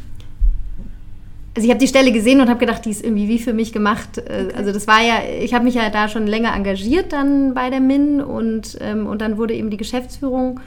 Also 1.56 1.68
ich 1.68 1.72
habe 1.72 1.80
die 1.80 1.88
Stelle 1.88 2.12
gesehen 2.12 2.42
und 2.42 2.50
habe 2.50 2.60
gedacht, 2.60 2.84
die 2.84 2.90
ist 2.90 3.04
irgendwie 3.04 3.30
wie 3.30 3.40
für 3.40 3.54
mich 3.54 3.72
gemacht. 3.72 4.18
Äh, 4.18 4.48
okay. 4.48 4.54
Also 4.58 4.74
das 4.74 4.88
war 4.88 5.02
ja, 5.02 5.20
ich 5.42 5.54
habe 5.54 5.64
mich 5.64 5.76
ja 5.76 5.90
da 5.90 6.10
schon 6.10 6.28
länger 6.28 6.54
engagiert 6.54 7.14
dann 7.14 7.54
bei 7.54 7.70
der 7.70 7.80
MIN 7.80 8.22
und, 8.22 8.78
ähm, 8.82 9.08
und 9.08 9.22
dann 9.22 9.38
wurde 9.38 9.54
eben 9.54 9.70
die 9.70 9.78
Geschäftsführung 9.78 10.60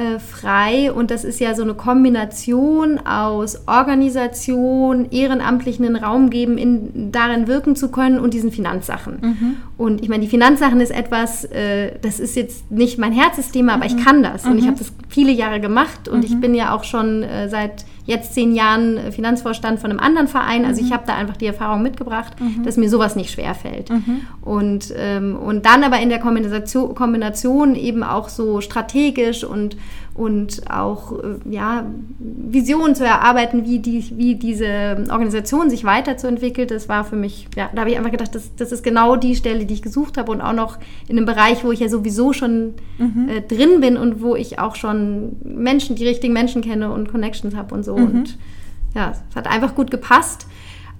äh, 0.00 0.18
frei 0.18 0.90
und 0.92 1.10
das 1.10 1.24
ist 1.24 1.40
ja 1.40 1.54
so 1.54 1.62
eine 1.62 1.74
Kombination 1.74 2.98
aus 3.06 3.68
Organisation, 3.68 5.10
ehrenamtlichen 5.10 5.94
Raum 5.94 6.30
geben, 6.30 6.56
in, 6.56 7.12
darin 7.12 7.46
wirken 7.46 7.76
zu 7.76 7.90
können 7.90 8.18
und 8.18 8.32
diesen 8.32 8.50
Finanzsachen. 8.50 9.18
Mhm. 9.20 9.56
Und 9.80 10.02
ich 10.02 10.10
meine, 10.10 10.22
die 10.22 10.28
Finanzsachen 10.28 10.78
ist 10.82 10.90
etwas, 10.90 11.42
äh, 11.46 11.92
das 12.02 12.20
ist 12.20 12.36
jetzt 12.36 12.70
nicht 12.70 12.98
mein 12.98 13.12
Herzensthema, 13.12 13.72
aber 13.72 13.88
mhm. 13.88 13.96
ich 13.96 14.04
kann 14.04 14.22
das 14.22 14.44
und 14.44 14.58
ich 14.58 14.64
mhm. 14.64 14.68
habe 14.68 14.78
das 14.78 14.92
viele 15.08 15.32
Jahre 15.32 15.58
gemacht 15.58 16.06
und 16.06 16.22
ich 16.22 16.32
mhm. 16.32 16.40
bin 16.42 16.54
ja 16.54 16.74
auch 16.74 16.84
schon 16.84 17.22
äh, 17.22 17.48
seit 17.48 17.86
jetzt 18.04 18.34
zehn 18.34 18.54
Jahren 18.54 18.98
äh, 18.98 19.10
Finanzvorstand 19.10 19.80
von 19.80 19.90
einem 19.90 19.98
anderen 19.98 20.28
Verein. 20.28 20.66
Also 20.66 20.82
ich 20.82 20.90
mhm. 20.90 20.94
habe 20.94 21.04
da 21.06 21.14
einfach 21.14 21.38
die 21.38 21.46
Erfahrung 21.46 21.82
mitgebracht, 21.82 22.38
mhm. 22.38 22.62
dass 22.62 22.76
mir 22.76 22.90
sowas 22.90 23.16
nicht 23.16 23.30
schwerfällt. 23.30 23.88
Mhm. 23.88 24.20
Und, 24.42 24.92
ähm, 24.98 25.36
und 25.36 25.64
dann 25.64 25.82
aber 25.82 25.98
in 25.98 26.10
der 26.10 26.18
Kombination, 26.18 26.94
Kombination 26.94 27.74
eben 27.74 28.02
auch 28.02 28.28
so 28.28 28.60
strategisch 28.60 29.44
und, 29.44 29.78
und 30.14 30.70
auch 30.70 31.12
äh, 31.12 31.36
ja, 31.48 31.86
Visionen 32.18 32.94
zu 32.94 33.04
erarbeiten, 33.04 33.64
wie, 33.64 33.78
die, 33.78 34.04
wie 34.16 34.34
diese 34.34 35.06
Organisation 35.10 35.70
sich 35.70 35.84
weiterzuentwickelt, 35.84 36.70
das 36.70 36.88
war 36.88 37.04
für 37.04 37.16
mich, 37.16 37.48
ja, 37.56 37.70
da 37.72 37.80
habe 37.80 37.90
ich 37.90 37.96
einfach 37.96 38.10
gedacht, 38.10 38.34
das, 38.34 38.54
das 38.56 38.72
ist 38.72 38.82
genau 38.82 39.16
die 39.16 39.36
Stelle, 39.36 39.64
die 39.66 39.74
ich 39.74 39.82
gesucht 39.82 40.18
habe 40.18 40.32
und 40.32 40.40
auch 40.40 40.52
noch 40.52 40.78
in 41.08 41.16
einem 41.16 41.26
Bereich, 41.26 41.64
wo 41.64 41.72
ich 41.72 41.80
ja 41.80 41.88
sowieso 41.88 42.32
schon 42.32 42.74
mhm. 42.98 43.28
äh, 43.28 43.40
drin 43.40 43.80
bin 43.80 43.96
und 43.96 44.20
wo 44.20 44.34
ich 44.34 44.58
auch 44.58 44.74
schon 44.74 45.36
Menschen, 45.44 45.96
die 45.96 46.06
richtigen 46.06 46.32
Menschen 46.32 46.62
kenne 46.62 46.92
und 46.92 47.10
Connections 47.10 47.54
habe 47.54 47.74
und 47.74 47.84
so. 47.84 47.96
Mhm. 47.96 48.04
Und 48.04 48.38
ja, 48.94 49.12
es 49.30 49.36
hat 49.36 49.46
einfach 49.46 49.74
gut 49.74 49.90
gepasst. 49.90 50.46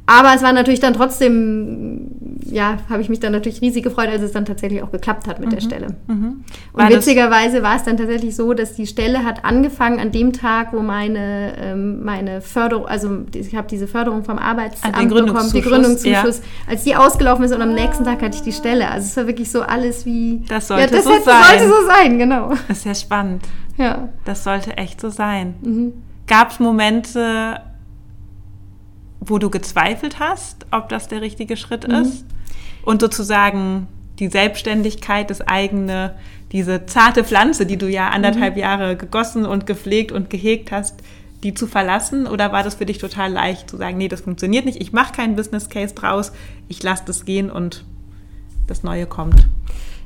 Aber 0.07 0.35
es 0.35 0.43
war 0.43 0.53
natürlich 0.53 0.81
dann 0.81 0.95
trotzdem, 0.95 2.11
ja, 2.45 2.79
habe 2.89 3.03
ich 3.03 3.09
mich 3.09 3.21
dann 3.21 3.33
natürlich 3.33 3.61
riesig 3.61 3.83
gefreut, 3.83 4.09
als 4.09 4.23
es 4.23 4.33
dann 4.33 4.45
tatsächlich 4.45 4.83
auch 4.83 4.91
geklappt 4.91 5.27
hat 5.27 5.41
mit 5.41 5.49
mhm. 5.49 5.55
der 5.55 5.61
Stelle. 5.61 5.97
Mhm. 6.07 6.45
Und 6.73 6.89
witzigerweise 6.89 7.63
war 7.63 7.77
es 7.77 7.85
dann 7.85 7.97
tatsächlich 7.97 8.37
so, 8.37 8.55
dass 8.55 8.75
die 8.75 8.87
Stelle 8.87 9.25
hat 9.25 9.45
angefangen 9.45 10.01
an 10.01 10.13
dem 10.13 10.33
Tag, 10.33 10.73
wo 10.73 10.81
meine, 10.81 11.55
ähm, 11.61 12.05
meine 12.05 12.41
Förderung, 12.41 12.87
also 12.87 13.25
ich 13.35 13.55
habe 13.55 13.69
diese 13.69 13.87
Förderung 13.87 14.25
vom 14.25 14.39
Arbeitsamt 14.39 14.97
ah, 14.97 15.03
bekommen, 15.03 15.51
die 15.53 15.61
Gründungszuschuss, 15.61 16.39
ja. 16.39 16.71
als 16.71 16.85
die 16.85 16.97
ausgelaufen 16.97 17.45
ist 17.45 17.55
und 17.55 17.63
am 17.63 17.75
nächsten 17.75 18.05
Tag 18.05 18.23
hatte 18.23 18.37
ich 18.37 18.43
die 18.43 18.53
Stelle. 18.53 18.91
Also 18.91 19.07
es 19.07 19.17
war 19.17 19.27
wirklich 19.27 19.51
so 19.51 19.63
alles 19.63 20.07
wie... 20.07 20.43
Das 20.49 20.69
sollte 20.69 20.85
ja, 20.85 20.91
das 20.91 21.05
so 21.05 21.13
hätte, 21.13 21.25
sein. 21.25 21.59
sollte 21.59 21.69
so 21.69 21.87
sein, 21.87 22.19
genau. 22.19 22.51
Das 22.69 22.79
ist 22.79 22.87
ja 22.87 22.95
spannend. 22.95 23.43
Ja. 23.77 24.09
Das 24.25 24.45
sollte 24.45 24.77
echt 24.77 25.01
so 25.01 25.11
sein. 25.11 25.55
Mhm. 25.63 25.93
Gab 26.27 26.51
es 26.51 26.61
Momente, 26.61 27.61
wo 29.21 29.39
du 29.39 29.51
gezweifelt 29.51 30.19
hast, 30.19 30.67
ob 30.71 30.89
das 30.89 31.09
der 31.09 31.21
richtige 31.21 31.57
Schritt 31.57 31.87
mhm. 31.87 31.95
ist. 31.95 32.25
Und 32.83 33.01
sozusagen 33.01 33.87
die 34.19 34.29
Selbstständigkeit, 34.29 35.31
das 35.31 35.41
eigene, 35.41 36.15
diese 36.53 36.87
zarte 36.87 37.25
Pflanze, 37.25 37.67
die 37.67 37.77
du 37.77 37.89
ja 37.89 38.09
anderthalb 38.09 38.55
mhm. 38.55 38.61
Jahre 38.61 38.97
gegossen 38.97 39.47
und 39.47 39.67
gepflegt 39.67 40.13
und 40.13 40.31
gehegt 40.31 40.73
hast, 40.73 41.03
die 41.43 41.55
zu 41.55 41.67
verlassen? 41.67 42.27
Oder 42.27 42.53
war 42.53 42.63
das 42.63 42.77
für 42.77 42.87
dich 42.87 42.99
total 42.99 43.33
leicht 43.33 43.71
zu 43.71 43.77
sagen, 43.77 43.99
nee, 43.99 44.09
das 44.09 44.23
funktioniert 44.23 44.65
nicht, 44.65 44.81
ich 44.81 44.93
mache 44.93 45.13
keinen 45.13 45.37
Business 45.37 45.69
Case 45.69 45.95
draus, 45.95 46.33
ich 46.69 46.83
lasse 46.83 47.05
das 47.07 47.25
gehen 47.25 47.51
und 47.51 47.85
das 48.67 48.83
Neue 48.83 49.07
kommt? 49.07 49.47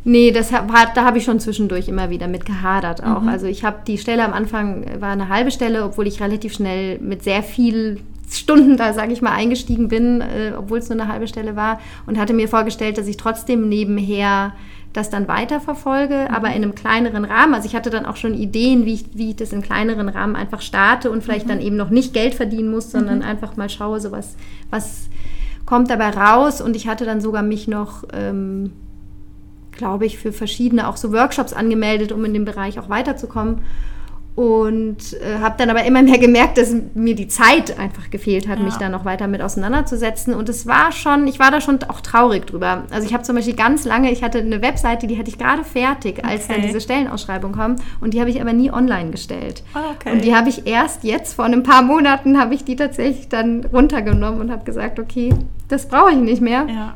Nee, 0.05 0.33
das 0.33 0.53
hab, 0.53 0.71
da 0.95 1.05
habe 1.05 1.19
ich 1.19 1.25
schon 1.25 1.41
zwischendurch 1.41 1.89
immer 1.89 2.11
wieder 2.11 2.29
mit 2.29 2.45
gehadert 2.45 3.03
auch. 3.03 3.23
Mhm. 3.23 3.29
Also 3.29 3.47
ich 3.47 3.65
habe 3.65 3.79
die 3.87 3.97
Stelle 3.97 4.23
am 4.25 4.35
Anfang, 4.35 5.01
war 5.01 5.11
eine 5.11 5.29
halbe 5.29 5.51
Stelle, 5.51 5.83
obwohl 5.83 6.07
ich 6.07 6.21
relativ 6.21 6.53
schnell 6.53 6.99
mit 6.99 7.25
sehr 7.25 7.43
viel 7.43 8.01
Stunden 8.31 8.77
da, 8.77 8.93
sage 8.93 9.13
ich 9.13 9.23
mal, 9.23 9.33
eingestiegen 9.33 9.89
bin, 9.89 10.21
äh, 10.21 10.53
obwohl 10.57 10.79
es 10.79 10.89
nur 10.89 11.01
eine 11.01 11.11
halbe 11.11 11.29
Stelle 11.29 11.57
war 11.57 11.81
und 12.07 12.19
hatte 12.19 12.33
mir 12.33 12.49
vorgestellt, 12.49 12.99
dass 12.99 13.07
ich 13.07 13.17
trotzdem 13.17 13.69
nebenher 13.69 14.53
das 14.93 15.11
dann 15.11 15.29
weiterverfolge, 15.29 16.29
mhm. 16.29 16.35
aber 16.35 16.49
in 16.49 16.63
einem 16.63 16.75
kleineren 16.75 17.25
Rahmen. 17.25 17.55
Also 17.55 17.67
ich 17.67 17.75
hatte 17.75 17.91
dann 17.91 18.07
auch 18.07 18.17
schon 18.17 18.33
Ideen, 18.33 18.87
wie 18.87 18.95
ich, 18.95 19.05
wie 19.15 19.31
ich 19.31 19.37
das 19.37 19.53
in 19.53 19.61
kleineren 19.61 20.09
Rahmen 20.09 20.37
einfach 20.37 20.63
starte 20.63 21.11
und 21.11 21.23
vielleicht 21.23 21.47
mhm. 21.47 21.51
dann 21.51 21.61
eben 21.61 21.77
noch 21.77 21.91
nicht 21.91 22.15
Geld 22.15 22.35
verdienen 22.35 22.71
muss, 22.71 22.91
sondern 22.91 23.19
mhm. 23.19 23.25
einfach 23.25 23.57
mal 23.57 23.69
schaue, 23.69 24.01
so 24.01 24.13
was, 24.13 24.37
was 24.71 25.09
kommt 25.67 25.91
dabei 25.91 26.11
raus. 26.11 26.61
Und 26.61 26.77
ich 26.77 26.87
hatte 26.87 27.05
dann 27.05 27.21
sogar 27.21 27.43
mich 27.43 27.67
noch, 27.67 28.05
ähm, 28.13 28.73
glaube 29.73 30.07
ich, 30.07 30.19
für 30.19 30.33
verschiedene 30.33 30.89
auch 30.89 30.97
so 30.97 31.13
Workshops 31.13 31.53
angemeldet, 31.53 32.13
um 32.13 32.25
in 32.25 32.33
dem 32.33 32.45
Bereich 32.45 32.79
auch 32.79 32.89
weiterzukommen 32.89 33.63
und 34.37 35.13
äh, 35.13 35.39
habe 35.41 35.55
dann 35.59 35.71
aber 35.71 35.85
immer 35.85 36.03
mehr 36.03 36.19
gemerkt, 36.19 36.59
dass 36.59 36.75
mir 36.95 37.15
die 37.15 37.29
Zeit 37.29 37.79
einfach 37.79 38.11
gefehlt 38.11 38.49
hat, 38.49 38.59
ja. 38.59 38.65
mich 38.65 38.75
da 38.75 38.89
noch 38.89 39.05
weiter 39.05 39.29
mit 39.29 39.41
auseinanderzusetzen. 39.41 40.35
Und 40.35 40.49
es 40.49 40.67
war 40.67 40.91
schon, 40.91 41.29
ich 41.29 41.39
war 41.39 41.53
da 41.53 41.61
schon 41.61 41.79
auch 41.85 42.01
traurig 42.01 42.47
drüber. 42.47 42.85
Also 42.91 43.07
ich 43.07 43.15
habe 43.15 43.23
zum 43.23 43.37
Beispiel 43.37 43.55
ganz 43.55 43.85
lange, 43.85 44.11
ich 44.11 44.25
hatte 44.25 44.39
eine 44.39 44.61
Webseite, 44.61 45.07
die 45.07 45.19
hatte 45.19 45.29
ich 45.29 45.39
gerade 45.39 45.63
fertig, 45.63 46.25
als 46.25 46.45
okay. 46.45 46.55
dann 46.55 46.63
diese 46.63 46.81
Stellenausschreibung 46.81 47.53
kam. 47.53 47.77
Und 48.01 48.13
die 48.15 48.21
habe 48.21 48.31
ich 48.31 48.41
aber 48.41 48.53
nie 48.53 48.73
online 48.73 49.11
gestellt. 49.11 49.63
Oh, 49.75 49.79
okay. 49.95 50.13
Und 50.13 50.25
die 50.25 50.35
habe 50.35 50.49
ich 50.49 50.67
erst 50.67 51.05
jetzt, 51.05 51.35
vor 51.35 51.45
ein 51.45 51.63
paar 51.63 51.83
Monaten, 51.83 52.39
habe 52.41 52.55
ich 52.55 52.65
die 52.65 52.75
tatsächlich 52.75 53.29
dann 53.29 53.65
runtergenommen 53.73 54.41
und 54.41 54.51
habe 54.51 54.65
gesagt, 54.65 54.99
okay, 54.99 55.33
das 55.69 55.87
brauche 55.87 56.11
ich 56.11 56.19
nicht 56.19 56.43
mehr. 56.43 56.67
Ja. 56.69 56.95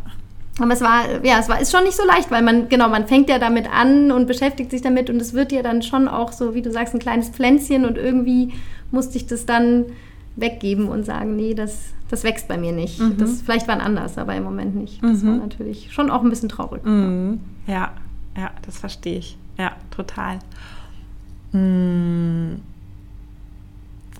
Aber 0.58 0.72
es 0.72 0.80
war, 0.80 1.24
ja, 1.24 1.38
es 1.38 1.48
war, 1.48 1.60
ist 1.60 1.70
schon 1.70 1.84
nicht 1.84 1.96
so 1.96 2.04
leicht, 2.04 2.30
weil 2.30 2.42
man, 2.42 2.68
genau, 2.68 2.88
man 2.88 3.06
fängt 3.06 3.28
ja 3.28 3.38
damit 3.38 3.72
an 3.72 4.10
und 4.10 4.26
beschäftigt 4.26 4.70
sich 4.70 4.82
damit 4.82 5.08
und 5.08 5.20
es 5.20 5.32
wird 5.32 5.52
ja 5.52 5.62
dann 5.62 5.82
schon 5.82 6.08
auch 6.08 6.32
so, 6.32 6.54
wie 6.54 6.62
du 6.62 6.72
sagst, 6.72 6.94
ein 6.94 7.00
kleines 7.00 7.28
Pflänzchen 7.28 7.84
und 7.84 7.96
irgendwie 7.96 8.52
musste 8.90 9.18
ich 9.18 9.26
das 9.26 9.46
dann 9.46 9.84
weggeben 10.36 10.88
und 10.88 11.04
sagen, 11.04 11.36
nee, 11.36 11.54
das, 11.54 11.92
das 12.10 12.24
wächst 12.24 12.48
bei 12.48 12.58
mir 12.58 12.72
nicht. 12.72 13.00
Mhm. 13.00 13.18
Das 13.18 13.42
vielleicht 13.42 13.68
war 13.68 13.80
anders, 13.80 14.18
aber 14.18 14.34
im 14.34 14.44
Moment 14.44 14.74
nicht. 14.74 15.02
Das 15.02 15.22
mhm. 15.22 15.28
war 15.28 15.36
natürlich 15.46 15.92
schon 15.92 16.10
auch 16.10 16.22
ein 16.22 16.30
bisschen 16.30 16.48
traurig. 16.48 16.84
Mhm. 16.84 17.40
Ja, 17.66 17.92
ja, 18.36 18.50
das 18.64 18.78
verstehe 18.78 19.18
ich. 19.18 19.36
Ja, 19.58 19.72
total. 19.90 20.38
Hm. 21.52 22.60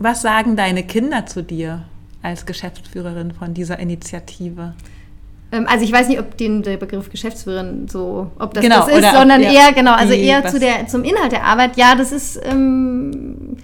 Was 0.01 0.23
sagen 0.23 0.57
deine 0.57 0.83
Kinder 0.83 1.27
zu 1.27 1.43
dir 1.43 1.85
als 2.23 2.47
Geschäftsführerin 2.47 3.33
von 3.33 3.55
dieser 3.55 3.79
Initiative? 3.79 4.75
Ähm, 5.51 5.67
also 5.69 5.85
ich 5.85 5.93
weiß 5.93 6.09
nicht, 6.09 6.21
ob 6.21 6.37
den 6.37 6.63
der 6.63 6.77
Begriff 6.77 7.11
Geschäftsführerin 7.11 7.89
so, 7.89 8.31
ob 8.39 8.55
das 8.55 8.63
genau, 8.63 8.87
das 8.87 8.89
ist, 8.89 9.13
sondern 9.13 9.43
ob, 9.43 9.53
eher 9.53 9.73
genau, 9.73 9.93
also 9.93 10.13
eher 10.13 10.47
zu 10.47 10.59
der 10.59 10.87
zum 10.87 11.05
Inhalt 11.05 11.33
der 11.33 11.45
Arbeit. 11.45 11.77
Ja, 11.77 11.95
das 11.95 12.13
ist 12.13 12.41
ähm, 12.45 13.57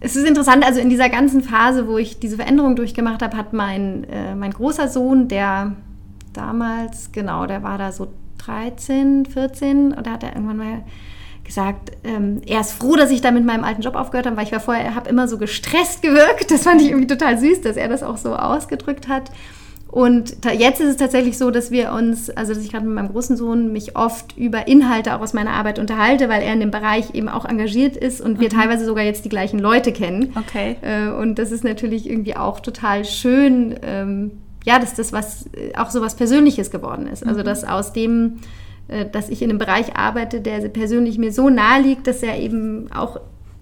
es 0.00 0.16
ist 0.16 0.26
interessant. 0.26 0.64
Also 0.64 0.80
in 0.80 0.90
dieser 0.90 1.08
ganzen 1.08 1.42
Phase, 1.42 1.88
wo 1.88 1.96
ich 1.96 2.18
diese 2.18 2.36
Veränderung 2.36 2.76
durchgemacht 2.76 3.22
habe, 3.22 3.36
hat 3.36 3.52
mein 3.52 4.04
äh, 4.04 4.34
mein 4.34 4.50
großer 4.50 4.88
Sohn, 4.88 5.28
der 5.28 5.72
damals 6.32 7.12
genau, 7.12 7.46
der 7.46 7.62
war 7.62 7.78
da 7.78 7.92
so 7.92 8.08
13, 8.38 9.26
14 9.26 9.92
und 9.92 10.06
da 10.06 10.12
hat 10.12 10.22
er 10.22 10.34
irgendwann 10.34 10.56
mal 10.56 10.84
gesagt, 11.44 11.92
ähm, 12.04 12.40
er 12.46 12.60
ist 12.60 12.72
froh, 12.72 12.96
dass 12.96 13.10
ich 13.10 13.20
da 13.20 13.30
mit 13.30 13.44
meinem 13.44 13.64
alten 13.64 13.82
Job 13.82 13.94
aufgehört 13.94 14.26
habe, 14.26 14.36
weil 14.36 14.44
ich 14.44 14.52
war 14.52 14.60
vorher, 14.60 14.94
habe 14.94 15.08
immer 15.08 15.28
so 15.28 15.38
gestresst 15.38 16.02
gewirkt. 16.02 16.50
Das 16.50 16.62
fand 16.62 16.80
ich 16.80 16.88
irgendwie 16.88 17.06
total 17.06 17.38
süß, 17.38 17.60
dass 17.60 17.76
er 17.76 17.88
das 17.88 18.02
auch 18.02 18.16
so 18.16 18.34
ausgedrückt 18.34 19.08
hat. 19.08 19.30
Und 19.94 20.38
jetzt 20.58 20.80
ist 20.80 20.88
es 20.88 20.96
tatsächlich 20.96 21.38
so, 21.38 21.52
dass 21.52 21.70
wir 21.70 21.92
uns, 21.92 22.28
also 22.28 22.52
dass 22.52 22.64
ich 22.64 22.72
gerade 22.72 22.84
mit 22.84 22.96
meinem 22.96 23.12
großen 23.12 23.36
Sohn 23.36 23.72
mich 23.72 23.94
oft 23.94 24.36
über 24.36 24.66
Inhalte 24.66 25.14
auch 25.14 25.20
aus 25.20 25.34
meiner 25.34 25.52
Arbeit 25.52 25.78
unterhalte, 25.78 26.28
weil 26.28 26.42
er 26.42 26.52
in 26.52 26.58
dem 26.58 26.72
Bereich 26.72 27.14
eben 27.14 27.28
auch 27.28 27.44
engagiert 27.44 27.96
ist 27.96 28.20
und 28.20 28.40
wir 28.40 28.48
mhm. 28.48 28.58
teilweise 28.58 28.86
sogar 28.86 29.04
jetzt 29.04 29.24
die 29.24 29.28
gleichen 29.28 29.60
Leute 29.60 29.92
kennen. 29.92 30.32
Okay. 30.36 30.78
Äh, 30.82 31.10
und 31.10 31.38
das 31.38 31.52
ist 31.52 31.62
natürlich 31.62 32.10
irgendwie 32.10 32.34
auch 32.34 32.58
total 32.58 33.04
schön, 33.04 33.76
ähm, 33.82 34.32
ja, 34.64 34.80
dass 34.80 34.94
das 34.94 35.12
was 35.12 35.48
auch 35.76 35.90
so 35.90 36.00
was 36.00 36.16
Persönliches 36.16 36.72
geworden 36.72 37.06
ist. 37.06 37.24
Also 37.24 37.42
mhm. 37.42 37.44
dass 37.44 37.62
aus 37.62 37.92
dem, 37.92 38.40
äh, 38.88 39.06
dass 39.08 39.28
ich 39.28 39.42
in 39.42 39.50
einem 39.50 39.60
Bereich 39.60 39.94
arbeite, 39.94 40.40
der 40.40 40.58
persönlich 40.70 41.18
mir 41.18 41.32
so 41.32 41.50
nahe 41.50 41.80
liegt, 41.80 42.08
dass 42.08 42.20
er 42.24 42.36
eben 42.40 42.90
auch 42.92 43.20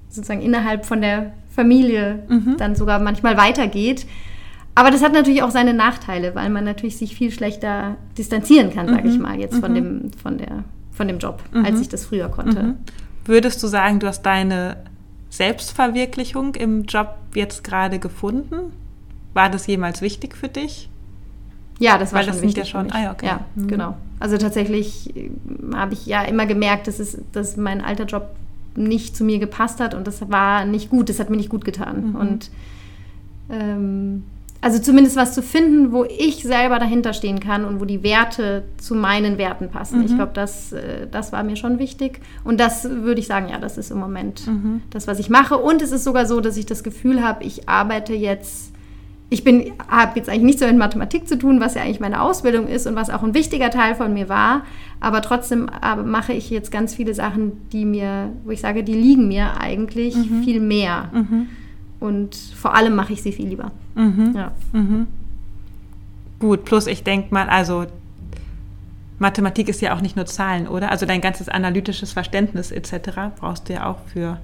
sozusagen 0.09 0.41
innerhalb 0.41 0.87
von 0.87 1.03
der 1.03 1.35
Familie 1.55 2.23
mhm. 2.31 2.57
dann 2.57 2.75
sogar 2.75 3.01
manchmal 3.01 3.37
weitergeht. 3.37 4.07
Aber 4.75 4.91
das 4.91 5.03
hat 5.03 5.13
natürlich 5.13 5.43
auch 5.43 5.51
seine 5.51 5.75
Nachteile, 5.75 6.35
weil 6.35 6.49
man 6.49 6.65
natürlich 6.65 6.97
sich 6.97 7.15
viel 7.15 7.31
schlechter 7.31 7.97
distanzieren 8.17 8.73
kann, 8.73 8.89
sage 8.89 9.09
ich 9.09 9.17
mhm. 9.17 9.23
mal, 9.23 9.39
jetzt 9.39 9.59
von, 9.59 9.73
mhm. 9.73 9.75
dem, 9.75 10.13
von, 10.13 10.39
der, 10.39 10.65
von 10.93 11.09
dem 11.09 11.19
Job, 11.19 11.43
mhm. 11.53 11.65
als 11.65 11.81
ich 11.81 11.89
das 11.89 12.07
früher 12.07 12.29
konnte. 12.29 12.63
Mhm. 12.63 12.75
Würdest 13.25 13.63
du 13.63 13.67
sagen, 13.67 14.01
du 14.01 14.07
hast 14.07 14.23
deine 14.23 14.79
Selbstverwirklichung 15.29 16.55
im 16.55 16.85
Job 16.85 17.17
jetzt 17.35 17.65
gerade 17.65 17.99
gefunden? 17.99 18.73
War 19.35 19.51
das 19.51 19.67
jemals 19.67 20.01
wichtig 20.01 20.37
für 20.37 20.49
dich? 20.49 20.89
Ja, 21.79 21.99
das 21.99 22.13
war 22.13 22.21
Weil 22.21 22.27
schon 22.27 22.35
das 22.35 22.43
wichtig. 22.43 22.65
Ja, 22.65 22.71
schon, 22.71 22.93
ah, 22.93 23.13
okay. 23.13 23.27
ja 23.27 23.41
mhm. 23.55 23.69
genau. 23.69 23.97
Also 24.21 24.39
tatsächlich 24.39 25.15
äh, 25.17 25.31
habe 25.75 25.95
ich 25.95 26.07
ja 26.07 26.23
immer 26.23 26.47
gemerkt, 26.47 26.87
dass, 26.87 26.99
es, 26.99 27.19
dass 27.33 27.57
mein 27.57 27.81
alter 27.81 28.05
Job 28.05 28.31
nicht 28.75 29.17
zu 29.17 29.25
mir 29.25 29.39
gepasst 29.39 29.81
hat 29.81 29.95
und 29.95 30.07
das 30.07 30.31
war 30.31 30.65
nicht 30.65 30.91
gut, 30.91 31.09
das 31.09 31.19
hat 31.19 31.29
mir 31.29 31.37
nicht 31.37 31.49
gut 31.49 31.65
getan. 31.65 32.11
Mhm. 32.11 32.15
Und 32.15 32.51
ähm, 33.51 34.25
also 34.63 34.79
zumindest 34.79 35.17
was 35.17 35.35
zu 35.35 35.43
finden, 35.43 35.91
wo 35.91 36.05
ich 36.05 36.45
selber 36.45 36.79
dahinter 36.79 37.13
stehen 37.13 37.41
kann 37.41 37.65
und 37.65 37.81
wo 37.81 37.85
die 37.85 38.05
Werte 38.05 38.63
zu 38.79 38.95
meinen 38.95 39.37
Werten 39.37 39.71
passen. 39.71 39.99
Mhm. 39.99 40.05
Ich 40.07 40.15
glaube, 40.15 40.31
das, 40.35 40.73
äh, 40.73 41.09
das 41.11 41.33
war 41.33 41.43
mir 41.43 41.57
schon 41.57 41.81
wichtig. 41.81 42.21
Und 42.45 42.61
das 42.61 42.85
würde 42.85 43.21
ich 43.21 43.27
sagen, 43.27 43.49
ja, 43.51 43.59
das 43.59 43.77
ist 43.77 43.91
im 43.91 43.99
Moment 43.99 44.47
mhm. 44.47 44.83
das, 44.91 45.09
was 45.09 45.19
ich 45.19 45.29
mache. 45.29 45.59
Und 45.59 45.83
es 45.83 45.91
ist 45.91 46.05
sogar 46.05 46.27
so, 46.27 46.41
dass 46.41 46.57
ich 46.57 46.65
das 46.65 46.85
Gefühl 46.85 47.25
habe, 47.25 47.43
ich 47.43 47.69
arbeite 47.69 48.15
jetzt, 48.15 48.73
ich 49.31 49.43
bin, 49.43 49.73
habe 49.89 50.13
jetzt 50.15 50.29
eigentlich 50.29 50.43
nichts 50.43 50.61
so 50.61 50.69
mit 50.69 50.79
Mathematik 50.79 51.27
zu 51.27 51.37
tun, 51.37 51.59
was 51.59 51.75
ja 51.75 51.83
eigentlich 51.83 51.99
meine 51.99 52.23
Ausbildung 52.23 52.69
ist 52.69 52.87
und 52.87 52.95
was 52.95 53.11
auch 53.11 53.25
ein 53.25 53.35
wichtiger 53.35 53.71
Teil 53.71 53.97
von 53.97 54.15
mir 54.15 54.29
war. 54.29 54.63
Aber 55.01 55.23
trotzdem 55.23 55.69
aber 55.69 56.05
mache 56.05 56.35
ich 56.35 56.51
jetzt 56.51 56.71
ganz 56.71 56.95
viele 56.95 57.15
Sachen, 57.15 57.69
die 57.73 57.85
mir, 57.85 58.29
wo 58.45 58.53
ich 58.53 58.61
sage, 58.61 58.85
die 58.85 58.95
liegen 58.95 59.27
mir 59.27 59.61
eigentlich 59.61 60.15
mhm. 60.15 60.45
viel 60.45 60.61
mehr. 60.61 61.11
Und 62.03 62.35
vor 62.35 62.75
allem 62.75 62.97
mache 62.97 63.13
ich 63.13 63.23
sie 63.23 63.31
viel 63.31 63.49
lieber. 63.49 63.71
Mhm. 63.95 64.33
Ja. 64.35 64.51
Mhm. 64.73 65.07
Gut, 66.41 66.65
plus 66.65 66.89
ich 66.89 67.05
denke 67.05 67.33
mal, 67.33 67.49
also 67.49 67.87
Mathematik 69.21 69.69
ist 69.69 69.81
ja 69.81 69.95
auch 69.95 70.01
nicht 70.01 70.17
nur 70.17 70.27
Zahlen, 70.27 70.67
oder? 70.67 70.91
Also 70.91 71.07
dein 71.07 71.21
ganzes 71.21 71.49
analytisches 71.49 72.13
Verständnis 72.13 72.73
etc. 72.73 73.37
brauchst 73.39 73.69
du 73.69 73.75
ja 73.75 73.87
auch 73.87 73.99
für, 74.13 74.39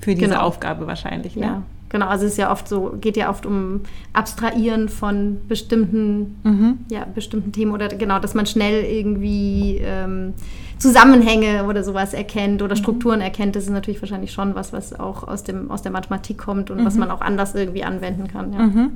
für 0.00 0.14
diese 0.14 0.28
genau. 0.28 0.40
Aufgabe 0.40 0.86
wahrscheinlich. 0.86 1.36
Ne? 1.36 1.42
Ja, 1.42 1.62
genau. 1.88 2.06
Also 2.06 2.26
es 2.26 2.32
ist 2.32 2.38
ja 2.38 2.50
oft 2.50 2.68
so, 2.68 2.96
geht 3.00 3.16
ja 3.16 3.30
oft 3.30 3.46
um 3.46 3.82
Abstrahieren 4.12 4.88
von 4.88 5.40
bestimmten, 5.48 6.36
mhm. 6.42 6.78
ja, 6.90 7.06
bestimmten 7.14 7.52
Themen 7.52 7.72
oder 7.72 7.88
genau, 7.88 8.18
dass 8.18 8.34
man 8.34 8.46
schnell 8.46 8.84
irgendwie 8.84 9.80
ähm, 9.82 10.34
Zusammenhänge 10.78 11.64
oder 11.64 11.82
sowas 11.82 12.14
erkennt 12.14 12.62
oder 12.62 12.74
mhm. 12.74 12.78
Strukturen 12.78 13.20
erkennt, 13.20 13.56
das 13.56 13.64
ist 13.64 13.70
natürlich 13.70 14.00
wahrscheinlich 14.00 14.32
schon 14.32 14.54
was, 14.54 14.72
was 14.72 14.98
auch 14.98 15.26
aus, 15.26 15.42
dem, 15.42 15.70
aus 15.70 15.82
der 15.82 15.92
Mathematik 15.92 16.38
kommt 16.38 16.70
und 16.70 16.80
mhm. 16.80 16.84
was 16.84 16.96
man 16.96 17.10
auch 17.10 17.20
anders 17.20 17.54
irgendwie 17.54 17.84
anwenden 17.84 18.28
kann. 18.28 18.52
Ja. 18.52 18.58
Mhm. 18.60 18.90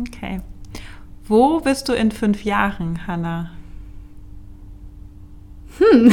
Okay. 0.00 0.40
Wo 1.28 1.60
bist 1.60 1.88
du 1.88 1.92
in 1.92 2.10
fünf 2.10 2.44
Jahren, 2.44 3.06
Hanna? 3.06 3.50
Hm, 5.78 6.12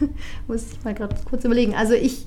muss 0.46 0.72
ich 0.72 0.84
mal 0.84 0.94
gerade 0.94 1.16
kurz 1.24 1.44
überlegen. 1.44 1.74
Also 1.74 1.94
ich, 1.94 2.26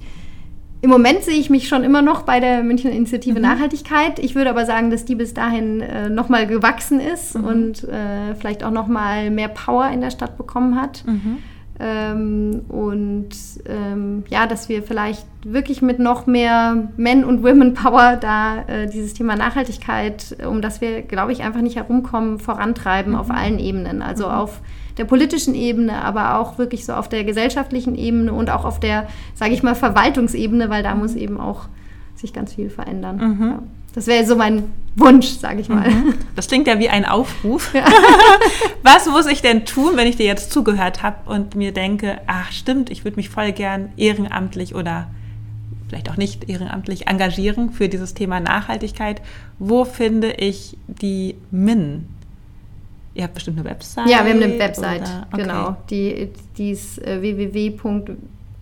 im 0.81 0.89
Moment 0.89 1.23
sehe 1.23 1.35
ich 1.35 1.49
mich 1.49 1.67
schon 1.67 1.83
immer 1.83 2.01
noch 2.01 2.21
bei 2.21 2.39
der 2.39 2.63
Münchner 2.63 2.91
Initiative 2.91 3.39
mhm. 3.39 3.41
Nachhaltigkeit. 3.41 4.19
Ich 4.19 4.35
würde 4.35 4.49
aber 4.49 4.65
sagen, 4.65 4.91
dass 4.91 5.05
die 5.05 5.15
bis 5.15 5.33
dahin 5.33 5.81
äh, 5.81 6.09
nochmal 6.09 6.45
gewachsen 6.45 6.99
ist 6.99 7.35
mhm. 7.35 7.43
und 7.45 7.83
äh, 7.85 8.35
vielleicht 8.35 8.63
auch 8.63 8.71
nochmal 8.71 9.31
mehr 9.31 9.47
Power 9.47 9.89
in 9.89 10.01
der 10.01 10.11
Stadt 10.11 10.37
bekommen 10.37 10.79
hat. 10.79 11.03
Mhm. 11.05 11.39
Ähm, 11.79 12.61
und 12.69 13.29
ähm, 13.67 14.23
ja, 14.29 14.47
dass 14.47 14.67
wir 14.67 14.81
vielleicht 14.81 15.25
wirklich 15.43 15.81
mit 15.81 15.99
noch 15.99 16.25
mehr 16.25 16.89
Men- 16.97 17.23
und 17.23 17.43
Women-Power 17.43 18.17
da 18.19 18.63
äh, 18.67 18.87
dieses 18.87 19.13
Thema 19.13 19.35
Nachhaltigkeit, 19.35 20.35
um 20.47 20.61
das 20.61 20.81
wir, 20.81 21.03
glaube 21.03 21.33
ich, 21.33 21.43
einfach 21.43 21.61
nicht 21.61 21.75
herumkommen, 21.75 22.39
vorantreiben 22.39 23.13
mhm. 23.13 23.19
auf 23.19 23.29
allen 23.29 23.59
Ebenen. 23.59 24.01
Also 24.01 24.25
mhm. 24.25 24.31
auf 24.33 24.61
der 24.97 25.05
politischen 25.05 25.53
Ebene, 25.53 26.03
aber 26.03 26.39
auch 26.39 26.57
wirklich 26.57 26.83
so 26.85 26.93
auf 26.93 27.09
der 27.09 27.23
gesellschaftlichen 27.23 27.95
Ebene 27.95 28.33
und 28.33 28.49
auch 28.49 28.65
auf 28.65 28.79
der, 28.79 29.07
sage 29.35 29.53
ich 29.53 29.61
mal, 29.61 29.75
Verwaltungsebene, 29.75 30.71
weil 30.71 30.81
da 30.81 30.95
muss 30.95 31.13
eben 31.13 31.39
auch 31.39 31.67
sich 32.15 32.33
ganz 32.33 32.55
viel 32.55 32.71
verändern. 32.71 33.17
Mhm. 33.17 33.47
Ja. 33.47 33.59
Das 33.97 34.05
wäre 34.05 34.23
so 34.27 34.35
mein 34.35 34.71
Wunsch, 34.95 35.25
sage 35.25 35.59
ich 35.59 35.69
mal. 35.69 35.89
Mhm. 35.89 36.13
Das 36.35 36.47
klingt 36.47 36.67
ja 36.67 36.77
wie 36.77 36.87
ein 36.87 37.03
Aufruf. 37.03 37.73
Ja. 37.73 37.83
Was 38.83 39.07
muss 39.07 39.25
ich 39.25 39.41
denn 39.41 39.65
tun, 39.65 39.93
wenn 39.95 40.05
ich 40.05 40.17
dir 40.17 40.27
jetzt 40.27 40.51
zugehört 40.51 41.01
habe 41.01 41.27
und 41.27 41.55
mir 41.55 41.71
denke, 41.71 42.19
ach 42.27 42.51
stimmt, 42.51 42.91
ich 42.91 43.05
würde 43.05 43.17
mich 43.17 43.29
voll 43.29 43.53
gern 43.53 43.89
ehrenamtlich 43.97 44.75
oder 44.75 45.09
vielleicht 45.87 46.11
auch 46.11 46.17
nicht 46.17 46.47
ehrenamtlich 46.47 47.07
engagieren 47.07 47.71
für 47.71 47.89
dieses 47.89 48.13
Thema 48.13 48.39
Nachhaltigkeit. 48.39 49.23
Wo 49.57 49.83
finde 49.83 50.33
ich 50.33 50.77
die 50.85 51.33
MIN? 51.49 52.05
Ihr 53.15 53.23
habt 53.23 53.33
bestimmt 53.33 53.57
eine 53.57 53.67
Website. 53.67 54.07
Ja, 54.07 54.23
wir 54.23 54.31
haben 54.31 54.43
eine 54.43 54.59
Website, 54.59 55.09
okay. 55.31 55.41
genau. 55.41 55.75
Die, 55.89 56.29
die 56.55 56.69
ist 56.69 57.01
äh, 57.01 57.19
www 57.19 57.71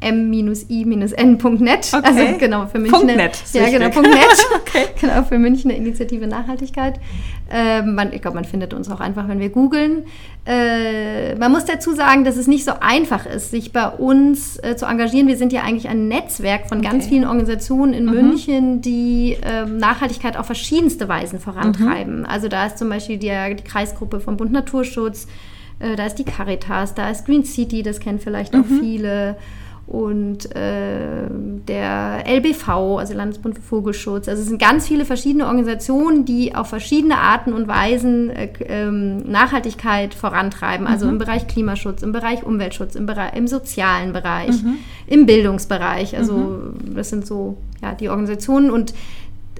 m-i-n.net. 0.05 1.93
Okay. 1.93 2.03
Also 2.03 2.37
genau 2.37 2.67
für 2.67 2.79
München. 2.79 3.05
Net. 3.07 3.41
Ja, 3.53 3.69
genau, 3.69 3.89
Punkt 3.89 4.09
.net. 4.09 4.37
okay. 4.55 4.85
Genau, 5.01 5.23
für 5.23 5.39
München 5.39 5.71
eine 5.71 5.79
Initiative 5.79 6.27
Nachhaltigkeit. 6.27 6.99
Äh, 7.51 7.81
man, 7.81 8.13
ich 8.13 8.21
glaube, 8.21 8.35
man 8.35 8.45
findet 8.45 8.73
uns 8.73 8.89
auch 8.89 8.99
einfach, 8.99 9.27
wenn 9.27 9.39
wir 9.39 9.49
googeln. 9.49 10.05
Äh, 10.45 11.35
man 11.35 11.51
muss 11.51 11.65
dazu 11.65 11.93
sagen, 11.93 12.23
dass 12.23 12.37
es 12.37 12.47
nicht 12.47 12.65
so 12.65 12.73
einfach 12.79 13.25
ist, 13.25 13.51
sich 13.51 13.71
bei 13.71 13.87
uns 13.87 14.57
äh, 14.63 14.75
zu 14.75 14.85
engagieren. 14.85 15.27
Wir 15.27 15.37
sind 15.37 15.51
ja 15.51 15.61
eigentlich 15.61 15.89
ein 15.89 16.07
Netzwerk 16.07 16.67
von 16.69 16.79
okay. 16.79 16.89
ganz 16.89 17.07
vielen 17.07 17.25
Organisationen 17.25 17.93
in 17.93 18.05
mhm. 18.05 18.11
München, 18.11 18.81
die 18.81 19.37
ähm, 19.43 19.77
Nachhaltigkeit 19.77 20.37
auf 20.37 20.45
verschiedenste 20.45 21.07
Weisen 21.07 21.39
vorantreiben. 21.39 22.19
Mhm. 22.19 22.25
Also 22.25 22.47
da 22.47 22.67
ist 22.67 22.77
zum 22.77 22.89
Beispiel 22.89 23.17
die, 23.17 23.31
die 23.55 23.63
Kreisgruppe 23.63 24.19
vom 24.19 24.37
Bund 24.37 24.51
Naturschutz, 24.51 25.27
äh, 25.79 25.95
da 25.95 26.05
ist 26.05 26.15
die 26.15 26.25
Caritas, 26.25 26.93
da 26.93 27.09
ist 27.09 27.25
Green 27.25 27.43
City, 27.43 27.81
das 27.81 27.99
kennen 27.99 28.19
vielleicht 28.19 28.55
auch 28.55 28.65
mhm. 28.65 28.79
viele 28.79 29.37
und 29.87 30.55
äh, 30.55 31.27
der 31.67 32.23
LBV, 32.27 32.97
also 32.97 33.13
Landesbund 33.13 33.55
für 33.55 33.61
Vogelschutz. 33.61 34.27
Also 34.27 34.41
es 34.41 34.47
sind 34.47 34.59
ganz 34.59 34.87
viele 34.87 35.05
verschiedene 35.05 35.45
Organisationen, 35.45 36.25
die 36.25 36.55
auf 36.55 36.69
verschiedene 36.69 37.17
Arten 37.17 37.53
und 37.53 37.67
Weisen 37.67 38.31
äh, 38.31 38.49
ähm, 38.67 39.19
Nachhaltigkeit 39.29 40.15
vorantreiben. 40.15 40.87
Also 40.87 41.05
mhm. 41.05 41.13
im 41.13 41.17
Bereich 41.19 41.47
Klimaschutz, 41.47 42.01
im 42.01 42.13
Bereich 42.13 42.43
Umweltschutz, 42.43 42.95
im, 42.95 43.05
Bereich, 43.05 43.35
im 43.35 43.47
sozialen 43.47 44.11
Bereich, 44.11 44.63
mhm. 44.63 44.77
im 45.05 45.27
Bildungsbereich. 45.27 46.17
Also 46.17 46.33
mhm. 46.33 46.95
das 46.95 47.11
sind 47.11 47.27
so 47.27 47.57
ja, 47.83 47.93
die 47.93 48.09
Organisationen 48.09 48.71
und 48.71 48.95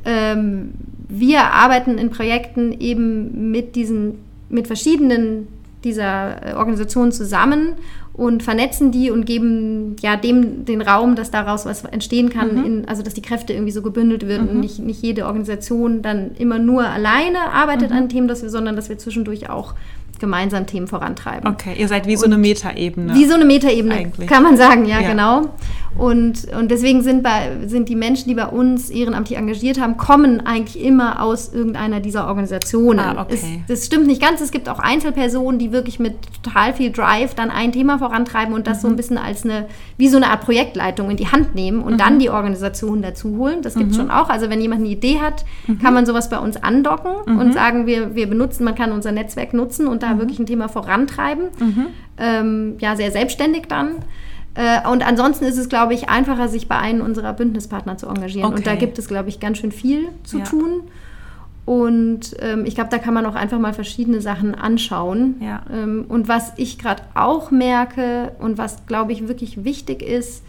ähm, 0.06 0.72
wir 1.08 1.44
arbeiten 1.52 2.00
in 2.00 2.10
Projekten 2.10 2.72
eben 2.80 3.52
mit 3.52 3.76
diesen, 3.76 4.16
mit 4.50 4.66
verschiedenen 4.66 5.48
dieser 5.86 6.46
äh, 6.46 6.54
Organisationen 6.56 7.14
zusammen 7.14 7.76
und 8.12 8.44
vernetzen 8.44 8.92
die 8.92 9.12
und 9.12 9.26
geben 9.26 9.96
ja 10.02 10.18
dem 10.18 10.66
den 10.66 10.82
Raum, 10.82 11.16
dass 11.16 11.32
daraus 11.32 11.66
was 11.66 11.86
entstehen 11.86 12.30
kann, 12.30 12.56
mhm. 12.56 12.66
in, 12.66 12.88
also 12.88 13.04
dass 13.04 13.14
die 13.14 13.22
Kräfte 13.22 13.54
irgendwie 13.54 13.72
so 13.72 13.82
gebündelt 13.82 14.28
werden 14.28 14.48
mhm. 14.48 14.52
und 14.52 14.60
nicht, 14.62 14.80
nicht 14.80 15.02
jede 15.02 15.26
Organisation 15.26 16.02
dann 16.02 16.32
immer 16.38 16.60
nur 16.60 16.86
alleine 16.86 17.52
arbeitet 17.54 17.92
mhm. 17.92 17.98
an 17.98 18.10
Themen, 18.10 18.28
dass 18.28 18.42
wir, 18.42 18.50
sondern 18.50 18.76
dass 18.76 18.90
wir 18.90 18.98
zwischendurch 18.98 19.50
auch 19.50 19.76
gemeinsam 20.20 20.66
Themen 20.68 20.88
vorantreiben. 20.88 21.50
Okay, 21.50 21.76
ihr 21.78 21.88
seid 21.88 22.08
wie 22.08 22.16
so 22.16 22.26
eine 22.26 22.38
Metaebene. 22.38 23.14
Wie 23.14 23.26
so 23.26 23.36
eine 23.36 23.46
Metaebene, 23.46 24.12
kann 24.28 24.44
man 24.44 24.58
sagen, 24.58 24.86
ja, 24.86 25.02
ja, 25.02 25.10
genau. 25.10 25.50
Und, 25.98 26.48
und 26.54 26.72
deswegen 26.72 27.04
sind, 27.04 27.24
bei, 27.24 27.52
sind 27.68 27.88
die 27.88 27.96
Menschen, 27.96 28.28
die 28.28 28.36
bei 28.36 28.48
uns 28.48 28.90
ehrenamtlich 28.90 29.38
engagiert 29.38 29.80
haben, 29.80 29.96
kommen 29.96 30.46
eigentlich 30.46 30.84
immer 30.84 31.22
aus 31.22 31.54
irgendeiner 31.54 32.02
dieser 32.02 32.28
Organisationen. 32.28 33.00
Ah, 33.00 33.22
okay. 33.22 33.36
es, 33.36 33.46
das 33.68 33.86
stimmt 33.86 34.08
nicht 34.08 34.22
ganz. 34.22 34.42
Es 34.42 34.52
gibt 34.52 34.68
auch 34.68 34.80
Einzelpersonen, 34.80 35.58
die 35.58 35.72
wirklich 35.72 36.00
mit 36.00 36.16
total 36.44 36.74
viel 36.74 36.92
Drive 36.92 37.34
dann 37.34 37.50
ein 37.50 37.72
Thema 37.72 37.98
vorantreiben 37.98 38.54
und 38.54 38.68
das 38.68 38.80
mhm. 38.80 38.82
so 38.82 38.88
ein 38.88 38.92
mhm. 38.92 38.98
bisschen 38.98 39.18
als 39.18 39.46
eine, 39.46 39.68
wie 39.96 40.10
so 40.10 40.18
eine 40.18 40.28
Art 40.32 40.42
Projektleitung 40.42 41.10
in 41.10 41.18
die 41.18 41.30
Hand 41.30 41.56
nehmen 41.56 41.82
und 41.82 41.94
mhm. 41.94 41.98
dann 41.98 42.20
die 42.20 42.30
Organisation 42.30 43.02
dazu 43.02 43.38
holen. 43.38 43.62
Das 43.62 43.76
gibt 43.76 43.92
es 43.92 43.98
mhm. 43.98 44.02
schon 44.02 44.12
auch. 44.12 44.28
Also 44.30 44.50
wenn 44.50 44.60
jemand 44.60 44.82
eine 44.82 44.90
Idee 44.90 45.22
hat, 45.22 45.46
mhm. 45.66 45.80
kann 45.80 45.94
man 45.94 46.06
sowas 46.06 46.30
bei 46.30 46.40
uns 46.40 46.58
andocken 46.58 47.38
und 47.40 47.54
sagen, 47.54 47.88
wir, 47.88 48.16
wir 48.16 48.28
benutzen, 48.28 48.66
man 48.66 48.76
kann 48.76 48.92
unser 48.92 49.14
Netzwerk 49.14 49.54
nutzen 49.54 49.88
und 49.88 50.04
da 50.10 50.20
wirklich 50.20 50.40
ein 50.40 50.46
Thema 50.46 50.68
vorantreiben. 50.68 51.46
ähm, 52.18 52.76
ja 52.80 52.96
sehr 52.96 53.12
selbstständig 53.12 53.64
dann. 53.68 53.98
Äh, 54.56 54.88
und 54.90 55.06
ansonsten 55.06 55.46
ist 55.46 55.58
es, 55.58 55.70
glaube 55.70 55.94
ich, 55.94 56.10
einfacher, 56.10 56.48
sich 56.48 56.68
bei 56.68 56.78
einem 56.78 57.02
unserer 57.02 57.34
Bündnispartner 57.34 57.98
zu 57.98 58.08
engagieren. 58.08 58.48
Okay. 58.48 58.58
Und 58.58 58.68
da 58.68 58.76
gibt 58.76 58.98
es, 58.98 59.08
glaube 59.08 59.30
ich, 59.30 59.40
ganz 59.40 59.58
schön 59.58 59.72
viel 59.72 60.08
zu 60.24 60.40
ja. 60.40 60.46
tun. 60.46 60.84
Und 61.66 62.36
ähm, 62.40 62.64
ich 62.66 62.76
glaube, 62.76 62.92
da 62.92 63.00
kann 63.00 63.14
man 63.14 63.26
auch 63.26 63.36
einfach 63.36 63.60
mal 63.60 63.74
verschiedene 63.74 64.22
Sachen 64.22 64.56
anschauen. 64.56 65.36
Ja. 65.42 65.64
Ähm, 65.74 66.06
und 66.08 66.28
was 66.28 66.54
ich 66.58 66.78
gerade 66.78 67.04
auch 67.16 67.52
merke 67.52 68.32
und 68.40 68.58
was, 68.58 68.86
glaube 68.86 69.12
ich, 69.12 69.28
wirklich 69.28 69.64
wichtig 69.64 70.02
ist, 70.02 70.44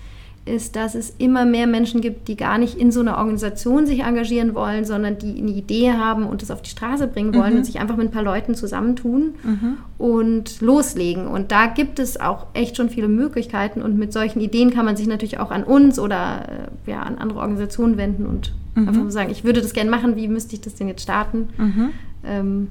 ist, 0.47 0.77
dass 0.77 0.95
es 0.95 1.15
immer 1.19 1.45
mehr 1.45 1.67
Menschen 1.67 2.01
gibt, 2.01 2.29
die 2.29 2.37
gar 2.37 2.57
nicht 2.57 2.79
in 2.79 2.93
so 2.93 3.01
einer 3.01 3.19
Organisation 3.19 3.87
sich 3.87 4.01
engagieren 4.01 4.55
wollen, 4.55 4.85
sondern 4.85 5.19
die 5.19 5.39
eine 5.39 5.51
Idee 5.51 5.93
haben 5.93 6.25
und 6.25 6.43
es 6.43 6.51
auf 6.51 6.63
die 6.63 6.71
Straße 6.71 7.09
bringen 7.09 7.35
wollen 7.35 7.53
mhm. 7.53 7.59
und 7.59 7.65
sich 7.65 7.81
einfach 7.81 7.97
mit 7.97 8.09
ein 8.09 8.13
paar 8.13 8.23
Leuten 8.23 8.55
zusammentun 8.55 9.35
mhm. 9.43 9.77
und 9.99 10.61
loslegen. 10.61 11.27
Und 11.27 11.53
da 11.53 11.67
gibt 11.67 11.99
es 11.99 12.19
auch 12.21 12.47
echt 12.55 12.77
schon 12.77 12.89
viele 12.89 13.09
Möglichkeiten 13.09 13.83
und 13.83 13.99
mit 13.99 14.13
solchen 14.13 14.41
Ideen 14.41 14.71
kann 14.71 14.85
man 14.85 14.97
sich 14.97 15.09
natürlich 15.09 15.39
auch 15.39 15.51
an 15.51 15.65
uns 15.65 15.99
oder 15.99 16.69
äh, 16.87 16.91
ja, 16.91 17.03
an 17.03 17.19
andere 17.19 17.41
Organisationen 17.41 17.97
wenden 17.97 18.27
und 18.27 18.53
mhm. 18.77 18.89
einfach 18.89 19.11
sagen, 19.11 19.31
ich 19.31 19.45
würde 19.45 19.61
das 19.61 19.73
gerne 19.73 19.91
machen, 19.91 20.17
wie 20.17 20.29
müsste 20.29 20.55
ich 20.55 20.61
das 20.61 20.77
denn 20.77 20.89
jetzt 20.89 21.03
starten? 21.03 21.49
Mhm. 21.59 21.89
Ähm, 22.25 22.69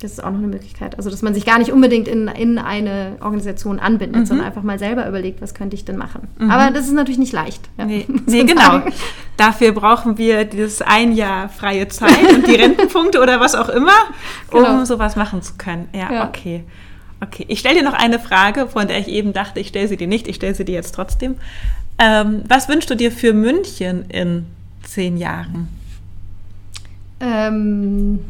das 0.00 0.12
ist 0.12 0.22
auch 0.22 0.30
noch 0.30 0.38
eine 0.38 0.46
Möglichkeit. 0.46 0.96
Also, 0.96 1.10
dass 1.10 1.22
man 1.22 1.34
sich 1.34 1.44
gar 1.44 1.58
nicht 1.58 1.72
unbedingt 1.72 2.06
in, 2.06 2.28
in 2.28 2.58
eine 2.58 3.16
Organisation 3.20 3.80
anbindet, 3.80 4.22
mhm. 4.22 4.26
sondern 4.26 4.46
einfach 4.46 4.62
mal 4.62 4.78
selber 4.78 5.08
überlegt, 5.08 5.42
was 5.42 5.54
könnte 5.54 5.74
ich 5.74 5.84
denn 5.84 5.96
machen. 5.96 6.28
Mhm. 6.38 6.50
Aber 6.50 6.70
das 6.72 6.86
ist 6.86 6.92
natürlich 6.92 7.18
nicht 7.18 7.32
leicht. 7.32 7.68
Ja, 7.78 7.84
nee, 7.84 8.06
nee 8.26 8.44
genau. 8.44 8.82
Dafür 9.36 9.72
brauchen 9.72 10.16
wir 10.16 10.44
dieses 10.44 10.82
ein 10.82 11.12
Jahr 11.12 11.48
freie 11.48 11.88
Zeit 11.88 12.32
und 12.32 12.46
die 12.46 12.54
Rentenpunkte 12.54 13.20
oder 13.20 13.40
was 13.40 13.54
auch 13.54 13.68
immer, 13.68 13.92
um 14.52 14.62
genau. 14.62 14.84
sowas 14.84 15.16
machen 15.16 15.42
zu 15.42 15.54
können. 15.58 15.88
Ja, 15.92 16.12
ja. 16.12 16.28
okay. 16.28 16.64
Okay, 17.20 17.44
ich 17.48 17.58
stelle 17.58 17.80
dir 17.80 17.82
noch 17.82 17.94
eine 17.94 18.20
Frage, 18.20 18.68
von 18.68 18.86
der 18.86 19.00
ich 19.00 19.08
eben 19.08 19.32
dachte, 19.32 19.58
ich 19.58 19.68
stelle 19.68 19.88
sie 19.88 19.96
dir 19.96 20.06
nicht, 20.06 20.28
ich 20.28 20.36
stelle 20.36 20.54
sie 20.54 20.64
dir 20.64 20.76
jetzt 20.76 20.94
trotzdem. 20.94 21.34
Ähm, 21.98 22.44
was 22.46 22.68
wünschst 22.68 22.88
du 22.90 22.94
dir 22.94 23.10
für 23.10 23.32
München 23.32 24.08
in 24.08 24.46
zehn 24.84 25.16
Jahren? 25.16 25.66
Ähm 27.20 28.20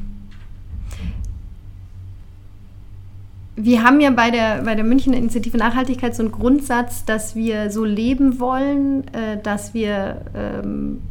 wir 3.60 3.82
haben 3.82 4.00
ja 4.00 4.10
bei 4.10 4.30
der, 4.30 4.62
bei 4.62 4.74
der 4.76 4.84
Münchner 4.84 5.16
Initiative 5.16 5.56
Nachhaltigkeit 5.56 6.14
so 6.14 6.22
einen 6.22 6.32
Grundsatz, 6.32 7.04
dass 7.04 7.34
wir 7.34 7.70
so 7.70 7.84
leben 7.84 8.38
wollen, 8.38 9.02
äh, 9.12 9.38
dass 9.42 9.74
wir 9.74 10.22
ähm, 10.34 11.02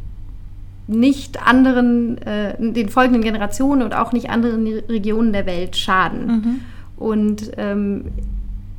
nicht 0.86 1.46
anderen, 1.46 2.16
äh, 2.22 2.54
den 2.58 2.88
folgenden 2.88 3.22
Generationen 3.22 3.82
und 3.82 3.94
auch 3.94 4.12
nicht 4.12 4.30
anderen 4.30 4.66
Regionen 4.88 5.34
der 5.34 5.44
Welt 5.44 5.76
schaden. 5.76 6.26
Mhm. 6.26 6.60
Und 6.96 7.50
ähm, 7.58 8.06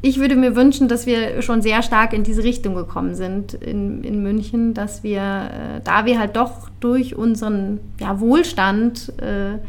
ich 0.01 0.19
würde 0.19 0.35
mir 0.35 0.55
wünschen, 0.55 0.87
dass 0.87 1.05
wir 1.05 1.43
schon 1.43 1.61
sehr 1.61 1.83
stark 1.83 2.13
in 2.13 2.23
diese 2.23 2.43
Richtung 2.43 2.73
gekommen 2.73 3.13
sind 3.13 3.53
in, 3.53 4.03
in 4.03 4.23
München, 4.23 4.73
dass 4.73 5.03
wir, 5.03 5.21
äh, 5.21 5.81
da 5.83 6.05
wir 6.05 6.17
halt 6.17 6.35
doch 6.35 6.69
durch 6.79 7.15
unseren 7.15 7.79
ja, 7.99 8.19
Wohlstand 8.19 9.13
äh, 9.21 9.59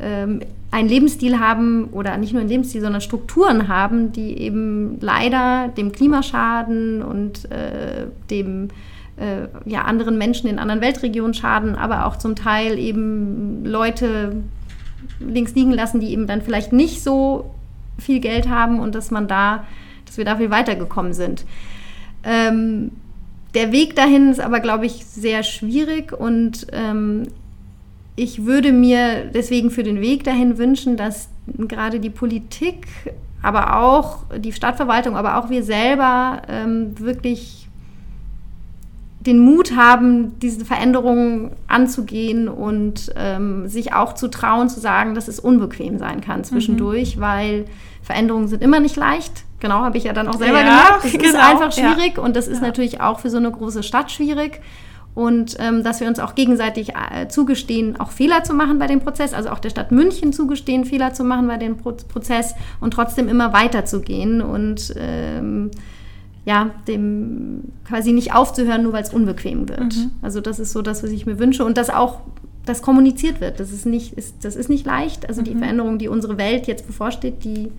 ähm, 0.00 0.40
einen 0.70 0.88
Lebensstil 0.88 1.38
haben 1.38 1.88
oder 1.92 2.16
nicht 2.18 2.32
nur 2.32 2.40
einen 2.40 2.50
Lebensstil, 2.50 2.80
sondern 2.80 3.00
Strukturen 3.00 3.68
haben, 3.68 4.12
die 4.12 4.38
eben 4.38 4.98
leider 5.00 5.68
dem 5.68 5.92
Klima 5.92 6.22
schaden 6.22 7.02
und 7.02 7.50
äh, 7.50 8.06
dem 8.30 8.68
äh, 9.16 9.48
ja, 9.64 9.82
anderen 9.82 10.18
Menschen 10.18 10.48
in 10.48 10.58
anderen 10.58 10.80
Weltregionen 10.80 11.34
schaden, 11.34 11.74
aber 11.74 12.06
auch 12.06 12.16
zum 12.16 12.36
Teil 12.36 12.78
eben 12.78 13.64
Leute 13.64 14.36
links 15.20 15.54
liegen 15.54 15.72
lassen, 15.72 16.00
die 16.00 16.12
eben 16.12 16.26
dann 16.26 16.42
vielleicht 16.42 16.72
nicht 16.72 17.02
so 17.02 17.50
viel 17.98 18.20
Geld 18.20 18.48
haben 18.48 18.78
und 18.78 18.94
dass 18.94 19.10
man 19.10 19.26
da, 19.26 19.64
dass 20.06 20.18
wir 20.18 20.24
da 20.24 20.36
viel 20.36 20.50
weitergekommen 20.50 21.14
sind. 21.14 21.44
Ähm, 22.24 22.92
der 23.54 23.72
Weg 23.72 23.96
dahin 23.96 24.30
ist 24.30 24.40
aber, 24.40 24.60
glaube 24.60 24.86
ich, 24.86 25.06
sehr 25.06 25.42
schwierig 25.42 26.12
und 26.12 26.66
ähm, 26.72 27.28
ich 28.18 28.44
würde 28.44 28.72
mir 28.72 29.26
deswegen 29.32 29.70
für 29.70 29.84
den 29.84 30.00
Weg 30.00 30.24
dahin 30.24 30.58
wünschen, 30.58 30.96
dass 30.96 31.28
gerade 31.46 32.00
die 32.00 32.10
Politik, 32.10 32.86
aber 33.42 33.80
auch 33.80 34.24
die 34.36 34.52
Stadtverwaltung, 34.52 35.16
aber 35.16 35.38
auch 35.38 35.50
wir 35.50 35.62
selber 35.62 36.42
ähm, 36.48 36.98
wirklich 36.98 37.68
den 39.20 39.38
Mut 39.38 39.76
haben, 39.76 40.38
diese 40.40 40.64
Veränderungen 40.64 41.52
anzugehen 41.68 42.48
und 42.48 43.12
ähm, 43.16 43.68
sich 43.68 43.92
auch 43.92 44.14
zu 44.14 44.28
trauen, 44.28 44.68
zu 44.68 44.80
sagen, 44.80 45.14
dass 45.14 45.28
es 45.28 45.38
unbequem 45.38 45.98
sein 45.98 46.20
kann 46.20 46.44
zwischendurch, 46.44 47.16
mhm. 47.16 47.20
weil 47.20 47.64
Veränderungen 48.02 48.48
sind 48.48 48.62
immer 48.62 48.80
nicht 48.80 48.96
leicht. 48.96 49.44
Genau, 49.60 49.80
habe 49.80 49.98
ich 49.98 50.04
ja 50.04 50.12
dann 50.12 50.28
auch 50.28 50.38
selber 50.38 50.60
ja, 50.60 50.64
gemerkt. 50.64 51.04
Das 51.04 51.12
genau, 51.12 51.24
ist 51.24 51.34
einfach 51.36 51.72
schwierig 51.72 52.16
ja. 52.16 52.22
und 52.22 52.36
das 52.36 52.48
ist 52.48 52.60
ja. 52.60 52.66
natürlich 52.66 53.00
auch 53.00 53.20
für 53.20 53.30
so 53.30 53.36
eine 53.36 53.50
große 53.50 53.82
Stadt 53.82 54.10
schwierig 54.10 54.60
und 55.14 55.56
ähm, 55.58 55.82
dass 55.82 56.00
wir 56.00 56.06
uns 56.06 56.20
auch 56.20 56.34
gegenseitig 56.34 56.90
äh, 56.90 57.28
zugestehen, 57.28 57.98
auch 57.98 58.10
Fehler 58.10 58.44
zu 58.44 58.54
machen 58.54 58.78
bei 58.78 58.86
dem 58.86 59.00
Prozess, 59.00 59.34
also 59.34 59.50
auch 59.50 59.58
der 59.58 59.70
Stadt 59.70 59.90
München 59.90 60.32
zugestehen, 60.32 60.84
Fehler 60.84 61.12
zu 61.12 61.24
machen 61.24 61.48
bei 61.48 61.56
dem 61.56 61.76
Pro 61.76 61.92
Prozess 61.92 62.54
und 62.80 62.92
trotzdem 62.92 63.28
immer 63.28 63.52
weiterzugehen 63.52 64.40
und 64.40 64.94
ähm, 64.96 65.70
ja, 66.44 66.70
dem 66.86 67.64
quasi 67.86 68.12
nicht 68.12 68.34
aufzuhören, 68.34 68.84
nur 68.84 68.92
weil 68.92 69.02
es 69.02 69.12
unbequem 69.12 69.68
wird. 69.68 69.96
Mhm. 69.96 70.12
Also 70.22 70.40
das 70.40 70.58
ist 70.58 70.72
so 70.72 70.82
das, 70.82 71.02
was 71.02 71.10
ich 71.10 71.26
mir 71.26 71.38
wünsche 71.38 71.64
und 71.64 71.76
dass 71.76 71.90
auch 71.90 72.20
das 72.64 72.80
kommuniziert 72.82 73.40
wird. 73.40 73.60
Das 73.60 73.72
ist 73.72 73.86
nicht, 73.86 74.12
ist, 74.12 74.36
das 74.44 74.56
ist 74.56 74.68
nicht 74.68 74.86
leicht. 74.86 75.28
Also 75.28 75.40
mhm. 75.40 75.44
die 75.46 75.54
Veränderung, 75.56 75.98
die 75.98 76.08
unsere 76.08 76.38
Welt 76.38 76.66
jetzt 76.66 76.86
bevorsteht, 76.86 77.44
die 77.44 77.70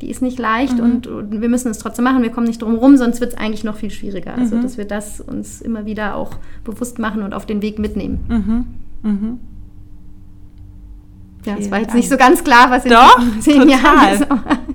die 0.00 0.10
ist 0.10 0.22
nicht 0.22 0.38
leicht 0.38 0.78
mhm. 0.78 0.84
und, 0.84 1.06
und, 1.06 1.40
wir 1.40 1.48
müssen 1.48 1.70
es 1.70 1.78
trotzdem 1.78 2.04
machen. 2.04 2.22
Wir 2.22 2.30
kommen 2.30 2.46
nicht 2.46 2.62
drum 2.62 2.76
rum, 2.76 2.96
sonst 2.96 3.20
wird 3.20 3.32
es 3.32 3.38
eigentlich 3.38 3.64
noch 3.64 3.76
viel 3.76 3.90
schwieriger. 3.90 4.34
Also, 4.34 4.56
mhm. 4.56 4.62
dass 4.62 4.78
wir 4.78 4.84
das 4.84 5.20
uns 5.20 5.60
immer 5.60 5.86
wieder 5.86 6.14
auch 6.14 6.36
bewusst 6.64 6.98
machen 6.98 7.22
und 7.22 7.34
auf 7.34 7.46
den 7.46 7.62
Weg 7.62 7.78
mitnehmen. 7.78 8.24
Mhm. 8.28 9.10
mhm. 9.10 9.40
Ja, 11.46 11.56
es 11.56 11.70
war 11.70 11.78
jetzt 11.78 11.88
Dank. 11.88 11.98
nicht 11.98 12.08
so 12.10 12.16
ganz 12.16 12.44
klar, 12.44 12.70
was 12.70 12.84
in 12.84 12.90
Doch, 12.90 13.18
zehn 13.40 13.62
total. 13.62 13.68
Jahren 13.82 14.14
ist. 14.14 14.26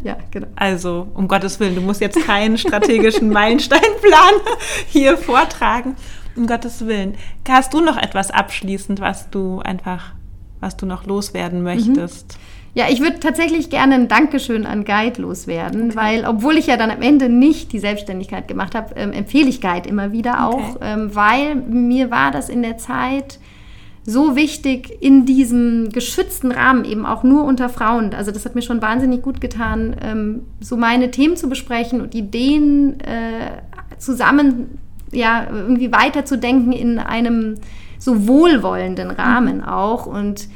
ja, 0.03 0.17
genau. 0.31 0.47
Also, 0.55 1.07
um 1.13 1.27
Gottes 1.27 1.59
Willen, 1.59 1.75
du 1.75 1.81
musst 1.81 2.01
jetzt 2.01 2.19
keinen 2.25 2.57
strategischen 2.57 3.29
Meilensteinplan 3.33 4.33
hier 4.87 5.17
vortragen. 5.17 5.95
Um 6.35 6.47
Gottes 6.47 6.87
Willen. 6.87 7.13
Hast 7.47 7.73
du 7.73 7.81
noch 7.81 7.97
etwas 7.97 8.31
abschließend, 8.31 9.01
was 9.01 9.29
du 9.29 9.59
einfach, 9.59 10.13
was 10.61 10.75
du 10.75 10.87
noch 10.87 11.05
loswerden 11.05 11.59
mhm. 11.59 11.65
Ja, 12.75 12.85
ich 12.89 13.01
würde 13.01 13.19
tatsächlich 13.19 13.69
gerne 13.69 13.93
ein 13.95 14.07
Dankeschön 14.07 14.65
an 14.65 14.83
Guide 14.83 15.21
loswerden, 15.21 15.91
okay. 15.91 15.95
weil 15.95 16.25
obwohl 16.25 16.57
ich 16.57 16.65
ja 16.65 16.75
dann 16.75 16.89
am 16.89 17.03
Ende 17.03 17.29
nicht 17.29 17.71
die 17.71 17.77
Selbstständigkeit 17.77 18.47
gemacht 18.47 18.73
habe, 18.73 18.95
ähm, 18.95 19.11
empfehle 19.13 19.47
ich 19.47 19.61
Guide 19.61 19.87
immer 19.87 20.11
wieder 20.11 20.47
auch, 20.47 20.75
okay. 20.75 20.79
ähm, 20.81 21.15
weil 21.15 21.55
mir 21.55 22.09
war 22.09 22.31
das 22.31 22.49
in 22.49 22.63
der 22.63 22.79
Zeit 22.79 23.39
so 24.05 24.35
wichtig, 24.35 24.97
in 25.01 25.25
diesem 25.25 25.89
geschützten 25.89 26.51
Rahmen 26.51 26.83
eben 26.83 27.05
auch 27.05 27.23
nur 27.23 27.45
unter 27.45 27.69
Frauen. 27.69 28.13
Also 28.13 28.31
das 28.31 28.43
hat 28.43 28.55
mir 28.55 28.63
schon 28.63 28.81
wahnsinnig 28.81 29.21
gut 29.21 29.39
getan, 29.39 29.95
ähm, 30.01 30.41
so 30.59 30.75
meine 30.75 31.11
Themen 31.11 31.37
zu 31.37 31.49
besprechen 31.49 32.01
und 32.01 32.15
Ideen 32.15 32.99
äh, 33.01 33.61
zusammen 33.99 34.79
ja 35.11 35.47
irgendwie 35.49 35.91
weiterzudenken 35.91 36.73
in 36.73 36.97
einem 36.97 37.55
so 37.99 38.27
wohlwollenden 38.27 39.11
Rahmen 39.11 39.57
mhm. 39.57 39.63
auch 39.63 40.07
und 40.07 40.47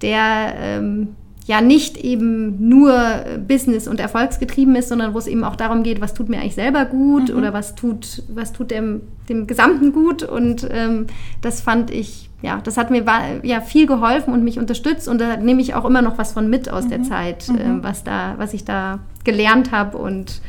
der 0.00 0.54
ähm, 0.58 1.08
ja 1.46 1.60
nicht 1.60 1.96
eben 1.96 2.68
nur 2.68 3.24
Business 3.46 3.86
und 3.86 4.00
erfolgsgetrieben 4.00 4.74
ist, 4.74 4.88
sondern 4.88 5.14
wo 5.14 5.18
es 5.18 5.28
eben 5.28 5.44
auch 5.44 5.54
darum 5.54 5.84
geht, 5.84 6.00
was 6.00 6.12
tut 6.12 6.28
mir 6.28 6.40
eigentlich 6.40 6.56
selber 6.56 6.84
gut 6.84 7.30
mhm. 7.30 7.38
oder 7.38 7.52
was 7.52 7.76
tut, 7.76 8.24
was 8.28 8.52
tut 8.52 8.72
dem, 8.72 9.02
dem 9.28 9.46
Gesamten 9.46 9.92
gut. 9.92 10.24
Und 10.24 10.66
ähm, 10.70 11.06
das 11.42 11.60
fand 11.60 11.92
ich, 11.92 12.30
ja, 12.42 12.60
das 12.64 12.76
hat 12.76 12.90
mir 12.90 13.04
ja 13.44 13.60
viel 13.60 13.86
geholfen 13.86 14.32
und 14.32 14.42
mich 14.42 14.58
unterstützt 14.58 15.06
und 15.06 15.20
da 15.20 15.36
nehme 15.36 15.62
ich 15.62 15.74
auch 15.74 15.84
immer 15.84 16.02
noch 16.02 16.18
was 16.18 16.32
von 16.32 16.50
mit 16.50 16.68
aus 16.68 16.86
mhm. 16.86 16.90
der 16.90 17.02
Zeit, 17.04 17.48
mhm. 17.48 17.58
äh, 17.58 17.82
was 17.82 18.02
da, 18.02 18.34
was 18.38 18.52
ich 18.52 18.64
da 18.64 18.98
gelernt 19.22 19.70
habe 19.70 19.98
und 19.98 20.42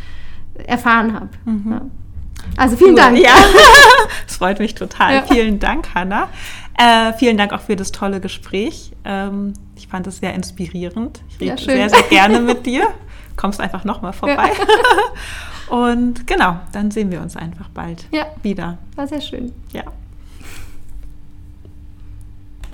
erfahren 0.65 1.13
habe. 1.13 1.29
Mhm. 1.45 1.71
Ja. 1.71 1.81
Also 2.55 2.75
vielen 2.75 2.91
cool. 2.91 2.95
Dank. 2.95 3.17
Ja, 3.19 3.35
es 4.27 4.37
freut 4.37 4.59
mich 4.59 4.73
total. 4.73 5.15
Ja. 5.15 5.21
Vielen 5.23 5.59
Dank, 5.59 5.93
Hanna. 5.93 6.29
Äh, 6.77 7.13
vielen 7.13 7.37
Dank 7.37 7.53
auch 7.53 7.61
für 7.61 7.75
das 7.75 7.91
tolle 7.91 8.21
Gespräch. 8.21 8.91
Ähm, 9.03 9.53
ich 9.75 9.87
fand 9.87 10.05
es 10.07 10.17
sehr 10.19 10.33
inspirierend. 10.33 11.21
Ich 11.29 11.39
rede 11.39 11.51
ja, 11.51 11.57
sehr, 11.57 11.89
sehr 11.89 12.03
gerne 12.03 12.39
mit 12.39 12.65
dir. 12.65 12.87
Kommst 13.35 13.59
einfach 13.59 13.83
nochmal 13.83 14.13
vorbei. 14.13 14.51
Ja. 15.69 15.75
Und 15.75 16.25
genau, 16.27 16.59
dann 16.71 16.91
sehen 16.91 17.11
wir 17.11 17.21
uns 17.21 17.35
einfach 17.35 17.69
bald 17.69 18.05
ja. 18.11 18.27
wieder. 18.41 18.77
War 18.95 19.07
sehr 19.07 19.21
schön. 19.21 19.53
Ja. 19.73 19.83